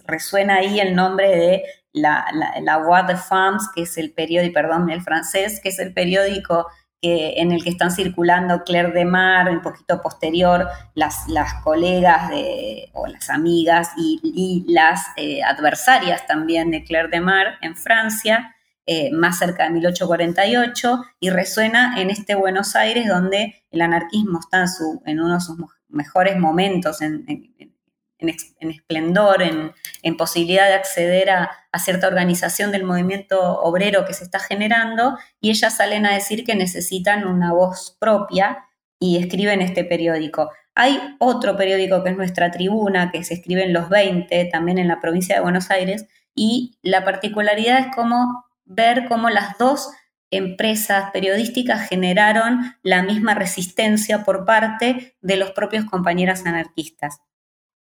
resuena 0.06 0.56
ahí 0.56 0.80
el 0.80 0.96
nombre 0.96 1.36
de 1.36 1.64
la, 1.94 2.26
la, 2.62 2.78
Voix 2.78 3.06
de 3.08 3.18
Femmes, 3.18 3.64
que 3.76 3.84
es 3.84 3.98
el 3.98 4.14
periódico, 4.14 4.54
perdón, 4.54 4.90
el 4.90 5.02
francés, 5.02 5.60
que 5.62 5.70
es 5.70 5.80
el 5.80 5.94
periódico 5.94 6.68
que, 7.02 7.34
en 7.38 7.52
el 7.52 7.64
que 7.64 7.70
están 7.72 7.92
circulando 7.92 8.64
Claire 8.64 8.92
de 8.92 9.06
Mar, 9.06 9.50
un 9.50 9.62
poquito 9.62 10.02
posterior, 10.02 10.68
las, 10.94 11.28
las 11.28 11.56
colegas 11.64 12.30
de, 12.30 12.90
o 12.94 13.08
las 13.08 13.30
amigas 13.30 13.90
y, 13.98 14.66
las 14.68 15.08
eh, 15.18 15.42
adversarias 15.44 16.26
también 16.28 16.72
de 16.72 16.84
Claire 16.84 17.10
de 17.10 17.20
Mar 17.20 17.58
en 17.62 17.76
Francia, 17.76 18.56
eh, 18.86 19.12
más 19.12 19.40
cerca 19.40 19.64
de 19.64 19.72
1848, 19.72 21.04
y 21.20 21.30
resuena 21.30 22.00
en 22.00 22.10
este 22.10 22.36
Buenos 22.36 22.76
Aires 22.76 23.08
donde 23.08 23.64
el 23.72 23.82
anarquismo 23.82 24.40
está 24.40 24.62
en, 24.62 24.68
su, 24.70 25.02
en 25.06 25.20
uno 25.20 25.36
de 25.36 25.42
sus 25.42 25.58
mejores 25.90 26.38
momentos, 26.38 27.02
en, 27.02 27.26
esplendor, 28.30 29.42
en, 29.42 29.74
posibilidad 30.18 30.68
de 30.68 30.74
acceder 30.74 31.30
a, 31.30 31.52
cierta 31.80 32.08
organización 32.08 32.72
del 32.72 32.84
movimiento 32.84 33.40
obrero 33.62 34.06
que 34.06 34.14
se 34.14 34.24
está 34.24 34.40
generando, 34.40 35.18
y 35.40 35.50
ellas 35.50 35.78
salen 35.78 36.06
a 36.06 36.14
decir 36.14 36.44
que 36.44 36.56
necesitan 36.56 37.26
una 37.26 37.54
voz 37.54 37.98
propia 38.00 38.66
y 39.00 39.18
escriben 39.18 39.62
este 39.62 39.84
periódico. 39.84 40.52
Hay 40.76 41.00
otro 41.20 41.58
periódico 41.58 42.04
que 42.04 42.12
es 42.12 42.18
Nuestra 42.18 42.52
Tribuna, 42.52 43.12
que 43.12 43.24
se 43.24 43.34
escribe 43.34 43.64
en 43.64 43.74
los 43.74 43.90
20, 43.90 44.46
también 44.46 44.78
en 44.78 44.88
la 44.88 45.00
provincia 45.00 45.36
de 45.36 45.42
Buenos 45.42 45.72
Aires, 45.72 46.06
y 46.36 46.78
la 46.82 47.04
particularidad 47.04 47.80
es 47.80 47.88
cómo 47.96 48.46
ver 48.66 49.06
cómo 49.08 49.30
las 49.30 49.58
dos 49.58 49.90
empresas 50.32 51.12
periodísticas 51.12 51.88
generaron 51.90 52.76
la 52.84 53.04
misma 53.04 53.36
resistencia 53.36 54.24
por 54.24 54.46
parte 54.46 55.18
de 55.22 55.36
los 55.36 55.52
propios 55.52 55.86
compañeros 55.86 56.46
anarquistas. 56.46 57.20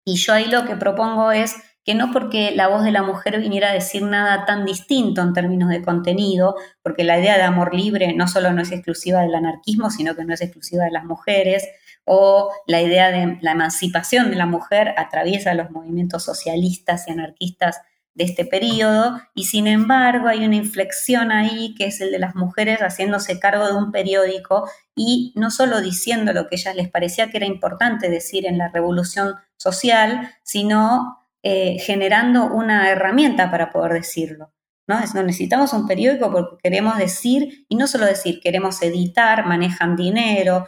Y 0.06 0.16
yo 0.16 0.34
ahí 0.34 0.46
lo 0.46 0.66
que 0.66 0.76
propongo 0.76 1.32
es 1.32 1.56
que 1.84 1.96
no 1.96 2.12
porque 2.12 2.52
la 2.52 2.68
voz 2.68 2.84
de 2.84 2.92
la 2.92 3.04
mujer 3.04 3.40
viniera 3.40 3.70
a 3.70 3.74
decir 3.74 4.04
nada 4.04 4.46
tan 4.46 4.66
distinto 4.66 5.22
en 5.22 5.34
términos 5.34 5.70
de 5.70 5.82
contenido, 5.82 6.56
porque 6.84 7.04
la 7.04 7.20
idea 7.20 7.38
de 7.38 7.44
amor 7.44 7.74
libre 7.74 8.14
no 8.14 8.28
solo 8.28 8.52
no 8.52 8.62
es 8.62 8.72
exclusiva 8.72 9.22
del 9.22 9.34
anarquismo, 9.34 9.90
sino 9.90 10.16
que 10.16 10.26
no 10.26 10.34
es 10.34 10.42
exclusiva 10.42 10.84
de 10.84 10.92
las 10.92 11.06
mujeres, 11.06 11.68
o 12.06 12.52
la 12.68 12.82
idea 12.82 13.12
de 13.12 13.38
la 13.42 13.52
emancipación 13.52 14.30
de 14.30 14.36
la 14.36 14.46
mujer 14.46 14.94
atraviesa 14.98 15.54
los 15.54 15.72
movimientos 15.72 16.24
socialistas 16.24 17.08
y 17.08 17.12
anarquistas 17.12 17.82
de 18.20 18.26
este 18.26 18.44
periodo 18.44 19.22
y 19.34 19.46
sin 19.46 19.66
embargo 19.66 20.28
hay 20.28 20.46
una 20.46 20.58
inflexión 20.58 21.32
ahí 21.32 21.74
que 21.76 21.86
es 21.86 22.02
el 22.02 22.12
de 22.12 22.20
las 22.20 22.36
mujeres 22.36 22.80
haciéndose 22.80 23.40
cargo 23.40 23.66
de 23.66 23.76
un 23.76 23.94
periódico 23.94 24.70
y 24.94 25.32
no 25.38 25.50
solo 25.50 25.80
diciendo 25.80 26.34
lo 26.34 26.48
que 26.48 26.58
ellas 26.58 26.76
les 26.76 26.90
parecía 26.90 27.30
que 27.30 27.38
era 27.38 27.46
importante 27.46 28.10
decir 28.10 28.46
en 28.46 28.58
la 28.58 28.68
revolución 28.68 29.36
social, 29.56 30.34
sino 30.44 31.18
eh, 31.44 31.78
generando 31.80 32.48
una 32.48 32.90
herramienta 32.90 33.50
para 33.50 33.72
poder 33.72 33.94
decirlo. 33.94 34.52
¿no? 34.86 35.00
no 35.14 35.24
necesitamos 35.24 35.72
un 35.72 35.88
periódico 35.88 36.30
porque 36.30 36.58
queremos 36.62 36.98
decir, 36.98 37.66
y 37.70 37.78
no 37.78 37.88
solo 37.88 38.06
decir, 38.06 38.42
queremos 38.42 38.82
editar, 38.82 39.46
manejan 39.46 39.96
dinero, 39.96 40.68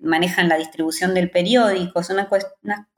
manejan 0.00 0.48
la 0.48 0.58
distribución 0.58 1.12
del 1.12 1.28
periódico, 1.28 1.98
es 1.98 2.10
un 2.10 2.18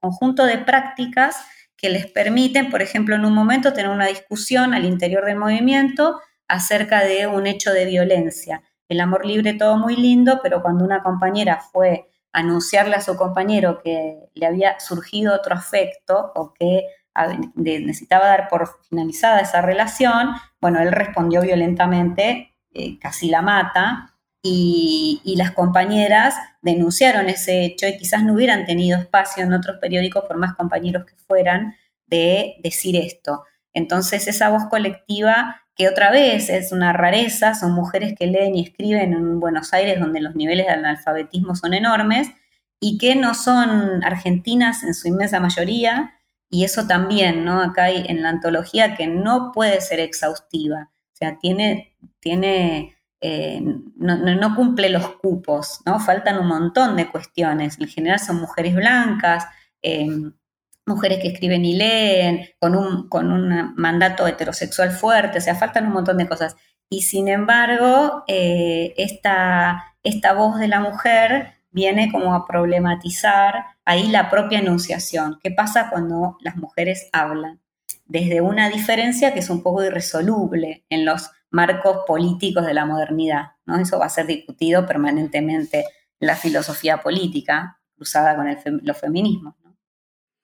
conjunto 0.01 0.45
de 0.45 0.59
prácticas 0.59 1.37
que 1.77 1.89
les 1.89 2.07
permiten, 2.07 2.71
por 2.71 2.83
ejemplo, 2.83 3.15
en 3.15 3.25
un 3.25 3.35
momento 3.35 3.73
tener 3.73 3.91
una 3.91 4.07
discusión 4.07 4.75
al 4.75 4.85
interior 4.85 5.25
del 5.25 5.37
movimiento 5.37 6.21
acerca 6.49 7.05
de 7.05 7.27
un 7.27 7.47
hecho 7.47 7.73
de 7.73 7.85
violencia. 7.85 8.63
El 8.89 9.01
amor 9.01 9.27
libre, 9.27 9.55
todo 9.55 9.77
muy 9.77 9.97
lindo, 9.97 10.41
pero 10.43 10.63
cuando 10.63 10.85
una 10.85 11.03
compañera 11.03 11.61
fue 11.61 12.07
a 12.33 12.41
anunciarle 12.41 12.97
a 12.97 13.01
su 13.01 13.17
compañero 13.17 13.81
que 13.83 14.19
le 14.35 14.47
había 14.47 14.79
surgido 14.81 15.35
otro 15.35 15.55
afecto 15.55 16.33
o 16.35 16.53
que 16.53 16.87
necesitaba 17.55 18.27
dar 18.27 18.49
por 18.49 18.69
finalizada 18.89 19.41
esa 19.41 19.63
relación, 19.63 20.31
bueno, 20.61 20.81
él 20.81 20.91
respondió 20.91 21.41
violentamente, 21.43 22.55
eh, 22.73 22.99
casi 22.99 23.29
la 23.29 23.41
mata, 23.41 24.14
y, 24.47 25.35
las 25.39 25.53
compañeras 25.53 26.37
denunciaron 26.61 27.29
ese 27.29 27.65
hecho 27.65 27.89
y 27.89 27.97
quizás 27.97 28.23
no 28.23 28.35
hubieran 28.35 28.67
tenido 28.67 28.99
espacio 28.99 29.43
en 29.43 29.55
otros 29.55 29.79
periódicos, 29.81 30.25
por 30.27 30.37
más 30.37 30.55
compañeros 30.55 31.07
que 31.07 31.17
fueran, 31.17 31.75
de 32.07 32.57
decir 32.63 32.95
esto. 32.95 33.45
Entonces 33.73 34.29
esa 34.29 34.51
voz 34.51 34.67
colectiva, 34.69 35.63
que 35.75 35.89
otra 35.89 36.11
vez 36.11 36.51
es 36.51 36.73
una 36.73 36.93
rareza, 36.93 37.55
son 37.55 37.73
mujeres 37.73 38.15
que 38.17 38.27
leen 38.27 38.55
y 38.55 38.63
escriben 38.65 39.15
en 39.15 39.41
Buenos 39.41 39.73
Aires 39.73 39.99
donde 39.99 40.21
los 40.21 40.37
niveles 40.37 40.67
de 40.67 40.73
analfabetismo 40.73 41.57
son 41.57 41.73
enormes 41.73 42.29
y 42.79 42.99
que 42.99 43.17
no 43.17 43.35
son 43.35 44.05
argentinas 44.05 44.85
en 44.85 44.95
su 44.95 45.09
inmensa 45.09 45.41
mayoría, 45.41 46.13
y 46.51 46.65
eso 46.65 46.87
también, 46.87 47.45
¿no? 47.45 47.63
Acá 47.63 47.85
hay 47.85 48.05
en 48.09 48.23
la 48.23 48.29
antología 48.29 48.95
que 48.95 49.07
no 49.07 49.53
puede 49.53 49.81
ser 49.81 50.01
exhaustiva, 50.01 50.93
o 51.15 51.17
sea, 51.17 51.39
tiene, 51.39 51.97
tiene 52.21 52.94
eh, 53.27 53.59
no, 53.97 54.55
cumple 54.55 54.91
los 54.91 55.09
cupos, 55.17 55.81
¿no? 55.87 55.99
Faltan 55.99 56.39
un 56.39 56.47
montón 56.47 56.95
de 56.95 57.09
cuestiones. 57.09 57.81
En 57.81 57.89
general 57.89 58.21
son 58.21 58.39
mujeres 58.39 58.75
blancas, 58.75 59.47
eh, 59.81 60.11
mujeres 60.85 61.21
que 61.23 61.29
escriben 61.29 61.65
y 61.65 61.75
leen, 61.75 62.51
con 62.61 62.77
un, 62.77 63.09
con 63.09 63.33
un 63.33 63.75
mandato 63.77 64.27
heterosexual 64.27 64.91
fuerte, 64.91 65.39
o 65.39 65.41
sea, 65.41 65.55
faltan 65.55 65.87
un 65.87 65.95
montón 65.95 66.19
de 66.19 66.29
cosas. 66.29 66.55
Y 66.91 67.01
sin 67.01 67.29
embargo, 67.29 68.25
eh, 68.29 68.93
esta, 68.99 69.95
esta 70.03 70.35
voz 70.35 70.59
de 70.59 70.69
la 70.69 70.81
mujer 70.81 71.55
viene 71.71 72.13
como 72.13 72.35
a 72.35 72.47
problematizar 72.47 73.65
ahí 73.87 74.09
la 74.09 74.29
propia 74.29 74.59
enunciación. 74.59 75.39
¿Qué 75.43 75.51
pasa 75.51 75.89
cuando 75.89 76.37
las 76.41 76.57
mujeres 76.57 77.09
hablan? 77.11 77.59
Desde 78.05 78.43
una 78.43 78.69
diferencia 78.69 79.33
que 79.33 79.39
es 79.39 79.49
un 79.49 79.63
poco 79.63 79.83
irresoluble 79.83 80.85
en 80.91 81.07
los 81.07 81.31
marcos 81.55 81.99
políticos 82.05 82.67
de 82.67 82.75
la 82.75 82.85
modernidad. 82.85 83.53
¿no? 83.65 83.79
Eso 83.79 83.99
va 83.99 84.07
a 84.07 84.11
ser 84.11 84.27
discutido 84.27 84.87
permanentemente 84.87 85.85
en 86.19 86.27
la 86.27 86.37
filosofía 86.37 86.99
política 87.01 87.81
cruzada 87.97 88.35
con 88.35 88.49
el 88.49 88.59
los 88.83 88.99
feminismos. 88.99 89.55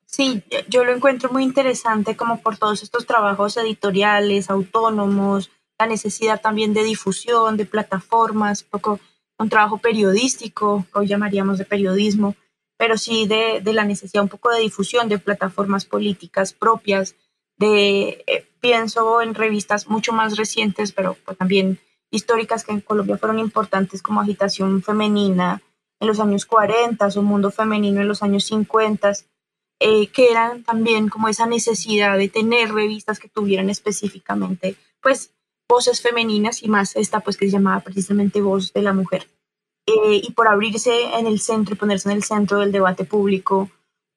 Sí, 0.07 0.43
yo 0.69 0.85
lo 0.85 0.93
encuentro 0.93 1.31
muy 1.31 1.45
interesante 1.45 2.17
como 2.17 2.41
por 2.41 2.59
todos 2.59 2.83
estos 2.83 3.07
trabajos 3.07 3.57
editoriales, 3.57 4.51
autónomos, 4.51 5.51
la 5.79 5.87
necesidad 5.87 6.41
también 6.41 6.75
de 6.75 6.83
difusión, 6.83 7.57
de 7.57 7.67
plataformas, 7.67 8.63
poco 8.63 8.99
un 9.39 9.49
trabajo 9.49 9.79
periodístico, 9.79 10.85
hoy 10.93 11.07
llamaríamos 11.07 11.59
de 11.59 11.65
periodismo, 11.65 12.35
pero 12.77 12.99
sí 12.99 13.27
de 13.27 13.63
la 13.73 13.85
necesidad 13.85 14.23
un 14.23 14.29
poco 14.29 14.51
de 14.51 14.61
difusión 14.61 15.09
de 15.09 15.19
plataformas 15.19 15.85
políticas 15.85 16.53
propias, 16.53 17.15
de, 17.61 18.25
eh, 18.27 18.47
pienso 18.61 19.21
en 19.21 19.35
revistas 19.35 19.87
mucho 19.87 20.13
más 20.13 20.39
recientes, 20.39 20.93
pero 20.93 21.17
pues 21.27 21.37
también 21.37 21.79
históricas 22.11 22.65
que 22.65 22.73
en 22.73 22.81
Colombia 22.81 23.19
fueron 23.19 23.39
importantes 23.39 24.03
como 24.03 24.23
Agitación 24.23 24.83
Femenina 24.83 25.61
en 26.01 26.09
los 26.09 26.21
años 26.21 26.47
40 26.47 27.07
o 27.07 27.23
Mundo 27.23 27.51
Femenino 27.51 28.01
en 28.01 28.09
los 28.09 28.23
años 28.23 28.45
50, 28.45 29.13
eh, 29.79 30.07
que 30.07 30.31
eran 30.31 30.65
también 30.65 31.11
como 31.11 31.29
esa 31.29 31.47
necesidad 31.47 32.17
de 32.17 32.31
tener 32.31 32.73
revistas 32.73 33.21
que 33.21 33.29
tuvieran 33.29 33.69
específicamente 33.69 34.77
pues 35.03 35.35
voces 35.69 36.01
femeninas 36.01 36.63
y 36.63 36.69
más 36.69 36.97
esta 36.97 37.21
pues 37.21 37.37
que 37.37 37.45
se 37.45 37.53
llamaba 37.53 37.81
precisamente 37.81 38.41
Voz 38.41 38.73
de 38.73 38.83
la 38.83 38.95
Mujer. 38.95 39.29
Eh, 39.87 40.23
y 40.23 40.33
por 40.33 40.49
abrirse 40.49 41.15
en 41.19 41.27
el 41.27 41.41
centro 41.41 41.75
y 41.75 41.79
ponerse 41.79 42.09
en 42.09 42.17
el 42.17 42.25
centro 42.25 42.61
del 42.61 42.73
debate 42.73 43.05
público 43.05 43.71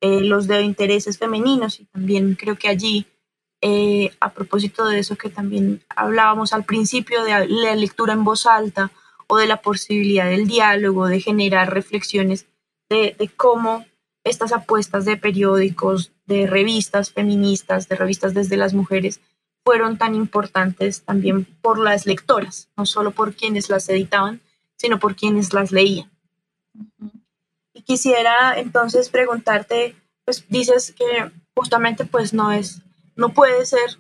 los 0.06 0.48
de 0.48 0.62
intereses 0.64 1.18
femeninos 1.18 1.80
y 1.80 1.86
también 1.86 2.36
creo 2.36 2.58
que 2.58 2.68
allí 2.68 3.08
eh, 3.66 4.11
a 4.20 4.34
propósito 4.34 4.86
de 4.86 4.99
eso 4.99 5.16
que 5.16 5.30
también 5.30 5.82
hablábamos 5.88 6.51
al 6.51 6.66
principio, 6.66 7.24
de 7.24 7.47
la 7.47 7.76
lectura 7.76 8.11
en 8.11 8.26
voz 8.26 8.45
alta 8.45 8.91
o 9.28 9.38
de 9.38 9.47
la 9.47 9.61
posibilidad 9.61 10.26
del 10.26 10.47
diálogo, 10.47 11.07
de 11.07 11.22
generar 11.22 11.74
reflexiones 11.74 12.45
de, 12.89 13.16
cómo 13.38 13.86
estas 14.26 14.51
apuestas 14.51 15.05
de 15.05 15.16
periódicos, 15.16 16.11
de 16.26 16.45
revistas 16.45 17.14
feministas, 17.14 17.88
de 17.88 17.95
revistas 17.95 18.34
desde 18.34 18.57
las 18.57 18.74
mujeres, 18.74 19.22
fueron 19.64 19.97
tan 19.97 20.14
importantes 20.14 21.03
también 21.03 21.45
por 21.61 21.80
las 21.80 22.05
lectoras, 22.05 22.68
no 22.76 22.86
solo 22.86 23.11
por 23.11 23.34
quienes 23.34 23.70
las 23.70 23.88
editaban, 23.88 24.41
sino 24.76 24.99
por 24.99 25.16
quienes 25.16 25.53
las 25.53 25.72
leían. 25.72 26.11
Y 27.74 27.82
quisiera 27.84 28.59
entonces 28.59 29.07
preguntarte, 29.07 29.95
pues 30.26 30.43
dices 30.49 30.91
que 30.91 31.32
justamente 31.55 32.03
pues 32.03 32.34
no 32.34 32.51
es 32.51 32.82
no 33.16 33.30
puede 33.30 33.66
ser 33.66 33.99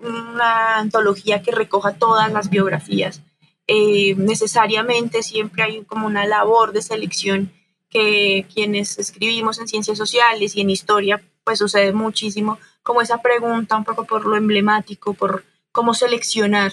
una 0.00 0.78
antología 0.78 1.42
que 1.42 1.52
recoja 1.52 1.94
todas 1.94 2.32
las 2.32 2.50
biografías. 2.50 3.22
Eh, 3.66 4.14
necesariamente 4.16 5.22
siempre 5.22 5.62
hay 5.62 5.84
como 5.84 6.06
una 6.06 6.26
labor 6.26 6.72
de 6.72 6.82
selección 6.82 7.52
que 7.88 8.46
quienes 8.52 8.98
escribimos 8.98 9.58
en 9.58 9.68
ciencias 9.68 9.96
sociales 9.96 10.56
y 10.56 10.60
en 10.60 10.70
historia, 10.70 11.22
pues 11.44 11.60
sucede 11.60 11.92
muchísimo, 11.92 12.58
como 12.82 13.00
esa 13.00 13.22
pregunta 13.22 13.76
un 13.76 13.84
poco 13.84 14.04
por 14.04 14.26
lo 14.26 14.36
emblemático, 14.36 15.14
por 15.14 15.44
cómo 15.72 15.94
seleccionar. 15.94 16.72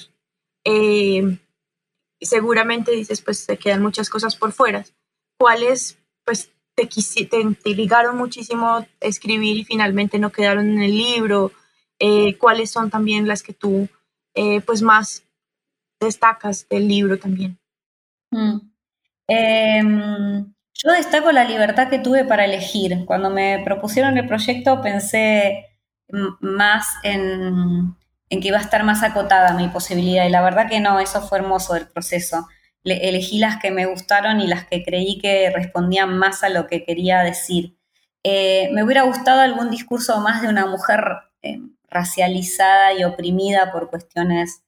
Eh, 0.64 1.38
seguramente 2.20 2.92
dices, 2.92 3.22
pues 3.22 3.40
se 3.40 3.58
quedan 3.58 3.82
muchas 3.82 4.10
cosas 4.10 4.36
por 4.36 4.52
fuera. 4.52 4.86
cuáles 5.38 5.98
pues 6.26 6.52
te, 6.76 6.86
te, 6.86 7.70
ligaron 7.70 8.18
muchísimo 8.18 8.86
escribir 9.00 9.58
y 9.58 9.66
finalmente 9.66 10.20
no 10.20 10.32
quedaron 10.32 10.70
en 10.70 10.82
el 10.84 10.98
libro, 10.98 11.52
eh, 12.04 12.36
cuáles 12.40 12.72
son 12.72 12.90
también 12.90 13.28
las 13.28 13.44
que 13.44 13.54
tú 13.54 13.88
eh, 14.34 14.60
pues 14.62 14.82
más 14.82 15.24
destacas 16.00 16.68
del 16.68 16.88
libro 16.88 17.20
también. 17.20 17.60
Mm. 18.32 18.58
Em, 19.28 20.54
yo 20.74 20.92
destaco 20.94 21.32
la 21.32 21.44
libertad 21.44 21.90
que 21.90 22.00
tuve 22.00 22.26
para 22.26 22.46
elegir. 22.46 23.06
Cuando 23.06 23.30
me 23.30 23.62
propusieron 23.64 24.18
el 24.18 24.28
proyecto 24.28 24.82
pensé 24.82 25.68
más 26.40 26.88
en, 27.04 27.96
que 28.30 28.48
iba 28.48 28.58
a 28.58 28.62
estar 28.62 28.84
más 28.84 29.04
acotada 29.04 29.54
mi 29.54 29.68
posibilidad 29.68 30.26
y 30.26 30.32
la 30.32 30.42
verdad 30.42 30.68
que 30.68 30.80
no, 30.80 31.00
eso 31.00 31.22
fue 31.22 31.38
hermoso 31.38 31.76
del 31.76 31.88
proceso. 31.88 32.48
elegí 32.84 33.38
las 33.38 33.58
que 33.58 33.70
me 33.70 33.86
gustaron 33.86 34.42
y 34.42 34.48
las 34.48 34.66
que 34.66 34.84
creí 34.84 35.20
que 35.20 35.52
respondían 35.52 36.18
más 36.18 36.44
a 36.44 36.50
lo 36.50 36.66
que 36.66 36.84
quería 36.84 37.20
decir. 37.20 37.78
Eh, 38.24 38.70
me 38.74 38.84
hubiera 38.84 39.04
gustado 39.04 39.42
algún 39.42 39.70
discurso 39.70 40.20
más 40.20 40.42
de 40.42 40.48
una 40.48 40.66
mujer 40.66 41.04
eh, 41.44 41.60
racializada 41.92 42.94
y 42.94 43.04
oprimida 43.04 43.72
por 43.72 43.90
cuestiones 43.90 44.64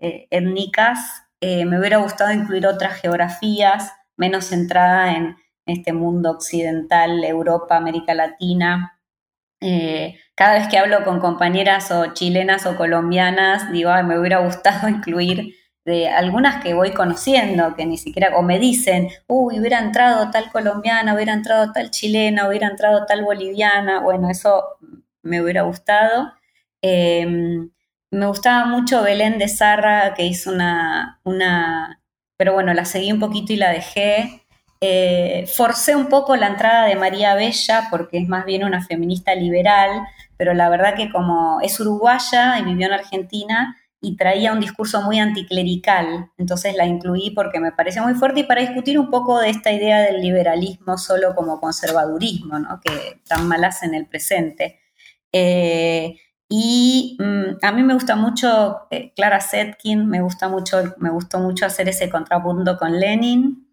eh, 0.00 0.26
étnicas. 0.30 0.98
me 1.40 1.78
hubiera 1.78 1.98
gustado 1.98 2.32
incluir 2.32 2.66
otras 2.66 3.00
geografías, 3.00 3.92
menos 4.16 4.46
centrada 4.46 5.14
en 5.16 5.36
este 5.66 5.92
mundo 5.92 6.30
occidental, 6.30 7.24
Europa, 7.24 7.76
América 7.76 8.14
Latina. 8.14 9.00
Eh, 9.60 10.18
cada 10.34 10.54
vez 10.54 10.68
que 10.68 10.78
hablo 10.78 11.04
con 11.04 11.20
compañeras 11.20 11.90
o 11.90 12.12
chilenas 12.12 12.66
o 12.66 12.76
colombianas, 12.76 13.70
digo, 13.72 13.90
me 14.04 14.18
hubiera 14.18 14.38
gustado 14.40 14.88
incluir 14.90 15.54
de 15.84 16.08
algunas 16.08 16.62
que 16.62 16.74
voy 16.74 16.92
conociendo, 16.92 17.74
que 17.74 17.84
ni 17.86 17.98
siquiera, 17.98 18.36
o 18.36 18.42
me 18.42 18.58
dicen, 18.58 19.08
uy, 19.26 19.60
hubiera 19.60 19.78
entrado 19.80 20.30
tal 20.30 20.50
colombiana, 20.50 21.14
hubiera 21.14 21.34
entrado 21.34 21.72
tal 21.72 21.90
chilena, 21.90 22.48
hubiera 22.48 22.68
entrado 22.68 23.04
tal 23.06 23.22
boliviana, 23.22 24.00
bueno, 24.00 24.30
eso 24.30 24.62
me 25.22 25.42
hubiera 25.42 25.62
gustado. 25.62 26.32
Em, 26.86 27.70
me 28.10 28.26
gustaba 28.26 28.66
mucho 28.66 29.02
Belén 29.02 29.38
de 29.38 29.48
Zarra, 29.48 30.12
que 30.12 30.26
hizo 30.26 30.50
una, 30.52 31.18
una, 31.24 32.02
pero 32.36 32.52
bueno, 32.52 32.74
la 32.74 32.84
seguí 32.84 33.10
un 33.10 33.20
poquito 33.20 33.54
y 33.54 33.56
la 33.56 33.70
dejé. 33.70 34.44
Eh, 34.82 35.46
forcé 35.46 35.96
un 35.96 36.10
poco 36.10 36.36
la 36.36 36.48
entrada 36.48 36.84
de 36.86 36.96
María 36.96 37.34
Bella 37.36 37.88
porque 37.90 38.18
es 38.18 38.28
más 38.28 38.44
bien 38.44 38.64
una 38.64 38.84
feminista 38.84 39.34
liberal, 39.34 40.06
pero 40.36 40.52
la 40.52 40.68
verdad 40.68 40.94
que 40.94 41.10
como 41.10 41.58
es 41.62 41.80
uruguaya 41.80 42.58
y 42.58 42.64
vivió 42.64 42.88
en 42.88 42.92
Argentina 42.92 43.78
y 44.02 44.16
traía 44.16 44.52
un 44.52 44.60
discurso 44.60 45.00
muy 45.00 45.18
anticlerical, 45.18 46.30
entonces 46.36 46.76
la 46.76 46.84
incluí 46.84 47.30
porque 47.30 47.60
me 47.60 47.72
pareció 47.72 48.02
muy 48.02 48.12
fuerte 48.12 48.40
y 48.40 48.44
para 48.44 48.60
discutir 48.60 48.98
un 48.98 49.10
poco 49.10 49.38
de 49.40 49.48
esta 49.48 49.72
idea 49.72 50.02
del 50.02 50.20
liberalismo 50.20 50.98
solo 50.98 51.34
como 51.34 51.60
conservadurismo, 51.60 52.58
¿no? 52.58 52.78
que 52.84 53.20
tan 53.26 53.48
mal 53.48 53.64
hace 53.64 53.86
en 53.86 53.94
el 53.94 54.06
presente. 54.06 54.80
Eh, 55.32 56.18
y 56.48 57.16
mm, 57.20 57.64
a 57.64 57.72
mí 57.72 57.82
me 57.82 57.94
gusta 57.94 58.16
mucho 58.16 58.86
eh, 58.90 59.12
Clara 59.14 59.40
Setkin, 59.40 60.06
me 60.06 60.20
gusta 60.20 60.48
mucho, 60.48 60.94
me 60.98 61.10
gustó 61.10 61.38
mucho 61.38 61.66
hacer 61.66 61.88
ese 61.88 62.10
contrapunto 62.10 62.76
con 62.76 62.98
Lenin, 62.98 63.64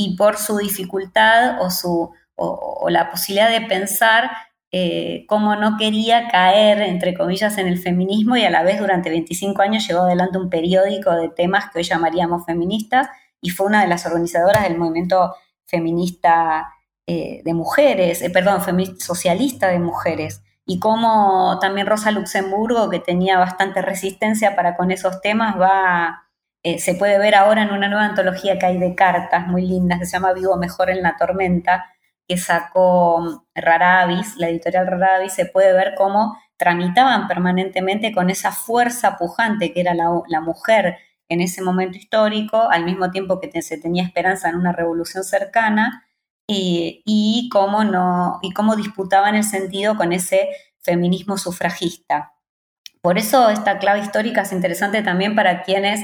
y 0.00 0.16
por 0.16 0.36
su 0.38 0.56
dificultad 0.56 1.60
o, 1.60 1.70
su, 1.70 2.10
o, 2.34 2.88
la 2.88 3.10
posibilidad 3.10 3.50
de 3.50 3.66
pensar 3.66 4.30
eh, 4.72 5.26
cómo 5.28 5.56
no 5.56 5.76
quería 5.76 6.28
caer, 6.28 6.80
entre 6.80 7.12
comillas, 7.12 7.58
en 7.58 7.66
el 7.66 7.78
feminismo 7.78 8.36
y 8.36 8.44
a 8.44 8.50
la 8.50 8.62
vez 8.62 8.78
durante 8.78 9.10
25 9.10 9.60
años 9.60 9.86
llevó 9.86 10.02
adelante 10.02 10.38
un 10.38 10.48
periódico 10.48 11.10
de 11.12 11.28
temas 11.28 11.70
que 11.70 11.78
hoy 11.78 11.84
llamaríamos 11.84 12.46
feministas 12.46 13.08
y 13.42 13.50
fue 13.50 13.66
una 13.66 13.82
de 13.82 13.88
las 13.88 14.06
organizadoras 14.06 14.62
del 14.62 14.78
movimiento 14.78 15.34
feminista 15.66 16.72
eh, 17.06 17.42
de 17.44 17.54
mujeres, 17.54 18.22
eh, 18.22 18.30
perdón, 18.30 18.62
feminista 18.62 19.04
socialista 19.04 19.68
de 19.68 19.80
mujeres. 19.80 20.42
Y 20.70 20.78
cómo 20.78 21.58
también 21.60 21.88
Rosa 21.88 22.12
Luxemburgo, 22.12 22.90
que 22.90 23.00
tenía 23.00 23.38
bastante 23.38 23.82
resistencia 23.82 24.54
para 24.54 24.76
con 24.76 24.92
esos 24.92 25.20
temas, 25.20 25.60
va 25.60 26.28
eh, 26.62 26.78
se 26.78 26.94
puede 26.94 27.18
ver 27.18 27.34
ahora 27.34 27.62
en 27.64 27.72
una 27.72 27.88
nueva 27.88 28.04
antología 28.04 28.56
que 28.56 28.66
hay 28.66 28.78
de 28.78 28.94
cartas 28.94 29.48
muy 29.48 29.66
lindas 29.66 29.98
que 29.98 30.06
se 30.06 30.12
llama 30.12 30.32
Vivo 30.32 30.56
Mejor 30.56 30.90
en 30.90 31.02
la 31.02 31.16
Tormenta, 31.16 31.86
que 32.28 32.36
sacó 32.36 33.20
mm, 33.20 33.42
Raravis, 33.52 34.36
la 34.36 34.48
editorial 34.48 34.86
Raravis, 34.86 35.32
se 35.32 35.46
puede 35.46 35.72
ver 35.72 35.94
cómo 35.96 36.38
tramitaban 36.56 37.26
permanentemente 37.26 38.12
con 38.12 38.30
esa 38.30 38.52
fuerza 38.52 39.16
pujante 39.16 39.72
que 39.72 39.80
era 39.80 39.92
la, 39.94 40.40
mujer 40.40 40.98
en 41.28 41.40
ese 41.40 41.62
momento 41.62 41.98
histórico, 41.98 42.70
al 42.70 42.84
mismo 42.84 43.10
tiempo 43.10 43.40
que 43.40 43.60
se 43.60 43.76
tenía 43.76 44.04
esperanza 44.04 44.48
en 44.48 44.54
una 44.54 44.70
revolución 44.70 45.24
cercana, 45.24 46.06
y, 46.52 47.48
cómo 47.52 47.84
no, 47.84 48.38
y 48.42 48.52
cómo 48.52 48.76
disputaban 48.76 49.34
el 49.34 49.44
sentido 49.44 49.96
con 49.96 50.12
ese 50.12 50.48
feminismo 50.80 51.38
sufragista. 51.38 52.32
Por 53.00 53.18
eso 53.18 53.48
esta 53.48 53.78
clave 53.78 54.00
histórica 54.00 54.42
es 54.42 54.52
interesante 54.52 55.02
también 55.02 55.34
para 55.34 55.62
quienes 55.62 56.00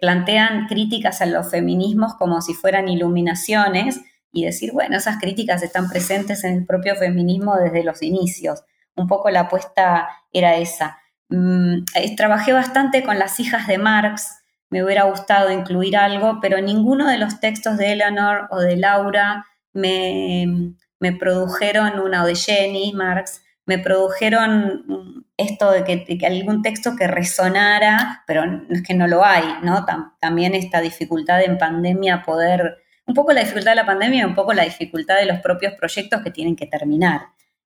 plantean 0.00 0.68
críticas 0.68 1.20
a 1.20 1.26
los 1.26 1.50
feminismos 1.50 2.14
como 2.14 2.40
si 2.40 2.54
fueran 2.54 2.88
iluminaciones 2.88 4.00
y 4.32 4.44
decir, 4.44 4.70
bueno, 4.72 4.96
esas 4.96 5.18
críticas 5.18 5.62
están 5.62 5.88
presentes 5.88 6.44
en 6.44 6.54
el 6.58 6.66
propio 6.66 6.94
feminismo 6.94 7.56
desde 7.56 7.82
los 7.82 8.00
inicios. 8.02 8.62
Un 8.94 9.08
poco 9.08 9.28
la 9.30 9.40
apuesta 9.40 10.08
era 10.32 10.56
esa. 10.56 10.98
Mm, 11.28 11.84
eh, 11.94 12.16
trabajé 12.16 12.52
bastante 12.52 13.02
con 13.02 13.18
las 13.18 13.40
hijas 13.40 13.66
de 13.66 13.78
Marx, 13.78 14.39
me 14.70 14.84
hubiera 14.84 15.04
gustado 15.04 15.50
incluir 15.50 15.96
algo, 15.96 16.38
pero 16.40 16.60
ninguno 16.60 17.08
de 17.08 17.18
los 17.18 17.40
textos 17.40 17.76
de 17.76 17.92
Eleanor 17.92 18.46
o 18.50 18.60
de 18.60 18.76
Laura 18.76 19.46
me, 19.72 20.74
me 21.00 21.12
produjeron 21.12 21.98
una, 21.98 22.22
o 22.22 22.26
de 22.26 22.36
Jenny 22.36 22.92
Marx, 22.92 23.42
me 23.66 23.78
produjeron 23.78 25.24
esto 25.36 25.70
de 25.70 25.84
que, 25.84 26.26
algún 26.26 26.62
texto 26.62 26.96
que 26.96 27.06
resonara, 27.06 28.24
pero 28.26 28.42
es 28.68 28.82
que 28.82 28.94
no 28.94 29.06
lo 29.06 29.24
hay, 29.24 29.44
¿no? 29.62 29.86
también 30.20 30.54
esta 30.54 30.80
dificultad 30.80 31.42
en 31.42 31.56
pandemia 31.56 32.22
poder, 32.22 32.78
un 33.06 33.14
poco 33.14 33.32
la 33.32 33.40
dificultad 33.40 33.72
de 33.72 33.76
la 33.76 33.86
pandemia 33.86 34.22
y 34.22 34.24
un 34.24 34.34
poco 34.34 34.52
la 34.52 34.64
dificultad 34.64 35.16
de 35.16 35.26
los 35.26 35.40
propios 35.40 35.74
proyectos 35.74 36.20
que 36.22 36.30
tienen 36.30 36.56
que 36.56 36.66
terminar. 36.66 37.22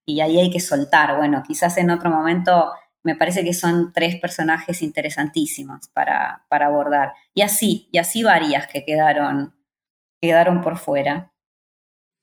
Y 0.07 0.21
ahí 0.21 0.39
hay 0.39 0.51
que 0.51 0.61
soltar. 0.61 1.17
Bueno, 1.17 1.43
quizás 1.47 1.79
en 1.79 1.91
otro 1.91 2.11
momento 2.11 2.73
me 3.05 3.15
parece 3.15 3.45
que 3.45 3.53
son 3.53 3.93
tres 3.93 4.17
personajes 4.17 4.83
interesantísimos 4.83 5.89
para, 5.89 6.45
para 6.49 6.67
abordar. 6.67 7.13
Y 7.35 7.43
así, 7.43 7.89
y 7.93 7.99
así 7.99 8.23
varias 8.23 8.67
que 8.67 8.85
quedaron, 8.85 9.55
quedaron 10.21 10.63
por 10.63 10.79
fuera. 10.79 11.31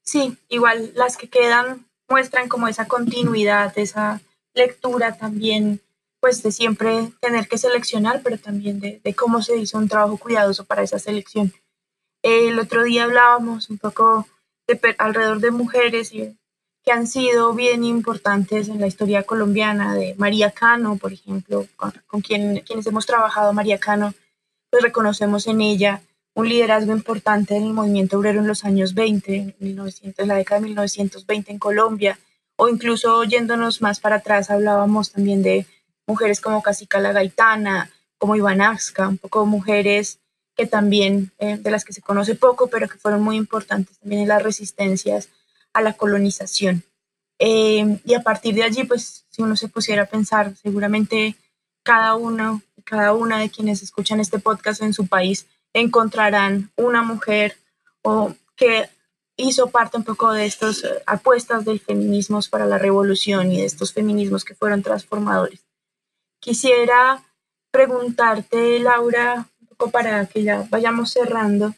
Sí, 0.03 0.37
igual 0.49 0.91
las 0.95 1.17
que 1.17 1.29
quedan 1.29 1.85
muestran 2.09 2.49
como 2.49 2.67
esa 2.67 2.87
continuidad, 2.87 3.71
esa 3.77 4.21
lectura 4.53 5.15
también, 5.17 5.81
pues 6.19 6.41
de 6.41 6.51
siempre 6.51 7.11
tener 7.21 7.47
que 7.47 7.59
seleccionar, 7.59 8.21
pero 8.23 8.37
también 8.37 8.79
de, 8.79 9.15
cómo 9.15 9.41
se 9.43 9.57
hizo 9.57 9.77
un 9.77 9.87
trabajo 9.87 10.17
cuidadoso 10.17 10.65
para 10.65 10.81
esa 10.81 10.97
selección. 10.97 11.53
El 12.23 12.59
otro 12.59 12.83
día 12.83 13.03
hablábamos 13.03 13.69
un 13.69 13.77
poco 13.77 14.27
de, 14.67 14.79
alrededor 14.97 15.39
de 15.39 15.51
mujeres 15.51 16.11
y, 16.11 16.37
que 16.83 16.91
han 16.91 17.07
sido 17.07 17.53
bien 17.53 17.83
importantes 17.83 18.67
en 18.67 18.79
la 18.79 18.87
historia 18.87 19.23
colombiana, 19.23 19.93
de 19.93 20.15
María 20.17 20.51
Cano, 20.51 20.97
por 20.97 21.13
ejemplo, 21.13 21.67
con, 21.75 22.21
quien, 22.21 22.61
quienes 22.61 22.87
hemos 22.87 23.05
trabajado, 23.05 23.53
María 23.53 23.79
Cano, 23.79 24.13
pues 24.69 24.83
reconocemos 24.83 25.47
en 25.47 25.61
ella 25.61 26.01
un 26.33 26.49
liderazgo 26.49 26.93
importante 26.93 27.55
en 27.55 27.63
el 27.63 27.73
movimiento 27.73 28.17
obrero 28.17 28.39
en 28.39 28.47
los 28.47 28.63
años 28.63 28.93
20, 28.93 29.35
en 29.35 29.55
1900, 29.59 30.25
la 30.25 30.35
década 30.35 30.61
de 30.61 30.67
1920 30.67 31.51
en 31.51 31.59
Colombia, 31.59 32.19
o 32.55 32.69
incluso 32.69 33.23
yéndonos 33.25 33.81
más 33.81 33.99
para 33.99 34.17
atrás, 34.17 34.49
hablábamos 34.49 35.11
también 35.11 35.43
de 35.43 35.67
mujeres 36.07 36.41
como 36.41 36.61
Casica 36.61 36.99
la 36.99 37.11
Gaitana, 37.11 37.91
como 38.17 38.35
Iván 38.35 38.61
Axca, 38.61 39.07
un 39.07 39.17
poco 39.17 39.45
mujeres 39.45 40.19
que 40.55 40.65
también, 40.67 41.31
eh, 41.39 41.57
de 41.57 41.71
las 41.71 41.85
que 41.85 41.93
se 41.93 42.01
conoce 42.01 42.35
poco, 42.35 42.67
pero 42.67 42.87
que 42.87 42.97
fueron 42.97 43.21
muy 43.21 43.35
importantes 43.35 43.97
también 43.99 44.21
en 44.21 44.27
las 44.27 44.43
resistencias 44.43 45.29
a 45.73 45.81
la 45.81 45.93
colonización. 45.93 46.83
Eh, 47.39 47.99
y 48.05 48.13
a 48.13 48.21
partir 48.21 48.55
de 48.55 48.63
allí, 48.63 48.83
pues, 48.83 49.25
si 49.29 49.41
uno 49.41 49.55
se 49.55 49.67
pusiera 49.67 50.03
a 50.03 50.07
pensar, 50.07 50.55
seguramente 50.55 51.35
cada 51.83 52.15
uno, 52.15 52.61
cada 52.83 53.13
una 53.13 53.39
de 53.39 53.49
quienes 53.49 53.81
escuchan 53.81 54.19
este 54.19 54.39
podcast 54.39 54.81
en 54.81 54.93
su 54.93 55.07
país 55.07 55.47
encontrarán 55.73 56.71
una 56.75 57.01
mujer 57.01 57.57
o 58.03 58.35
que 58.55 58.89
hizo 59.37 59.71
parte 59.71 59.97
un 59.97 60.03
poco 60.03 60.31
de 60.31 60.45
estas 60.45 60.83
eh, 60.83 61.01
apuestas 61.05 61.65
del 61.65 61.79
feminismo 61.79 62.39
para 62.49 62.65
la 62.65 62.77
revolución 62.77 63.51
y 63.51 63.57
de 63.57 63.65
estos 63.65 63.93
feminismos 63.93 64.45
que 64.45 64.55
fueron 64.55 64.83
transformadores. 64.83 65.61
Quisiera 66.39 67.23
preguntarte, 67.71 68.79
Laura, 68.79 69.47
un 69.59 69.67
poco 69.67 69.91
para 69.91 70.25
que 70.25 70.43
ya 70.43 70.67
vayamos 70.69 71.11
cerrando, 71.11 71.73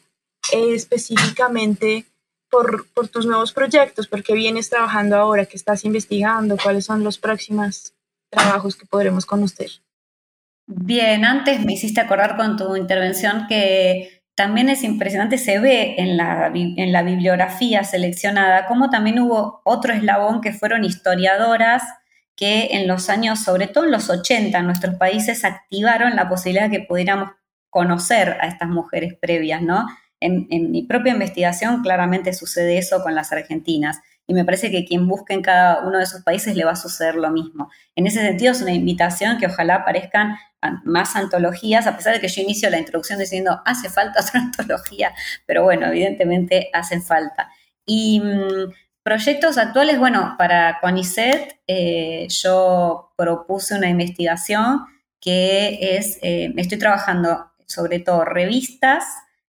eh, 0.52 0.74
específicamente 0.74 2.06
por, 2.54 3.08
tus 3.08 3.26
nuevos 3.26 3.52
proyectos, 3.52 4.06
por 4.06 4.22
qué 4.22 4.34
vienes 4.34 4.70
trabajando 4.70 5.16
ahora, 5.16 5.46
qué 5.46 5.56
estás 5.56 5.84
investigando, 5.84 6.56
cuáles 6.56 6.84
son 6.84 7.02
los 7.02 7.18
próximos 7.18 7.94
trabajos 8.30 8.76
que 8.76 8.86
podremos 8.86 9.26
conocer. 9.26 9.70
Bien, 10.66 11.24
antes 11.24 11.64
me 11.64 11.72
hiciste 11.72 12.00
acordar 12.00 12.36
con 12.36 12.56
tu 12.56 12.76
intervención 12.76 13.46
que 13.48 14.22
también 14.36 14.68
es 14.68 14.84
impresionante, 14.84 15.36
se 15.36 15.58
ve 15.58 15.96
en 15.98 16.16
la, 16.16 16.52
en 16.54 16.92
la 16.92 17.02
bibliografía 17.02 17.82
seleccionada, 17.82 18.66
como 18.66 18.88
también 18.88 19.18
hubo 19.18 19.60
otro 19.64 19.92
eslabón 19.92 20.40
que 20.40 20.52
fueron 20.52 20.84
historiadoras 20.84 21.82
que 22.36 22.68
en 22.72 22.86
los 22.86 23.10
años, 23.10 23.40
sobre 23.40 23.66
todo 23.66 23.84
en 23.84 23.92
los 23.92 24.10
80, 24.10 24.56
en 24.56 24.66
nuestros 24.66 24.94
países 24.94 25.44
activaron 25.44 26.16
la 26.16 26.28
posibilidad 26.28 26.70
de 26.70 26.78
que 26.78 26.86
pudiéramos 26.86 27.30
conocer 27.68 28.36
a 28.40 28.46
estas 28.46 28.68
mujeres 28.68 29.14
previas, 29.20 29.60
¿no? 29.60 29.86
En, 30.24 30.46
en, 30.50 30.70
mi 30.70 30.82
propia 30.82 31.12
investigación 31.12 31.82
claramente 31.82 32.32
sucede 32.32 32.78
eso 32.78 33.02
con 33.02 33.14
las 33.14 33.32
argentinas 33.32 34.00
y 34.26 34.34
me 34.34 34.44
parece 34.44 34.70
que 34.70 34.84
quien 34.84 35.06
busque 35.06 35.34
en 35.34 35.42
cada 35.42 35.86
uno 35.86 35.98
de 35.98 36.04
esos 36.04 36.22
países 36.22 36.56
le 36.56 36.64
va 36.64 36.72
a 36.72 36.76
suceder 36.76 37.14
lo 37.14 37.30
mismo. 37.30 37.70
En 37.94 38.06
ese 38.06 38.20
sentido 38.20 38.52
es 38.52 38.62
una 38.62 38.72
invitación 38.72 39.38
que 39.38 39.46
ojalá 39.46 39.76
aparezcan 39.76 40.36
más 40.84 41.14
antologías, 41.14 41.86
a 41.86 41.96
pesar 41.96 42.14
de 42.14 42.20
que 42.20 42.28
yo 42.28 42.40
inicio 42.40 42.70
la 42.70 42.78
introducción 42.78 43.18
diciendo 43.18 43.60
hace 43.66 43.90
falta 43.90 44.20
otra 44.20 44.40
antología, 44.44 45.12
pero 45.46 45.62
bueno, 45.62 45.86
evidentemente 45.86 46.70
hacen 46.72 47.02
falta. 47.02 47.50
Y 47.84 48.20
mm, 48.20 48.72
proyectos 49.02 49.58
actuales, 49.58 49.98
bueno, 49.98 50.36
para 50.38 50.78
CONICET 50.80 51.60
eh, 51.66 52.26
yo 52.30 53.12
propuse 53.16 53.76
una 53.76 53.90
investigación 53.90 54.86
que 55.20 55.96
es, 55.96 56.18
eh, 56.22 56.52
estoy 56.56 56.78
trabajando 56.78 57.50
sobre 57.66 57.98
todo 57.98 58.24
revistas 58.24 59.04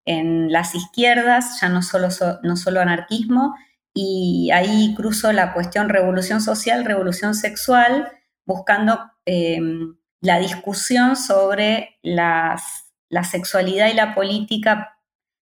en 0.05 0.51
las 0.51 0.75
izquierdas, 0.75 1.59
ya 1.61 1.69
no 1.69 1.81
solo, 1.81 2.09
no 2.43 2.55
solo 2.55 2.81
anarquismo, 2.81 3.55
y 3.93 4.49
ahí 4.53 4.93
cruzo 4.95 5.31
la 5.33 5.53
cuestión 5.53 5.89
revolución 5.89 6.41
social, 6.41 6.85
revolución 6.85 7.35
sexual, 7.35 8.11
buscando 8.45 8.99
em, 9.25 9.97
la 10.21 10.39
discusión 10.39 11.15
sobre 11.15 11.99
la 12.01 12.57
sexualidad 13.23 13.87
y 13.89 13.93
la 13.93 14.15
política 14.15 14.97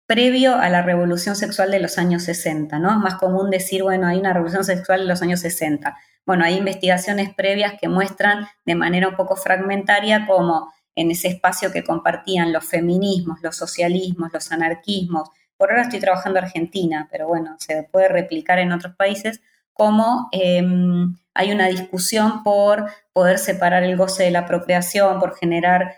previo 0.05 0.55
a 0.55 0.69
la 0.69 0.81
revolución 0.81 1.35
sexual 1.35 1.71
de 1.71 1.79
los 1.79 1.97
años 1.97 2.23
60, 2.23 2.77
¿no? 2.79 2.91
Es 2.91 2.97
más 2.97 3.15
común 3.15 3.49
decir, 3.49 3.83
bueno, 3.83 4.07
hay 4.07 4.19
una 4.19 4.33
revolución 4.33 4.63
sexual 4.63 5.01
en 5.01 5.07
los 5.07 5.21
años 5.21 5.39
60. 5.39 5.97
Bueno, 6.25 6.45
hay 6.45 6.57
investigaciones 6.57 7.33
previas 7.33 7.73
que 7.79 7.87
muestran 7.87 8.47
de 8.65 8.75
manera 8.75 9.07
un 9.07 9.15
poco 9.15 9.35
fragmentaria 9.35 10.25
cómo 10.27 10.73
en 10.95 11.11
ese 11.11 11.27
espacio 11.27 11.71
que 11.71 11.83
compartían 11.83 12.53
los 12.53 12.65
feminismos, 12.65 13.39
los 13.41 13.55
socialismos, 13.55 14.31
los 14.33 14.51
anarquismos, 14.51 15.29
por 15.57 15.69
ahora 15.69 15.83
estoy 15.83 15.99
trabajando 15.99 16.39
en 16.39 16.45
Argentina, 16.45 17.07
pero 17.11 17.27
bueno, 17.27 17.55
se 17.59 17.83
puede 17.83 18.09
replicar 18.09 18.59
en 18.59 18.71
otros 18.71 18.95
países, 18.95 19.41
cómo 19.73 20.27
em, 20.31 21.15
hay 21.33 21.51
una 21.51 21.67
discusión 21.67 22.43
por 22.43 22.91
poder 23.11 23.39
separar 23.39 23.83
el 23.83 23.97
goce 23.97 24.23
de 24.23 24.31
la 24.31 24.45
procreación, 24.45 25.19
por 25.19 25.35
generar 25.35 25.95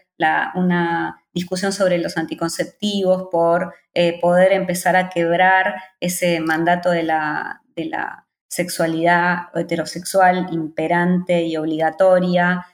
una 0.55 1.21
discusión 1.33 1.73
sobre 1.73 1.97
los 1.97 2.15
anticonceptivos, 2.15 3.27
por 3.31 3.73
eh, 3.93 4.19
poder 4.21 4.53
empezar 4.53 4.95
a 4.95 5.09
quebrar 5.09 5.75
ese 5.99 6.39
mandato 6.39 6.89
de 6.91 7.03
la, 7.03 7.61
de 7.75 7.85
la 7.85 8.27
sexualidad 8.47 9.49
heterosexual 9.53 10.47
imperante 10.51 11.43
y 11.43 11.57
obligatoria, 11.57 12.65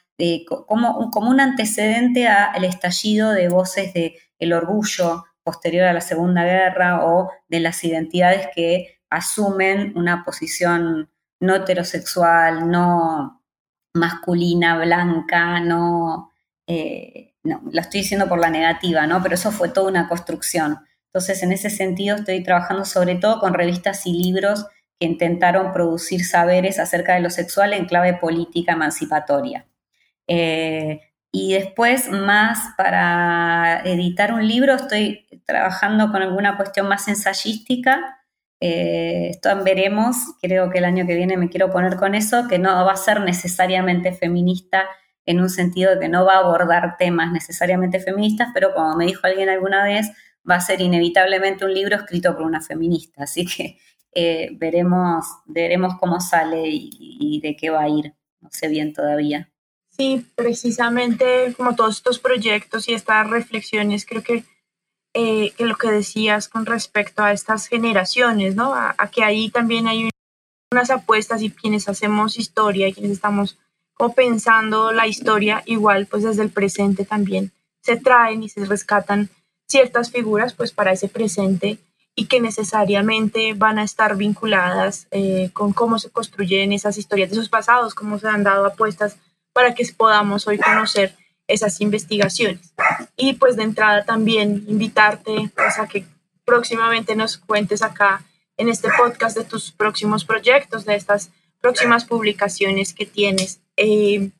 como, 0.67 1.09
como, 1.11 1.29
un 1.29 1.39
antecedente 1.39 2.27
al 2.27 2.63
estallido 2.63 3.31
de 3.31 3.49
voces 3.49 3.93
del 3.93 4.13
el 4.39 4.53
orgullo 4.53 5.25
posterior 5.43 5.85
a 5.85 5.93
la 5.93 6.01
Segunda 6.01 6.43
Guerra 6.43 7.05
o 7.05 7.31
de 7.47 7.59
las 7.59 7.83
identidades 7.83 8.47
que 8.55 8.99
asumen 9.09 9.93
una 9.95 10.23
posición 10.23 11.09
no 11.39 11.55
heterosexual, 11.55 12.69
no 12.69 13.43
masculina, 13.93 14.77
blanca, 14.77 15.59
no, 15.59 16.31
eh, 16.67 17.33
no, 17.43 17.61
lo 17.71 17.81
estoy 17.81 18.01
diciendo 18.01 18.29
por 18.29 18.39
la 18.39 18.49
negativa, 18.49 19.07
¿no? 19.07 19.21
Pero 19.21 19.35
eso 19.35 19.51
fue 19.51 19.69
toda 19.69 19.89
una 19.89 20.07
construcción. 20.07 20.79
Entonces, 21.07 21.43
en 21.43 21.51
ese 21.51 21.69
sentido, 21.69 22.15
estoy 22.17 22.41
trabajando 22.43 22.85
sobre 22.85 23.15
todo 23.15 23.39
con 23.39 23.53
revistas 23.53 24.05
y 24.05 24.13
libros 24.13 24.65
que 24.99 25.07
intentaron 25.07 25.73
producir 25.73 26.23
saberes 26.23 26.79
acerca 26.79 27.15
de 27.15 27.21
lo 27.21 27.29
sexual 27.29 27.73
en 27.73 27.85
clave 27.85 28.13
política 28.13 28.73
emancipatoria. 28.73 29.65
Eh, 30.27 31.01
y 31.31 31.53
después, 31.53 32.09
más 32.09 32.73
para 32.77 33.81
editar 33.85 34.33
un 34.33 34.45
libro, 34.47 34.75
estoy 34.75 35.27
trabajando 35.45 36.11
con 36.11 36.21
alguna 36.21 36.57
cuestión 36.57 36.87
más 36.89 37.07
ensayística. 37.07 38.19
Eh, 38.59 39.29
esto 39.31 39.49
veremos, 39.63 40.17
creo 40.41 40.69
que 40.69 40.79
el 40.79 40.85
año 40.85 41.07
que 41.07 41.15
viene 41.15 41.37
me 41.37 41.49
quiero 41.49 41.71
poner 41.71 41.95
con 41.95 42.15
eso, 42.15 42.47
que 42.47 42.59
no 42.59 42.85
va 42.85 42.91
a 42.91 42.97
ser 42.97 43.21
necesariamente 43.21 44.13
feminista 44.13 44.85
en 45.25 45.39
un 45.39 45.49
sentido 45.49 45.93
de 45.95 45.99
que 45.99 46.09
no 46.09 46.25
va 46.25 46.35
a 46.35 46.39
abordar 46.39 46.97
temas 46.97 47.31
necesariamente 47.31 47.99
feministas, 47.99 48.49
pero 48.53 48.73
como 48.73 48.95
me 48.95 49.05
dijo 49.05 49.25
alguien 49.25 49.49
alguna 49.49 49.83
vez, 49.85 50.11
va 50.49 50.55
a 50.55 50.61
ser 50.61 50.81
inevitablemente 50.81 51.65
un 51.65 51.73
libro 51.73 51.95
escrito 51.95 52.35
por 52.35 52.43
una 52.43 52.61
feminista. 52.61 53.23
Así 53.23 53.45
que 53.45 53.77
eh, 54.13 54.49
veremos, 54.53 55.25
veremos 55.45 55.95
cómo 55.99 56.19
sale 56.19 56.63
y 56.65 57.39
de 57.41 57.55
qué 57.55 57.69
va 57.69 57.83
a 57.83 57.89
ir. 57.89 58.13
No 58.41 58.49
sé 58.51 58.67
bien 58.67 58.93
todavía. 58.93 59.51
Sí, 59.97 60.25
precisamente 60.35 61.53
como 61.55 61.75
todos 61.75 61.97
estos 61.97 62.19
proyectos 62.19 62.87
y 62.87 62.93
estas 62.93 63.29
reflexiones, 63.29 64.05
creo 64.05 64.23
que, 64.23 64.45
eh, 65.13 65.51
que 65.57 65.65
lo 65.65 65.75
que 65.75 65.91
decías 65.91 66.47
con 66.47 66.65
respecto 66.65 67.23
a 67.23 67.33
estas 67.33 67.67
generaciones, 67.67 68.55
¿no? 68.55 68.73
A, 68.73 68.95
que 69.11 69.23
ahí 69.23 69.49
también 69.49 69.87
hay 69.87 70.09
unas 70.71 70.89
apuestas 70.89 71.41
y 71.41 71.51
quienes 71.51 71.89
hacemos 71.89 72.37
historia 72.37 72.87
y 72.87 72.93
quienes 72.93 73.11
estamos 73.11 73.57
como 73.93 74.15
pensando 74.15 74.91
la 74.91 75.07
historia, 75.07 75.61
igual 75.65 76.07
pues 76.07 76.23
desde 76.23 76.41
el 76.43 76.49
presente 76.49 77.05
también 77.05 77.51
se 77.81 77.97
traen 77.97 78.41
y 78.43 78.49
se 78.49 78.65
rescatan 78.65 79.29
ciertas 79.67 80.09
figuras 80.09 80.53
pues 80.53 80.71
para 80.71 80.93
ese 80.93 81.09
presente 81.09 81.77
y 82.15 82.25
que 82.25 82.39
necesariamente 82.39 83.53
van 83.53 83.79
a 83.79 83.83
estar 83.83 84.15
vinculadas 84.15 85.07
eh, 85.11 85.49
con 85.53 85.73
cómo 85.73 85.99
se 85.99 86.09
construyen 86.09 86.73
esas 86.73 86.97
historias 86.97 87.29
de 87.29 87.35
esos 87.35 87.49
pasados, 87.49 87.93
cómo 87.93 88.17
se 88.19 88.27
han 88.27 88.43
dado 88.43 88.65
apuestas 88.65 89.17
para 89.53 89.73
que 89.73 89.85
podamos 89.95 90.47
hoy 90.47 90.57
conocer 90.57 91.15
esas 91.47 91.81
investigaciones. 91.81 92.73
Y 93.17 93.33
pues 93.33 93.55
de 93.55 93.63
entrada 93.63 94.03
también 94.05 94.63
invitarte 94.67 95.51
pues, 95.55 95.79
a 95.79 95.87
que 95.87 96.05
próximamente 96.45 97.15
nos 97.15 97.37
cuentes 97.37 97.81
acá 97.81 98.23
en 98.57 98.69
este 98.69 98.89
podcast 98.97 99.37
de 99.37 99.43
tus 99.43 99.71
próximos 99.71 100.25
proyectos, 100.25 100.85
de 100.85 100.95
estas 100.95 101.31
próximas 101.59 102.05
publicaciones 102.05 102.93
que 102.93 103.05
tienes. 103.05 103.61
Eh, 103.77 104.31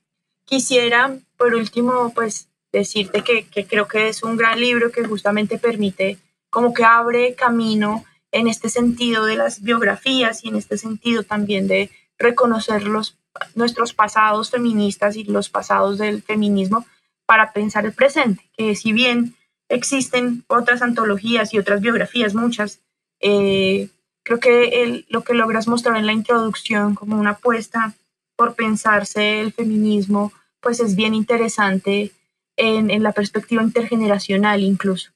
quisiera, 0.46 1.18
por 1.38 1.54
último, 1.56 2.12
pues 2.14 2.48
decirte 2.72 3.24
que, 3.24 3.46
que, 3.48 3.66
creo 3.66 3.88
que 3.88 4.10
es 4.10 4.24
un 4.24 4.38
gran 4.38 4.60
libro 4.60 4.92
que 4.92 5.04
justamente 5.04 5.58
permite, 5.58 6.18
como 6.50 6.74
que 6.74 6.84
abre 6.84 7.36
camino 7.36 8.06
en 8.32 8.48
este 8.48 8.70
sentido 8.70 9.26
de 9.26 9.36
las 9.36 9.62
biografías 9.62 10.44
y 10.44 10.50
en 10.50 10.56
este 10.56 10.78
sentido 10.78 11.24
también 11.24 11.68
de 11.68 11.90
reconocer 12.18 12.84
los 12.84 13.18
nuestros 13.56 13.94
pasados 13.94 14.52
feministas 14.52 15.16
y 15.16 15.24
los 15.24 15.50
pasados 15.50 15.98
del 15.98 16.22
feminismo 16.22 16.86
para 17.26 17.54
pensar 17.54 17.86
el 17.86 17.94
presente, 17.94 18.50
que 18.58 18.76
si 18.76 18.94
bien 18.94 19.36
existen 19.70 20.44
otras 20.48 20.82
antologías 20.82 21.54
y 21.54 21.60
otras 21.60 21.80
biografías, 21.80 22.36
muchas, 22.36 22.82
eh, 23.22 23.90
creo 24.24 24.40
que 24.40 25.06
lo 25.08 25.24
que 25.24 25.34
logras 25.34 25.68
mostrar 25.68 25.96
en 25.98 26.06
la 26.06 26.14
introducción 26.14 26.94
como 26.94 27.18
una 27.18 27.32
apuesta 27.32 27.94
por 28.36 28.56
pensarse 28.56 29.40
el 29.40 29.54
feminismo, 29.54 30.34
pues 30.60 30.80
es 30.80 30.96
bien 30.96 31.14
interesante 31.14 32.12
en, 32.58 32.92
en 32.92 33.04
la 33.04 33.14
perspectiva 33.14 33.64
intergeneracional 33.64 34.62
incluso. 34.62 35.12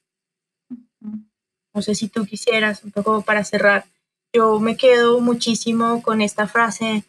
No 1.74 1.82
sé 1.82 1.94
si 1.94 2.08
tú 2.08 2.24
quisieras, 2.24 2.82
un 2.82 2.92
poco 2.92 3.20
para 3.20 3.44
cerrar, 3.44 3.84
yo 4.32 4.58
me 4.58 4.78
quedo 4.78 5.20
muchísimo 5.20 6.02
con 6.02 6.22
esta 6.22 6.46
frase 6.46 7.04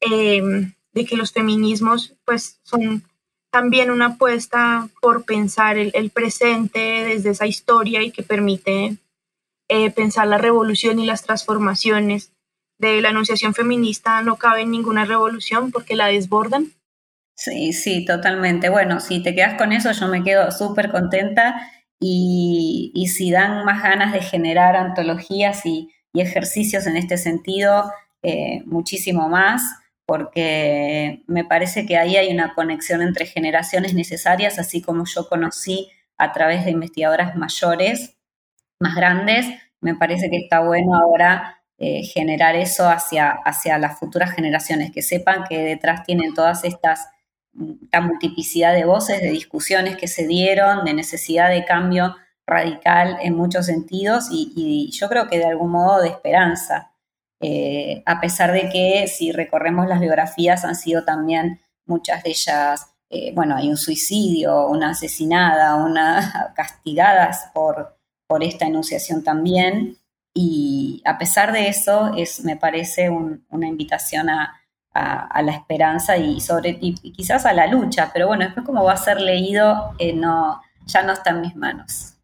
Em, 0.00 0.72
de 0.92 1.04
que 1.04 1.16
los 1.16 1.32
feminismos 1.32 2.14
pues 2.24 2.58
son 2.62 3.04
también 3.50 3.90
una 3.90 4.06
apuesta 4.06 4.88
por 5.00 5.24
pensar 5.24 5.76
el, 5.76 6.10
presente 6.10 6.78
desde 6.78 7.30
esa 7.30 7.46
historia 7.46 8.02
y 8.02 8.10
que 8.10 8.22
permite 8.22 8.96
eh, 9.68 9.90
pensar 9.90 10.26
la 10.26 10.38
revolución 10.38 10.98
y 10.98 11.06
las 11.06 11.22
transformaciones. 11.22 12.32
De 12.78 13.00
la 13.02 13.10
anunciación 13.10 13.54
feminista 13.54 14.22
no 14.22 14.36
cabe 14.36 14.64
ninguna 14.64 15.04
revolución 15.04 15.70
porque 15.70 15.96
la 15.96 16.06
desbordan. 16.06 16.72
Sí, 17.34 17.72
sí, 17.72 18.04
totalmente. 18.04 18.68
Bueno, 18.70 19.00
si 19.00 19.22
te 19.22 19.34
quedas 19.34 19.58
con 19.58 19.72
eso, 19.72 19.92
yo 19.92 20.08
me 20.08 20.22
quedo 20.22 20.50
súper 20.50 20.90
contenta 20.90 21.70
y, 21.98 22.90
y, 22.94 23.08
si 23.08 23.30
dan 23.30 23.64
más 23.66 23.82
ganas 23.82 24.12
de 24.12 24.22
generar 24.22 24.76
antologías 24.76 25.66
y, 25.66 25.90
y 26.14 26.22
ejercicios 26.22 26.86
en 26.86 26.96
este 26.96 27.18
sentido, 27.18 27.90
eh, 28.22 28.62
muchísimo 28.64 29.28
más 29.28 29.62
porque 30.10 31.22
me 31.28 31.44
parece 31.44 31.86
que 31.86 31.96
ahí 31.96 32.16
hay 32.16 32.34
una 32.34 32.52
conexión 32.54 33.00
entre 33.00 33.26
generaciones 33.26 33.94
necesarias, 33.94 34.58
así 34.58 34.82
como 34.82 35.04
yo 35.04 35.28
conocí 35.28 35.88
a 36.18 36.32
través 36.32 36.64
de 36.64 36.72
investigadoras 36.72 37.36
mayores, 37.36 38.16
más 38.80 38.96
grandes, 38.96 39.46
me 39.80 39.94
parece 39.94 40.28
que 40.28 40.38
está 40.38 40.62
bueno 40.62 40.96
ahora 40.96 41.62
eh, 41.78 42.02
generar 42.02 42.56
eso 42.56 42.88
hacia, 42.88 43.30
hacia 43.30 43.78
las 43.78 44.00
futuras 44.00 44.32
generaciones, 44.32 44.90
que 44.90 45.00
sepan 45.00 45.44
que 45.48 45.60
detrás 45.60 46.02
tienen 46.02 46.34
todas 46.34 46.64
estas, 46.64 47.06
esta 47.80 48.00
multiplicidad 48.00 48.74
de 48.74 48.86
voces, 48.86 49.20
de 49.20 49.30
discusiones 49.30 49.96
que 49.96 50.08
se 50.08 50.26
dieron, 50.26 50.84
de 50.84 50.92
necesidad 50.92 51.50
de 51.50 51.64
cambio 51.64 52.16
radical 52.48 53.16
en 53.22 53.36
muchos 53.36 53.66
sentidos 53.66 54.26
y, 54.32 54.90
yo 54.90 55.08
creo 55.08 55.28
que 55.28 55.38
de 55.38 55.46
algún 55.46 55.70
modo 55.70 56.02
de 56.02 56.08
esperanza, 56.08 56.89
eh, 57.40 58.02
a 58.04 58.20
pesar 58.20 58.52
de 58.52 58.68
que 58.68 59.08
si 59.08 59.32
recorremos 59.32 59.86
las 59.86 60.00
biografías 60.00 60.64
han 60.64 60.74
sido 60.76 61.04
también 61.04 61.60
muchas 61.86 62.22
de 62.22 62.30
ellas, 62.30 62.90
eh, 63.08 63.32
bueno, 63.34 63.56
hay 63.56 63.68
un 63.68 63.76
suicidio, 63.76 64.68
una 64.68 64.90
asesinada, 64.90 65.76
una 65.76 66.52
castigadas 66.56 67.50
por, 67.52 67.96
por 68.26 68.44
esta 68.44 68.66
enunciación 68.66 69.24
también. 69.24 69.96
Y 70.32 71.02
a 71.04 71.18
pesar 71.18 71.52
de 71.52 71.68
eso, 71.68 72.12
es, 72.16 72.44
me 72.44 72.56
parece 72.56 73.10
una 73.10 73.66
invitación 73.66 74.30
a, 74.30 74.56
la 74.92 75.52
esperanza 75.52 76.16
y, 76.16 76.40
sobre, 76.40 76.76
y, 76.80 76.94
quizás 77.12 77.46
a 77.46 77.52
la 77.52 77.66
lucha, 77.68 78.10
pero 78.12 78.26
bueno, 78.26 78.44
después 78.44 78.66
como 78.66 78.84
va 78.84 78.94
a 78.94 78.96
ser 78.96 79.20
leído, 79.20 79.94
eh, 79.98 80.12
no, 80.12 80.60
ya 80.84 81.02
no 81.02 81.12
está 81.12 81.30
en 81.30 81.40
mis 81.40 81.56
manos. 81.56 82.19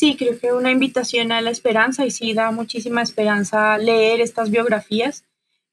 Sí, 0.00 0.16
creo 0.16 0.38
que 0.38 0.50
una 0.54 0.70
invitación 0.70 1.30
a 1.30 1.42
la 1.42 1.50
esperanza 1.50 2.06
y 2.06 2.10
sí 2.10 2.32
da 2.32 2.50
muchísima 2.52 3.02
esperanza 3.02 3.76
leer 3.76 4.22
estas 4.22 4.50
biografías 4.50 5.24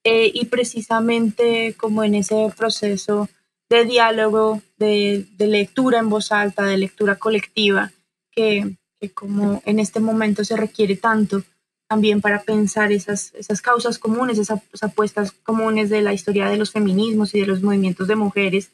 eh, 0.04 0.30
y 0.34 0.48
precisamente 0.48 1.76
como 1.78 2.04
en 2.04 2.14
ese 2.14 2.52
proceso 2.58 3.30
de 3.70 3.86
diálogo, 3.86 4.62
de, 4.76 5.26
lectura 5.40 6.00
en 6.00 6.10
voz 6.10 6.34
alta, 6.34 6.66
de 6.66 6.76
lectura 6.76 7.16
colectiva, 7.16 7.94
que, 8.30 8.76
como 9.14 9.62
en 9.66 9.80
este 9.80 10.02
momento 10.02 10.44
se 10.44 10.58
requiere 10.58 10.98
tanto 10.98 11.44
también 11.88 12.20
para 12.20 12.44
pensar 12.44 12.92
esas, 12.92 13.34
esas 13.34 13.62
causas 13.62 13.98
comunes, 13.98 14.38
esas 14.40 14.60
apuestas 14.82 15.32
comunes 15.32 15.90
de 15.90 16.02
la 16.02 16.12
historia 16.12 16.50
de 16.50 16.58
los 16.58 16.74
feminismos 16.74 17.34
y 17.34 17.40
de 17.40 17.48
los 17.48 17.64
movimientos 17.64 18.10
de 18.10 18.18
mujeres, 18.18 18.72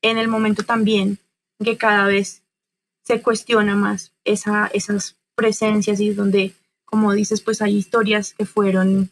en 0.00 0.16
el 0.16 0.28
momento 0.28 0.62
también 0.62 1.18
que 1.62 1.76
cada 1.76 2.06
vez 2.06 2.45
se 3.06 3.22
cuestiona 3.22 3.76
más 3.76 4.12
esa, 4.24 4.66
esas 4.72 5.16
presencias 5.36 6.00
y 6.00 6.10
donde, 6.10 6.54
como 6.84 7.12
dices, 7.12 7.40
pues 7.40 7.62
hay 7.62 7.76
historias 7.76 8.34
que 8.34 8.46
fueron 8.46 9.10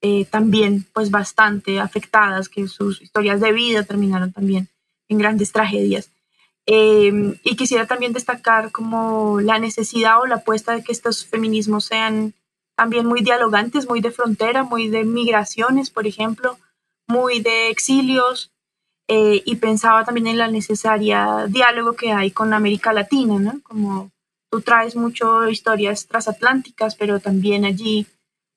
eh, 0.00 0.24
también 0.24 0.86
pues 0.92 1.10
bastante 1.12 1.78
afectadas, 1.78 2.48
que 2.48 2.66
sus 2.66 3.00
historias 3.00 3.40
de 3.40 3.52
vida 3.52 3.84
terminaron 3.84 4.32
también 4.32 4.68
en 5.08 5.18
grandes 5.18 5.52
tragedias. 5.52 6.10
Eh, 6.66 7.38
y 7.44 7.56
quisiera 7.56 7.86
también 7.86 8.12
destacar 8.12 8.72
como 8.72 9.40
la 9.40 9.58
necesidad 9.58 10.20
o 10.20 10.26
la 10.26 10.36
apuesta 10.36 10.74
de 10.74 10.82
que 10.82 10.92
estos 10.92 11.24
feminismos 11.24 11.84
sean 11.84 12.34
también 12.74 13.06
muy 13.06 13.22
dialogantes, 13.22 13.88
muy 13.88 14.00
de 14.00 14.10
frontera, 14.10 14.64
muy 14.64 14.88
de 14.88 15.04
migraciones, 15.04 15.90
por 15.90 16.06
ejemplo, 16.06 16.58
muy 17.06 17.40
de 17.40 17.70
exilios, 17.70 18.50
eh, 19.08 19.42
y 19.44 19.56
pensaba 19.56 20.04
también 20.04 20.26
en 20.26 20.38
la 20.38 20.48
necesaria 20.48 21.46
diálogo 21.48 21.94
que 21.94 22.12
hay 22.12 22.30
con 22.30 22.52
América 22.52 22.92
Latina, 22.92 23.38
¿no? 23.38 23.60
Como 23.62 24.10
tú 24.50 24.60
traes 24.60 24.96
mucho 24.96 25.48
historias 25.48 26.06
transatlánticas, 26.06 26.94
pero 26.94 27.18
también 27.18 27.64
allí 27.64 28.06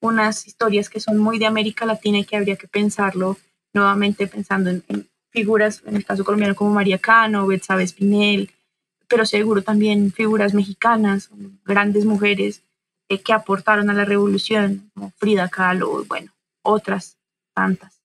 unas 0.02 0.46
historias 0.48 0.90
que 0.90 1.00
son 1.00 1.18
muy 1.18 1.40
de 1.40 1.46
América 1.46 1.86
Latina 1.86 2.20
y 2.20 2.26
que 2.26 2.36
habría 2.36 2.58
que 2.58 2.68
pensarlo 2.68 3.38
nuevamente 3.74 4.28
pensando 4.28 4.70
en, 4.70 4.84
figuras, 5.30 5.82
en 5.86 5.96
el 5.96 6.06
caso 6.06 6.26
colombiano 6.26 6.56
como 6.56 6.72
María 6.72 6.98
Cano, 6.98 7.48
Betsabe 7.48 7.84
Espinel, 7.84 8.52
pero 9.08 9.26
seguro 9.26 9.62
también 9.62 10.12
figuras 10.12 10.54
mexicanas, 10.54 11.30
grandes 11.64 12.04
mujeres 12.04 12.64
eh, 13.08 13.22
que 13.22 13.32
aportaron 13.32 13.90
a 13.90 13.94
la 13.94 14.04
revolución, 14.04 14.92
como 14.94 15.12
Frida 15.12 15.48
Kahlo, 15.48 16.04
bueno, 16.06 16.34
otras 16.62 17.18
tantas. 17.54 18.01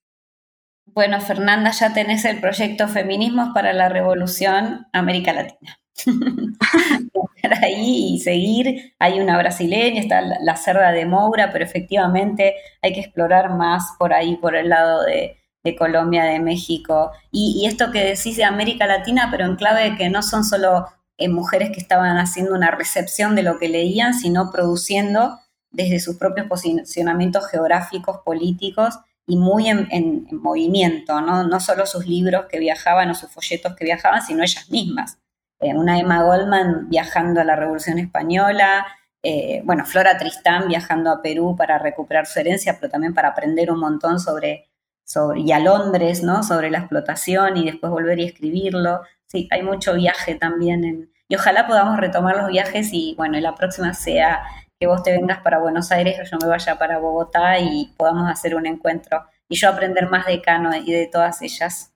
Bueno, 0.97 1.21
Fernanda, 1.21 1.69
ya 1.69 1.93
tenés 1.93 2.25
el 2.25 2.41
proyecto 2.41 2.87
Feminismos 2.87 3.49
para 3.53 3.71
la 3.71 3.87
Revolución 3.87 4.87
América 4.93 5.31
Latina. 5.31 5.79
Ahí 7.61 8.15
y 8.15 8.19
seguir. 8.19 8.95
Hay 8.97 9.19
una 9.19 9.37
brasileña, 9.37 10.01
está 10.01 10.21
la, 10.21 10.55
cerda 10.55 10.91
de 10.91 11.05
Moura, 11.05 11.51
pero 11.51 11.63
efectivamente 11.63 12.55
hay 12.81 12.93
que 12.93 13.01
explorar 13.01 13.53
más 13.53 13.83
por 13.99 14.11
ahí, 14.11 14.37
por 14.37 14.55
el 14.55 14.69
lado 14.69 15.03
de, 15.03 15.37
Colombia, 15.77 16.23
de 16.23 16.39
México. 16.39 17.11
Y, 17.29 17.67
esto 17.67 17.91
que 17.91 18.03
decís 18.03 18.35
de 18.35 18.45
América 18.45 18.87
Latina, 18.87 19.27
pero 19.29 19.45
en 19.45 19.55
clave 19.55 19.91
de 19.91 19.97
que 19.97 20.09
no 20.09 20.23
son 20.23 20.43
solo 20.43 20.87
eh, 21.19 21.29
mujeres 21.29 21.69
que 21.69 21.79
estaban 21.79 22.17
haciendo 22.17 22.55
una 22.55 22.71
recepción 22.71 23.35
de 23.35 23.43
lo 23.43 23.59
que 23.59 23.69
leían, 23.69 24.15
sino 24.15 24.51
produciendo 24.51 25.37
desde 25.69 25.99
sus 25.99 26.17
propios 26.17 26.47
posicionamientos 26.47 27.45
geográficos, 27.51 28.17
políticos 28.25 28.97
y 29.27 29.37
muy 29.37 29.67
en, 29.67 30.27
movimiento, 30.31 31.19
¿no? 31.21 31.43
no 31.43 31.59
solo 31.59 31.85
sus 31.85 32.07
libros 32.07 32.45
que 32.49 32.59
viajaban 32.59 33.09
o 33.09 33.13
sus 33.13 33.29
folletos 33.29 33.75
que 33.75 33.85
viajaban, 33.85 34.21
sino 34.21 34.41
ellas 34.41 34.69
mismas. 34.71 35.19
Eh, 35.59 35.75
una 35.75 35.99
Emma 35.99 36.23
Goldman 36.23 36.89
viajando 36.89 37.41
a 37.41 37.43
la 37.43 37.55
Revolución 37.55 37.99
Española, 37.99 38.87
eh, 39.23 39.61
bueno, 39.65 39.85
Flora 39.85 40.17
Tristán 40.17 40.67
viajando 40.69 41.11
a 41.11 41.21
Perú 41.21 41.55
para 41.57 41.77
recuperar 41.77 42.25
su 42.25 42.39
herencia, 42.39 42.77
pero 42.79 42.91
también 42.91 43.13
para 43.13 43.29
aprender 43.29 43.69
un 43.71 43.79
montón 43.79 44.19
sobre, 44.19 44.69
sobre, 45.03 45.41
y 45.41 45.51
a 45.51 45.59
Londres, 45.59 46.23
¿no? 46.23 46.43
Sobre 46.43 46.71
la 46.71 46.79
explotación 46.79 47.57
y 47.57 47.65
después 47.65 47.91
volver 47.91 48.19
y 48.19 48.25
escribirlo. 48.25 49.01
Sí, 49.25 49.49
hay 49.51 49.63
mucho 49.63 49.95
viaje 49.95 50.35
también 50.35 51.11
y 51.27 51.35
ojalá 51.35 51.67
podamos 51.67 51.97
retomar 51.97 52.37
los 52.37 52.47
viajes 52.47 52.89
y 52.93 53.15
bueno, 53.17 53.39
la 53.39 53.55
próxima 53.55 53.93
sea 53.93 54.41
que 54.79 54.87
vos 54.87 55.03
te 55.03 55.11
vengas 55.11 55.41
para 55.41 55.59
Buenos 55.59 55.91
Aires, 55.91 56.19
o 56.19 56.23
yo 56.23 56.37
me 56.39 56.47
vaya 56.47 56.77
para 56.77 56.99
Bogotá 56.99 57.59
y 57.59 57.93
podamos 57.97 58.29
hacer 58.29 58.55
un 58.55 58.67
encuentro 58.67 59.25
y 59.49 59.55
yo 59.55 59.69
aprender 59.69 60.09
más 60.09 60.25
de 60.25 60.41
Cano 60.41 60.75
y 60.75 60.91
de 60.91 61.07
todas 61.07 61.41
ellas. 61.41 61.91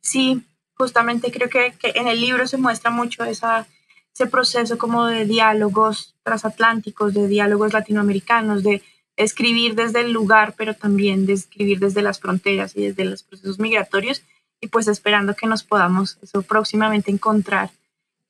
Sí, 0.00 0.44
justamente 0.74 1.32
creo 1.32 1.48
que, 1.48 1.74
en 1.82 2.06
el 2.06 2.20
libro 2.20 2.46
se 2.46 2.58
muestra 2.58 2.90
mucho 2.90 3.24
esa, 3.24 3.66
ese 4.14 4.26
proceso 4.26 4.78
como 4.78 5.06
de 5.06 5.24
diálogos 5.24 6.14
transatlánticos, 6.22 7.14
de 7.14 7.26
diálogos 7.26 7.72
latinoamericanos, 7.72 8.62
de 8.62 8.82
escribir 9.16 9.74
desde 9.74 10.02
el 10.02 10.12
lugar, 10.12 10.54
pero 10.56 10.74
también 10.74 11.26
de 11.26 11.32
escribir 11.32 11.80
desde 11.80 12.02
las 12.02 12.20
fronteras 12.20 12.76
y 12.76 12.86
desde 12.86 13.04
los 13.04 13.22
procesos 13.22 13.58
migratorios, 13.58 14.22
y 14.60 14.68
pues 14.68 14.86
esperando 14.88 15.34
que 15.34 15.46
nos 15.46 15.64
podamos 15.64 16.18
eso 16.22 16.42
próximamente 16.42 17.10
encontrar 17.10 17.70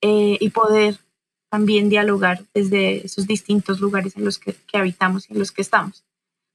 eh, 0.01 0.37
y 0.41 0.51
poder 0.51 0.99
también 1.51 1.89
dialogar 1.89 2.43
desde 2.55 3.07
esos 3.07 3.27
distintos 3.27 3.81
lugares 3.81 4.17
en 4.17 4.25
los 4.25 4.39
que, 4.39 4.57
habitamos 4.73 5.29
y 5.29 5.33
en 5.33 5.39
los 5.39 5.53
que 5.53 5.63
estamos. 5.63 6.05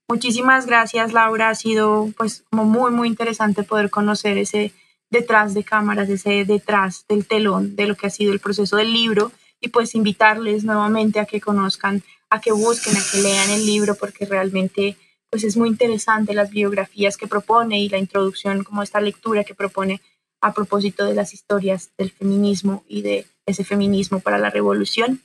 Muchísimas 0.07 0.65
gracias, 0.65 1.13
Laura. 1.13 1.49
Ha 1.49 1.55
sido 1.55 2.09
pues 2.17 2.43
como 2.49 2.65
muy, 2.65 2.91
muy 2.91 3.07
interesante 3.07 3.63
poder 3.63 3.89
conocer 3.89 4.37
ese 4.37 4.73
detrás 5.09 5.53
de 5.53 5.63
cámaras, 5.63 6.09
ese 6.09 6.45
detrás 6.45 7.05
del 7.07 7.25
telón 7.25 7.75
de 7.75 7.85
lo 7.85 7.95
que 7.95 8.07
ha 8.07 8.09
sido 8.09 8.33
el 8.33 8.39
proceso 8.39 8.77
del 8.77 8.93
libro 8.93 9.31
y 9.59 9.69
pues 9.69 9.95
invitarles 9.95 10.63
nuevamente 10.63 11.19
a 11.19 11.25
que 11.25 11.41
conozcan, 11.41 12.03
a 12.29 12.41
que 12.41 12.51
busquen, 12.51 12.95
a 12.95 13.01
que 13.11 13.21
lean 13.21 13.49
el 13.51 13.65
libro 13.65 13.95
porque 13.95 14.25
realmente 14.25 14.97
pues 15.29 15.45
es 15.45 15.55
muy 15.55 15.69
interesante 15.69 16.33
las 16.33 16.49
biografías 16.49 17.15
que 17.15 17.27
propone 17.27 17.79
y 17.79 17.89
la 17.89 17.97
introducción 17.97 18.63
como 18.63 18.83
esta 18.83 18.99
lectura 18.99 19.45
que 19.45 19.55
propone 19.55 20.01
a 20.41 20.53
propósito 20.53 21.05
de 21.05 21.13
las 21.13 21.33
historias 21.33 21.91
del 21.97 22.11
feminismo 22.11 22.83
y 22.87 23.01
de 23.01 23.25
ese 23.51 23.63
feminismo 23.63 24.19
para 24.19 24.37
la 24.37 24.49
revolución. 24.49 25.21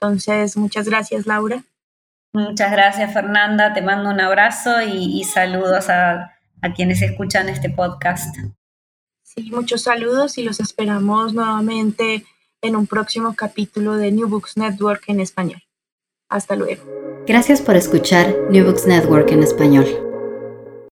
Entonces, 0.00 0.56
muchas 0.56 0.88
gracias, 0.88 1.26
Laura. 1.26 1.62
Muchas 2.32 2.72
gracias, 2.72 3.12
Fernanda. 3.12 3.72
Te 3.72 3.82
mando 3.82 4.10
un 4.10 4.20
abrazo 4.20 4.82
y, 4.82 5.22
saludos 5.24 5.88
a, 5.88 6.32
a 6.60 6.72
quienes 6.74 7.02
escuchan 7.02 7.48
este 7.48 7.70
podcast. 7.70 8.34
Sí, 9.22 9.50
muchos 9.50 9.82
saludos 9.82 10.38
y 10.38 10.42
los 10.42 10.60
esperamos 10.60 11.34
nuevamente 11.34 12.24
en 12.62 12.76
un 12.76 12.86
próximo 12.86 13.34
capítulo 13.34 13.96
de 13.96 14.12
New 14.12 14.28
Books 14.28 14.56
Network 14.56 15.04
en 15.08 15.20
español. 15.20 15.62
Hasta 16.28 16.56
luego. 16.56 16.82
Gracias 17.26 17.60
por 17.60 17.76
escuchar 17.76 18.34
New 18.50 18.64
Books 18.64 18.86
Network 18.86 19.30
en 19.30 19.42
español. 19.42 20.11